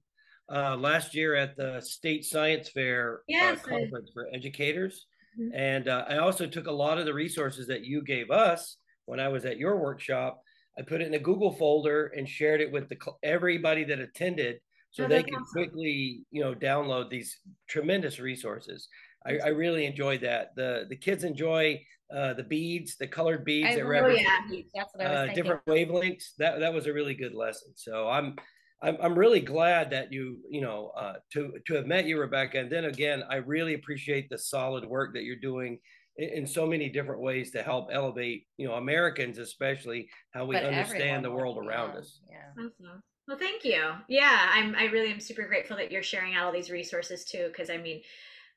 uh, 0.52 0.76
last 0.76 1.14
year 1.14 1.34
at 1.34 1.56
the 1.56 1.80
state 1.80 2.24
science 2.24 2.68
fair 2.68 3.20
uh, 3.20 3.22
yes, 3.28 3.58
uh, 3.64 3.68
conference 3.68 4.10
for 4.12 4.28
educators 4.32 5.06
mm-hmm. 5.38 5.54
and 5.54 5.88
uh, 5.88 6.04
i 6.08 6.18
also 6.18 6.46
took 6.46 6.66
a 6.66 6.72
lot 6.72 6.98
of 6.98 7.06
the 7.06 7.14
resources 7.14 7.66
that 7.66 7.84
you 7.84 8.02
gave 8.02 8.30
us 8.30 8.76
when 9.06 9.20
i 9.20 9.28
was 9.28 9.44
at 9.44 9.58
your 9.58 9.76
workshop 9.76 10.42
i 10.78 10.82
put 10.82 11.00
it 11.00 11.06
in 11.06 11.14
a 11.14 11.18
google 11.18 11.52
folder 11.52 12.12
and 12.16 12.28
shared 12.28 12.60
it 12.60 12.72
with 12.72 12.88
the 12.88 12.96
everybody 13.22 13.84
that 13.84 14.00
attended 14.00 14.58
so 14.96 15.04
oh, 15.04 15.08
they 15.08 15.22
can 15.22 15.34
awesome. 15.34 15.46
quickly 15.52 16.22
you 16.30 16.42
know 16.42 16.54
download 16.54 17.10
these 17.10 17.38
tremendous 17.68 18.18
resources 18.18 18.88
I, 19.26 19.38
I 19.46 19.48
really 19.48 19.86
enjoyed 19.86 20.20
that. 20.22 20.54
The 20.56 20.86
the 20.88 20.96
kids 20.96 21.24
enjoy 21.24 21.82
uh, 22.14 22.34
the 22.34 22.44
beads, 22.44 22.96
the 22.96 23.06
colored 23.06 23.44
beads 23.44 23.70
I 23.70 23.74
that 23.76 23.80
love 23.82 23.88
represent 23.88 24.26
yeah. 24.50 24.60
That's 24.74 24.94
what 24.94 25.06
I 25.06 25.10
was 25.10 25.16
uh, 25.16 25.24
thinking. 25.24 25.42
different 25.42 25.66
wavelengths. 25.66 26.36
That 26.38 26.60
that 26.60 26.72
was 26.72 26.86
a 26.86 26.92
really 26.92 27.14
good 27.14 27.34
lesson. 27.34 27.72
So 27.74 28.08
I'm 28.08 28.36
I'm, 28.82 28.96
I'm 29.02 29.18
really 29.18 29.40
glad 29.40 29.90
that 29.90 30.12
you 30.12 30.38
you 30.48 30.60
know 30.60 30.92
uh, 30.96 31.14
to 31.32 31.54
to 31.66 31.74
have 31.74 31.86
met 31.86 32.06
you, 32.06 32.20
Rebecca. 32.20 32.58
And 32.58 32.70
then 32.70 32.84
again, 32.84 33.24
I 33.28 33.36
really 33.36 33.74
appreciate 33.74 34.28
the 34.28 34.38
solid 34.38 34.84
work 34.84 35.14
that 35.14 35.24
you're 35.24 35.36
doing 35.36 35.78
in, 36.16 36.28
in 36.28 36.46
so 36.46 36.66
many 36.66 36.88
different 36.88 37.20
ways 37.20 37.50
to 37.52 37.62
help 37.62 37.88
elevate 37.90 38.46
you 38.56 38.68
know 38.68 38.74
Americans, 38.74 39.38
especially 39.38 40.08
how 40.32 40.44
we 40.44 40.56
But 40.56 40.66
understand 40.66 41.24
the 41.24 41.30
world 41.30 41.58
around 41.58 41.94
yeah, 41.94 42.00
us. 42.00 42.20
Yeah. 42.30 42.64
Awesome. 42.64 43.02
Well, 43.26 43.38
thank 43.38 43.64
you. 43.64 43.82
Yeah, 44.08 44.50
I'm. 44.52 44.76
I 44.76 44.84
really 44.84 45.10
am 45.10 45.20
super 45.20 45.48
grateful 45.48 45.76
that 45.78 45.90
you're 45.90 46.02
sharing 46.02 46.34
out 46.34 46.44
all 46.44 46.52
these 46.52 46.70
resources 46.70 47.24
too. 47.24 47.48
Because 47.48 47.70
I 47.70 47.78
mean, 47.78 48.02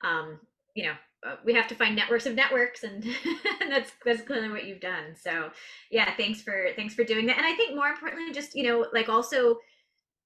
um, 0.04 0.40
you 0.76 0.86
know, 0.86 0.94
uh, 1.26 1.36
we 1.44 1.54
have 1.54 1.68
to 1.68 1.76
find 1.76 1.96
networks 1.96 2.26
of 2.26 2.36
networks, 2.36 2.84
and, 2.84 3.04
and 3.62 3.72
that's 3.72 3.92
that's 4.06 4.22
clearly 4.22 4.50
what 4.50 4.66
you've 4.66 4.80
done. 4.80 5.16
So, 5.20 5.52
yeah, 5.92 6.16
thanks 6.16 6.42
for 6.42 6.68
thanks 6.76 6.94
for 6.94 7.04
doing 7.04 7.26
that. 7.28 7.38
And 7.38 7.46
I 7.46 7.56
think 7.56 7.76
more 7.76 7.88
importantly, 7.88 8.32
just 8.34 8.56
you 8.56 8.64
know, 8.64 8.88
like 8.94 9.10
also, 9.10 9.58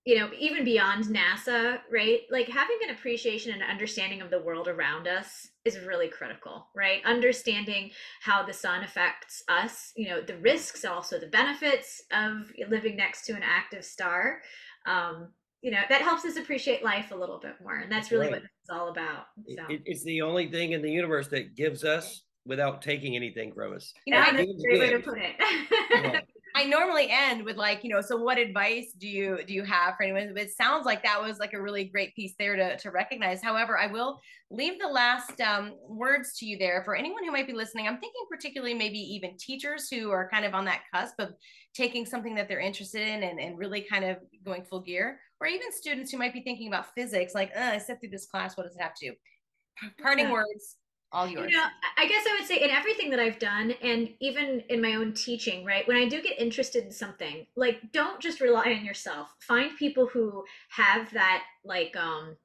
you 0.05 0.19
know, 0.19 0.29
even 0.37 0.63
beyond 0.63 1.05
NASA, 1.05 1.79
right? 1.91 2.21
Like 2.29 2.47
having 2.47 2.77
an 2.83 2.93
appreciation 2.93 3.53
and 3.53 3.63
understanding 3.63 4.21
of 4.21 4.29
the 4.29 4.41
world 4.41 4.67
around 4.67 5.07
us 5.07 5.47
is 5.65 5.79
really 5.79 6.09
critical, 6.09 6.67
right? 6.75 7.01
Understanding 7.05 7.89
how 8.21 8.43
the 8.43 8.53
sun 8.53 8.83
affects 8.83 9.41
us, 9.49 9.93
you 9.95 10.09
know, 10.09 10.21
the 10.21 10.37
risks, 10.37 10.85
also 10.85 11.17
the 11.17 11.27
benefits 11.27 12.03
of 12.11 12.51
living 12.69 12.97
next 12.97 13.25
to 13.25 13.33
an 13.33 13.43
active 13.43 13.83
star. 13.83 14.41
Um, 14.85 15.29
you 15.63 15.71
know, 15.71 15.79
that 15.89 16.01
helps 16.01 16.25
us 16.25 16.35
appreciate 16.35 16.83
life 16.83 17.11
a 17.11 17.15
little 17.15 17.39
bit 17.39 17.53
more. 17.61 17.77
And 17.77 17.91
that's 17.91 18.11
really 18.11 18.25
Right. 18.27 18.33
what 18.33 18.43
it's 18.43 18.69
all 18.69 18.89
about. 18.89 19.27
So 19.47 19.63
It, 19.69 19.81
it's 19.85 20.03
the 20.03 20.21
only 20.21 20.51
thing 20.51 20.73
in 20.73 20.81
the 20.81 20.91
universe 20.91 21.29
that 21.29 21.55
gives 21.55 21.85
us 21.85 22.23
without 22.45 22.81
taking 22.81 23.15
anything 23.15 23.53
from 23.53 23.73
us. 23.73 23.93
You 24.05 24.13
know, 24.13 24.23
that's 24.23 24.41
a 24.41 24.61
great 24.61 24.79
way 24.79 24.89
to 24.91 24.99
put 24.99 25.17
it. 25.17 25.35
Yeah. 25.89 26.19
I 26.55 26.65
normally 26.65 27.07
end 27.09 27.43
with 27.45 27.57
like, 27.57 27.83
you 27.83 27.89
know, 27.89 28.01
so 28.01 28.15
what 28.15 28.37
advice 28.37 28.93
do 28.97 29.07
you 29.07 29.39
do 29.47 29.53
you 29.53 29.63
have 29.63 29.95
for 29.95 30.03
anyone? 30.03 30.37
It 30.37 30.51
sounds 30.51 30.85
like 30.85 31.03
that 31.03 31.21
was 31.21 31.39
like 31.39 31.53
a 31.53 31.61
really 31.61 31.85
great 31.85 32.13
piece 32.15 32.35
there 32.37 32.55
to, 32.55 32.77
to 32.77 32.91
recognize. 32.91 33.41
However, 33.41 33.77
I 33.77 33.87
will 33.87 34.19
leave 34.51 34.79
the 34.79 34.87
last 34.87 35.41
um, 35.41 35.73
words 35.87 36.37
to 36.37 36.45
you 36.45 36.57
there 36.57 36.83
for 36.83 36.95
anyone 36.95 37.23
who 37.23 37.31
might 37.31 37.47
be 37.47 37.53
listening. 37.53 37.87
I'm 37.87 37.99
thinking 37.99 38.21
particularly 38.29 38.75
maybe 38.75 38.99
even 38.99 39.35
teachers 39.37 39.89
who 39.89 40.11
are 40.11 40.29
kind 40.29 40.45
of 40.45 40.53
on 40.53 40.65
that 40.65 40.83
cusp 40.93 41.19
of 41.19 41.33
taking 41.73 42.05
something 42.05 42.35
that 42.35 42.47
they're 42.47 42.59
interested 42.59 43.01
in 43.01 43.23
and, 43.23 43.39
and 43.39 43.57
really 43.57 43.81
kind 43.81 44.05
of 44.05 44.17
going 44.45 44.63
full 44.63 44.81
gear, 44.81 45.19
or 45.41 45.47
even 45.47 45.71
students 45.71 46.11
who 46.11 46.19
might 46.19 46.33
be 46.33 46.41
thinking 46.41 46.67
about 46.67 46.93
physics, 46.93 47.33
like, 47.33 47.51
uh, 47.57 47.71
I 47.73 47.77
sit 47.79 47.99
through 47.99 48.11
this 48.11 48.27
class, 48.27 48.55
what 48.55 48.67
does 48.67 48.75
it 48.75 48.81
have 48.81 48.93
to 48.95 49.09
do? 49.09 49.15
Parting 50.01 50.25
Yeah. 50.25 50.33
words, 50.33 50.77
all 51.13 51.27
yours. 51.27 51.51
You 51.51 51.57
know, 51.57 51.65
I 51.97 52.07
guess 52.07 52.25
I 52.27 52.37
would 52.39 52.47
say 52.47 52.57
in 52.57 52.69
everything 52.69 53.09
that 53.11 53.19
I've 53.19 53.39
done, 53.39 53.71
and 53.81 54.09
even 54.19 54.63
in 54.69 54.81
my 54.81 54.95
own 54.95 55.13
teaching, 55.13 55.63
right? 55.63 55.87
When 55.87 55.97
I 55.97 56.07
do 56.07 56.21
get 56.21 56.39
interested 56.39 56.83
in 56.83 56.91
something, 56.91 57.45
like 57.55 57.79
don't 57.91 58.19
just 58.19 58.41
rely 58.41 58.73
on 58.77 58.83
yourself. 58.83 59.29
Find 59.39 59.77
people 59.77 60.07
who 60.07 60.43
have 60.69 61.13
that, 61.13 61.43
like, 61.63 61.95
um, 61.95 62.35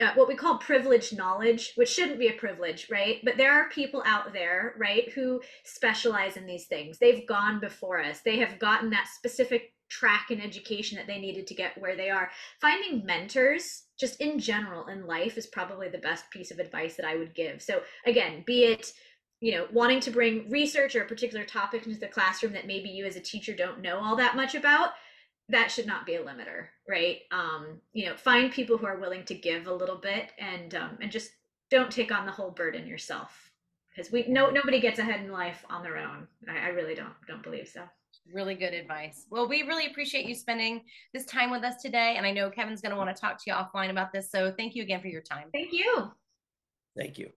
uh, 0.00 0.12
what 0.14 0.28
we 0.28 0.34
call 0.34 0.58
privileged 0.58 1.16
knowledge, 1.16 1.72
which 1.76 1.88
shouldn't 1.88 2.18
be 2.18 2.28
a 2.28 2.34
privilege, 2.34 2.88
right? 2.90 3.20
But 3.24 3.36
there 3.36 3.52
are 3.52 3.70
people 3.70 4.02
out 4.04 4.32
there, 4.32 4.74
right, 4.78 5.10
who 5.12 5.40
specialize 5.64 6.36
in 6.36 6.46
these 6.46 6.66
things. 6.66 6.98
They've 6.98 7.26
gone 7.26 7.60
before 7.60 8.02
us. 8.02 8.20
They 8.20 8.38
have 8.38 8.58
gotten 8.58 8.90
that 8.90 9.08
specific 9.14 9.72
track 9.88 10.30
in 10.30 10.40
education 10.40 10.98
that 10.98 11.06
they 11.06 11.18
needed 11.18 11.46
to 11.46 11.54
get 11.54 11.80
where 11.80 11.96
they 11.96 12.10
are. 12.10 12.30
Finding 12.60 13.06
mentors, 13.06 13.84
just 13.98 14.20
in 14.20 14.38
general 14.38 14.86
in 14.86 15.06
life, 15.06 15.38
is 15.38 15.46
probably 15.46 15.88
the 15.88 15.98
best 15.98 16.28
piece 16.30 16.50
of 16.50 16.58
advice 16.58 16.96
that 16.96 17.06
I 17.06 17.16
would 17.16 17.34
give. 17.34 17.62
So 17.62 17.80
again, 18.04 18.42
be 18.46 18.64
it 18.64 18.92
you 19.40 19.52
know 19.52 19.66
wanting 19.70 20.00
to 20.00 20.10
bring 20.10 20.48
research 20.48 20.96
or 20.96 21.02
a 21.02 21.06
particular 21.06 21.44
topic 21.44 21.86
into 21.86 22.00
the 22.00 22.06
classroom 22.06 22.54
that 22.54 22.66
maybe 22.66 22.88
you 22.88 23.04
as 23.04 23.16
a 23.16 23.20
teacher 23.20 23.54
don't 23.54 23.82
know 23.82 23.98
all 23.98 24.16
that 24.16 24.34
much 24.34 24.54
about 24.54 24.92
that 25.48 25.70
should 25.70 25.86
not 25.86 26.06
be 26.06 26.14
a 26.14 26.22
limiter 26.22 26.66
right 26.88 27.20
um 27.30 27.80
you 27.92 28.06
know 28.06 28.16
find 28.16 28.52
people 28.52 28.76
who 28.76 28.86
are 28.86 28.98
willing 28.98 29.24
to 29.24 29.34
give 29.34 29.66
a 29.66 29.74
little 29.74 29.96
bit 29.96 30.32
and 30.38 30.74
um 30.74 30.98
and 31.00 31.10
just 31.10 31.30
don't 31.70 31.90
take 31.90 32.12
on 32.12 32.26
the 32.26 32.32
whole 32.32 32.50
burden 32.50 32.86
yourself 32.86 33.50
because 33.94 34.10
we 34.12 34.26
no 34.28 34.50
nobody 34.50 34.80
gets 34.80 34.98
ahead 34.98 35.20
in 35.20 35.30
life 35.30 35.64
on 35.70 35.82
their 35.82 35.96
own 35.96 36.26
I, 36.48 36.66
I 36.66 36.68
really 36.68 36.94
don't 36.94 37.14
don't 37.26 37.42
believe 37.42 37.68
so 37.68 37.82
Really 38.32 38.54
good 38.54 38.74
advice. 38.74 39.26
Well, 39.30 39.48
we 39.48 39.62
really 39.62 39.86
appreciate 39.86 40.26
you 40.26 40.34
spending 40.34 40.82
this 41.14 41.24
time 41.26 41.50
with 41.50 41.62
us 41.62 41.80
today. 41.80 42.14
And 42.16 42.26
I 42.26 42.32
know 42.32 42.50
Kevin's 42.50 42.80
going 42.80 42.90
to 42.90 42.96
want 42.96 43.14
to 43.14 43.20
talk 43.20 43.36
to 43.38 43.44
you 43.46 43.52
offline 43.52 43.90
about 43.90 44.12
this. 44.12 44.30
So 44.30 44.52
thank 44.56 44.74
you 44.74 44.82
again 44.82 45.00
for 45.00 45.08
your 45.08 45.22
time. 45.22 45.48
thank 45.52 45.72
you 45.72 46.10
Thank 46.96 47.18
you. 47.18 47.30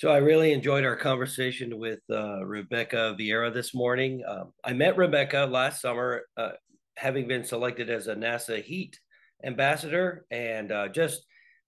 So 0.00 0.08
I 0.08 0.16
really 0.16 0.54
enjoyed 0.54 0.86
our 0.86 0.96
conversation 0.96 1.78
with 1.78 1.98
uh, 2.10 2.42
Rebecca 2.46 3.14
Vieyra 3.20 3.52
this 3.52 3.74
morning. 3.74 4.22
Um, 4.26 4.50
I 4.64 4.72
met 4.72 4.96
Rebecca 4.96 5.44
last 5.44 5.82
summer, 5.82 6.22
uh, 6.38 6.52
having 6.96 7.28
been 7.28 7.44
selected 7.44 7.90
as 7.90 8.06
a 8.06 8.14
NASA 8.14 8.62
HEAT 8.62 8.98
ambassador, 9.44 10.24
and 10.30 10.72
uh, 10.72 10.88
just 10.88 11.26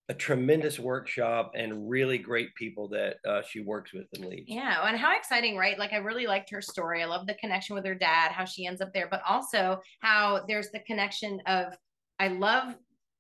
a 0.08 0.14
tremendous 0.14 0.78
workshop 0.78 1.52
and 1.54 1.90
really 1.90 2.16
great 2.16 2.54
people 2.54 2.88
that 2.88 3.16
uh, 3.28 3.42
she 3.46 3.60
works 3.60 3.92
with 3.92 4.06
and 4.14 4.24
leads. 4.24 4.48
Yeah. 4.48 4.82
And 4.82 4.96
how 4.96 5.14
exciting, 5.14 5.58
right? 5.58 5.78
Like, 5.78 5.92
I 5.92 5.98
really 5.98 6.26
liked 6.26 6.48
her 6.52 6.62
story. 6.62 7.02
I 7.02 7.04
love 7.04 7.26
the 7.26 7.34
connection 7.34 7.74
with 7.74 7.84
her 7.84 7.94
dad, 7.94 8.32
how 8.32 8.46
she 8.46 8.64
ends 8.64 8.80
up 8.80 8.94
there, 8.94 9.08
but 9.10 9.20
also 9.28 9.78
how 10.00 10.42
there's 10.48 10.70
the 10.70 10.80
connection 10.86 11.38
of, 11.46 11.74
I 12.18 12.28
love 12.28 12.76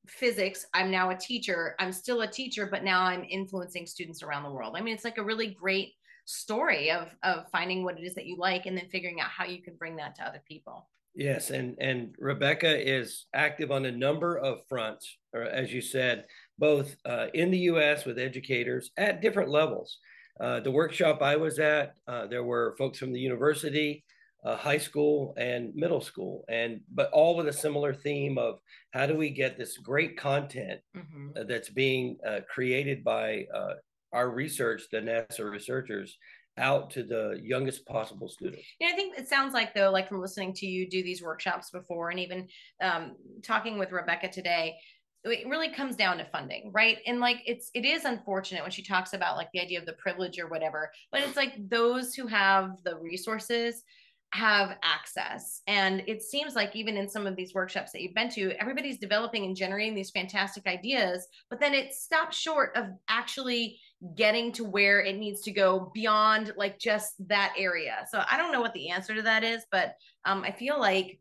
physics. 0.06 0.66
I'm 0.74 0.90
now 0.90 1.10
a 1.10 1.16
teacher. 1.16 1.74
I'm 1.78 1.92
still 1.92 2.22
a 2.22 2.26
teacher, 2.26 2.66
but 2.70 2.84
now 2.84 3.02
I'm 3.02 3.24
influencing 3.24 3.86
students 3.86 4.22
around 4.22 4.42
the 4.44 4.50
world. 4.50 4.74
I 4.76 4.82
mean, 4.82 4.94
it's 4.94 5.04
like 5.04 5.18
a 5.18 5.24
really 5.24 5.54
great 5.54 5.92
story 6.24 6.90
of 6.90 7.08
of 7.22 7.48
finding 7.50 7.82
what 7.84 7.98
it 7.98 8.04
is 8.04 8.14
that 8.14 8.26
you 8.26 8.36
like 8.36 8.66
and 8.66 8.76
then 8.76 8.88
figuring 8.90 9.20
out 9.20 9.28
how 9.28 9.44
you 9.44 9.62
can 9.62 9.74
bring 9.74 9.96
that 9.96 10.14
to 10.16 10.22
other 10.22 10.42
people. 10.46 10.88
Yes, 11.14 11.50
and 11.50 11.76
and 11.78 12.14
Rebecca 12.18 12.88
is 12.88 13.26
active 13.34 13.70
on 13.70 13.84
a 13.84 13.92
number 13.92 14.38
of 14.38 14.60
fronts, 14.68 15.18
or 15.34 15.42
as 15.42 15.72
you 15.72 15.82
said, 15.82 16.24
both 16.58 16.96
uh, 17.04 17.26
in 17.34 17.50
the 17.50 17.58
U.S. 17.58 18.04
with 18.04 18.18
educators 18.18 18.90
at 18.96 19.20
different 19.20 19.50
levels. 19.50 19.98
Uh, 20.40 20.60
the 20.60 20.70
workshop 20.70 21.20
I 21.20 21.36
was 21.36 21.58
at, 21.58 21.94
uh, 22.08 22.26
there 22.26 22.42
were 22.42 22.74
folks 22.78 22.98
from 22.98 23.12
the 23.12 23.20
university, 23.20 24.04
uh, 24.44 24.56
high 24.56 24.78
school, 24.78 25.34
and 25.36 25.74
middle 25.74 26.00
school, 26.00 26.44
and 26.48 26.80
but 26.90 27.10
all 27.12 27.36
with 27.36 27.48
a 27.48 27.52
similar 27.52 27.94
theme 27.94 28.38
of 28.38 28.58
how 28.92 29.06
do 29.06 29.16
we 29.16 29.30
get 29.30 29.56
this 29.56 29.78
great 29.78 30.16
content 30.16 30.80
Mhm. 30.96 31.36
uh, 31.38 31.44
that's 31.44 31.70
being 31.70 32.18
uh, 32.26 32.40
created 32.48 33.04
by 33.04 33.46
uh, 33.54 33.74
our 34.12 34.30
research, 34.30 34.82
the 34.90 34.98
NASA 34.98 35.48
researchers, 35.48 36.18
out 36.58 36.90
to 36.90 37.02
the 37.02 37.40
youngest 37.42 37.86
possible 37.86 38.28
students. 38.28 38.66
Yeah, 38.78 38.88
I 38.88 38.96
think 38.96 39.16
it 39.18 39.28
sounds 39.28 39.54
like 39.54 39.74
though, 39.74 39.90
like 39.90 40.08
from 40.08 40.20
listening 40.20 40.52
to 40.54 40.66
you 40.66 40.88
do 40.88 41.02
these 41.02 41.22
workshops 41.22 41.70
before, 41.70 42.10
and 42.10 42.20
even 42.20 42.48
um, 42.80 43.16
talking 43.42 43.78
with 43.78 43.92
Rebecca 43.92 44.28
today, 44.28 44.76
it 45.24 45.46
really 45.46 45.70
comes 45.70 45.94
down 45.96 46.18
to 46.18 46.24
funding, 46.26 46.72
right? 46.72 46.98
And 47.06 47.20
like 47.20 47.42
it's 47.46 47.70
it 47.74 47.84
is 47.84 48.04
unfortunate 48.04 48.62
when 48.62 48.72
she 48.72 48.82
talks 48.82 49.12
about 49.12 49.36
like 49.36 49.48
the 49.52 49.60
idea 49.60 49.78
of 49.78 49.86
the 49.86 49.92
privilege 49.94 50.38
or 50.38 50.48
whatever, 50.48 50.90
but 51.12 51.22
it's 51.22 51.36
like 51.36 51.54
those 51.68 52.12
who 52.14 52.26
have 52.26 52.82
the 52.84 52.98
resources 52.98 53.84
have 54.32 54.78
access. 54.82 55.60
And 55.66 56.02
it 56.06 56.22
seems 56.22 56.54
like 56.54 56.74
even 56.74 56.96
in 56.96 57.08
some 57.08 57.26
of 57.26 57.36
these 57.36 57.54
workshops 57.54 57.92
that 57.92 58.00
you've 58.00 58.14
been 58.14 58.30
to 58.30 58.52
everybody's 58.58 58.98
developing 58.98 59.44
and 59.44 59.54
generating 59.54 59.94
these 59.94 60.10
fantastic 60.10 60.66
ideas 60.66 61.26
but 61.50 61.60
then 61.60 61.74
it 61.74 61.94
stops 61.94 62.36
short 62.36 62.74
of 62.76 62.86
actually 63.08 63.78
getting 64.16 64.50
to 64.52 64.64
where 64.64 65.00
it 65.00 65.16
needs 65.16 65.42
to 65.42 65.50
go 65.50 65.90
beyond 65.94 66.52
like 66.56 66.78
just 66.78 67.14
that 67.28 67.54
area. 67.58 68.06
So 68.10 68.22
i 68.30 68.36
don't 68.36 68.52
know 68.52 68.60
what 68.60 68.72
the 68.72 68.88
answer 68.88 69.14
to 69.14 69.22
that 69.22 69.44
is 69.44 69.64
but 69.70 69.96
um, 70.24 70.42
i 70.42 70.50
feel 70.50 70.78
like 70.80 71.20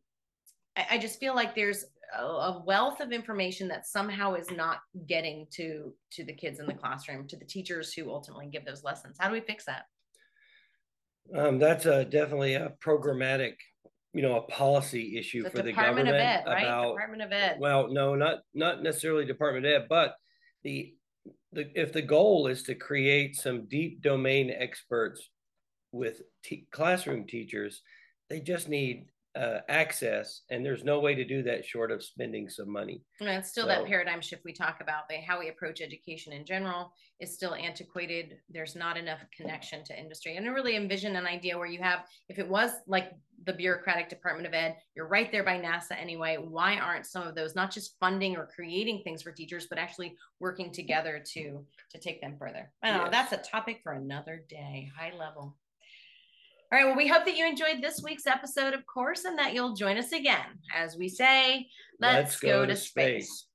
I, 0.78 0.86
I 0.91 0.97
just 0.97 1.19
feel 1.19 1.36
like 1.36 1.54
there's 1.54 1.86
a, 2.17 2.24
a 2.24 2.63
wealth 2.65 3.02
of 3.02 3.12
information 3.12 3.67
that 3.69 3.88
somehow 3.88 4.36
is 4.36 4.50
not 4.52 4.80
getting 5.08 5.47
to 5.52 5.93
to 6.12 6.24
the 6.24 6.34
kids 6.34 6.60
in 6.60 6.65
the 6.65 6.74
classroom 6.74 7.28
to 7.28 7.38
the 7.38 7.45
teachers 7.45 7.93
who 7.93 8.10
ultimately 8.10 8.47
give 8.47 8.65
those 8.65 8.84
lessons. 8.84 9.17
How 9.19 9.27
do 9.27 9.33
we 9.33 9.42
fix 9.42 9.65
that 9.65 9.85
Um, 11.36 11.60
that's 11.60 11.86
a 11.86 12.04
definitely 12.06 12.56
a 12.56 12.74
programmatic, 12.84 13.54
you 14.13 14.22
know, 14.22 14.38
a 14.38 14.42
policy 14.44 15.17
issue 15.17 15.44
the 15.44 15.50
for 15.50 15.58
the 15.58 15.63
department 15.63 16.08
of 16.10 16.13
government 16.13 16.46
ed 16.46 16.50
right 16.50 16.63
about. 16.65 16.92
department 16.94 17.22
of 17.22 17.32
ed 17.32 17.58
Well, 17.60 17.88
no, 17.90 18.15
not 18.15 18.40
not 18.54 18.84
necessarily 18.84 19.26
Department 19.26 19.65
of 19.65 19.72
Ed, 19.72 19.88
but 19.90 20.15
the 20.63 20.94
the 21.54 21.69
if 21.76 21.94
the 21.94 22.02
goal 22.02 22.48
is 22.48 22.63
to 22.63 22.76
create 22.76 23.36
some 23.36 23.67
deep 23.67 24.02
domain 24.02 24.52
experts 24.52 25.30
with 25.92 26.22
t- 26.44 26.67
classroom 26.72 27.26
teachers, 27.28 27.82
they 28.30 28.40
just 28.40 28.69
need 28.69 29.08
uh, 29.36 29.60
access, 29.69 30.42
and 30.50 30.65
there's 30.65 30.84
no 30.84 31.00
way 31.00 31.15
to 31.15 31.23
do 31.23 31.42
that 31.44 31.65
short 31.65 31.90
of 31.92 32.04
spending 32.04 32.50
some 32.50 32.69
money. 32.69 33.02
And 33.19 33.29
it's 33.29 33.50
still 33.50 33.63
So- 33.63 33.69
that 33.69 33.86
paradigm 33.86 34.19
shift 34.21 34.44
we 34.44 34.54
talk 34.54 34.82
about. 34.82 35.08
The, 35.10 35.17
how 35.17 35.40
we 35.40 35.48
approach 35.50 35.82
education 35.82 36.34
in 36.34 36.46
general 36.46 36.94
is 37.19 37.34
still 37.34 37.56
antiquated. 37.56 38.40
There's 38.50 38.75
not 38.75 38.98
enough 38.98 39.19
connection 39.36 39.84
to 39.86 39.98
industry. 39.98 40.36
And 40.36 40.46
I 40.46 40.50
really 40.50 40.75
envision 40.75 41.15
an 41.15 41.25
idea 41.27 41.58
where 41.58 41.67
you 41.67 41.79
have, 41.82 42.06
if 42.27 42.40
it 42.40 42.48
was 42.48 42.71
like 42.88 43.12
the 43.46 43.54
bureaucratic 43.54 44.10
Department 44.10 44.48
of 44.48 44.54
Ed, 44.54 44.75
you're 44.96 45.08
right 45.08 45.32
there 45.32 45.44
by 45.44 45.58
NASA 45.58 45.98
anyway. 46.00 46.38
Why 46.38 46.77
aren't 46.77 47.06
some 47.06 47.25
of 47.25 47.34
those 47.34 47.56
not 47.56 47.71
just 47.71 47.98
funding 48.00 48.36
or 48.36 48.48
creating 48.54 49.02
things 49.04 49.21
for 49.21 49.32
teachers, 49.32 49.67
but 49.69 49.79
actually 49.79 50.15
working 50.40 50.71
together 50.71 51.23
to 51.34 51.65
to 51.92 51.98
take 52.00 52.21
them 52.21 52.36
further? 52.38 52.71
I 52.84 52.92
don't 52.92 53.06
know. 53.06 53.12
That's 53.12 53.32
a 53.32 53.38
topic 53.38 53.79
for 53.82 53.94
another 53.94 54.44
day, 54.50 54.92
high 54.98 55.13
level. 55.17 55.56
All 56.72 56.78
right. 56.78 56.86
Well, 56.86 56.96
we 56.96 57.08
hope 57.08 57.26
that 57.26 57.36
you 57.36 57.46
enjoyed 57.46 57.82
this 57.82 58.02
week's 58.02 58.26
episode, 58.26 58.74
of 58.74 58.86
course, 58.86 59.26
and 59.26 59.38
that 59.38 59.54
you'll 59.54 59.74
join 59.74 59.98
us 59.98 60.13
again 60.13 60.40
as 60.74 60.96
we 60.96 61.10
say, 61.10 61.67
let's, 62.00 62.40
go, 62.40 62.65
to 62.65 62.76
space. 62.78 63.46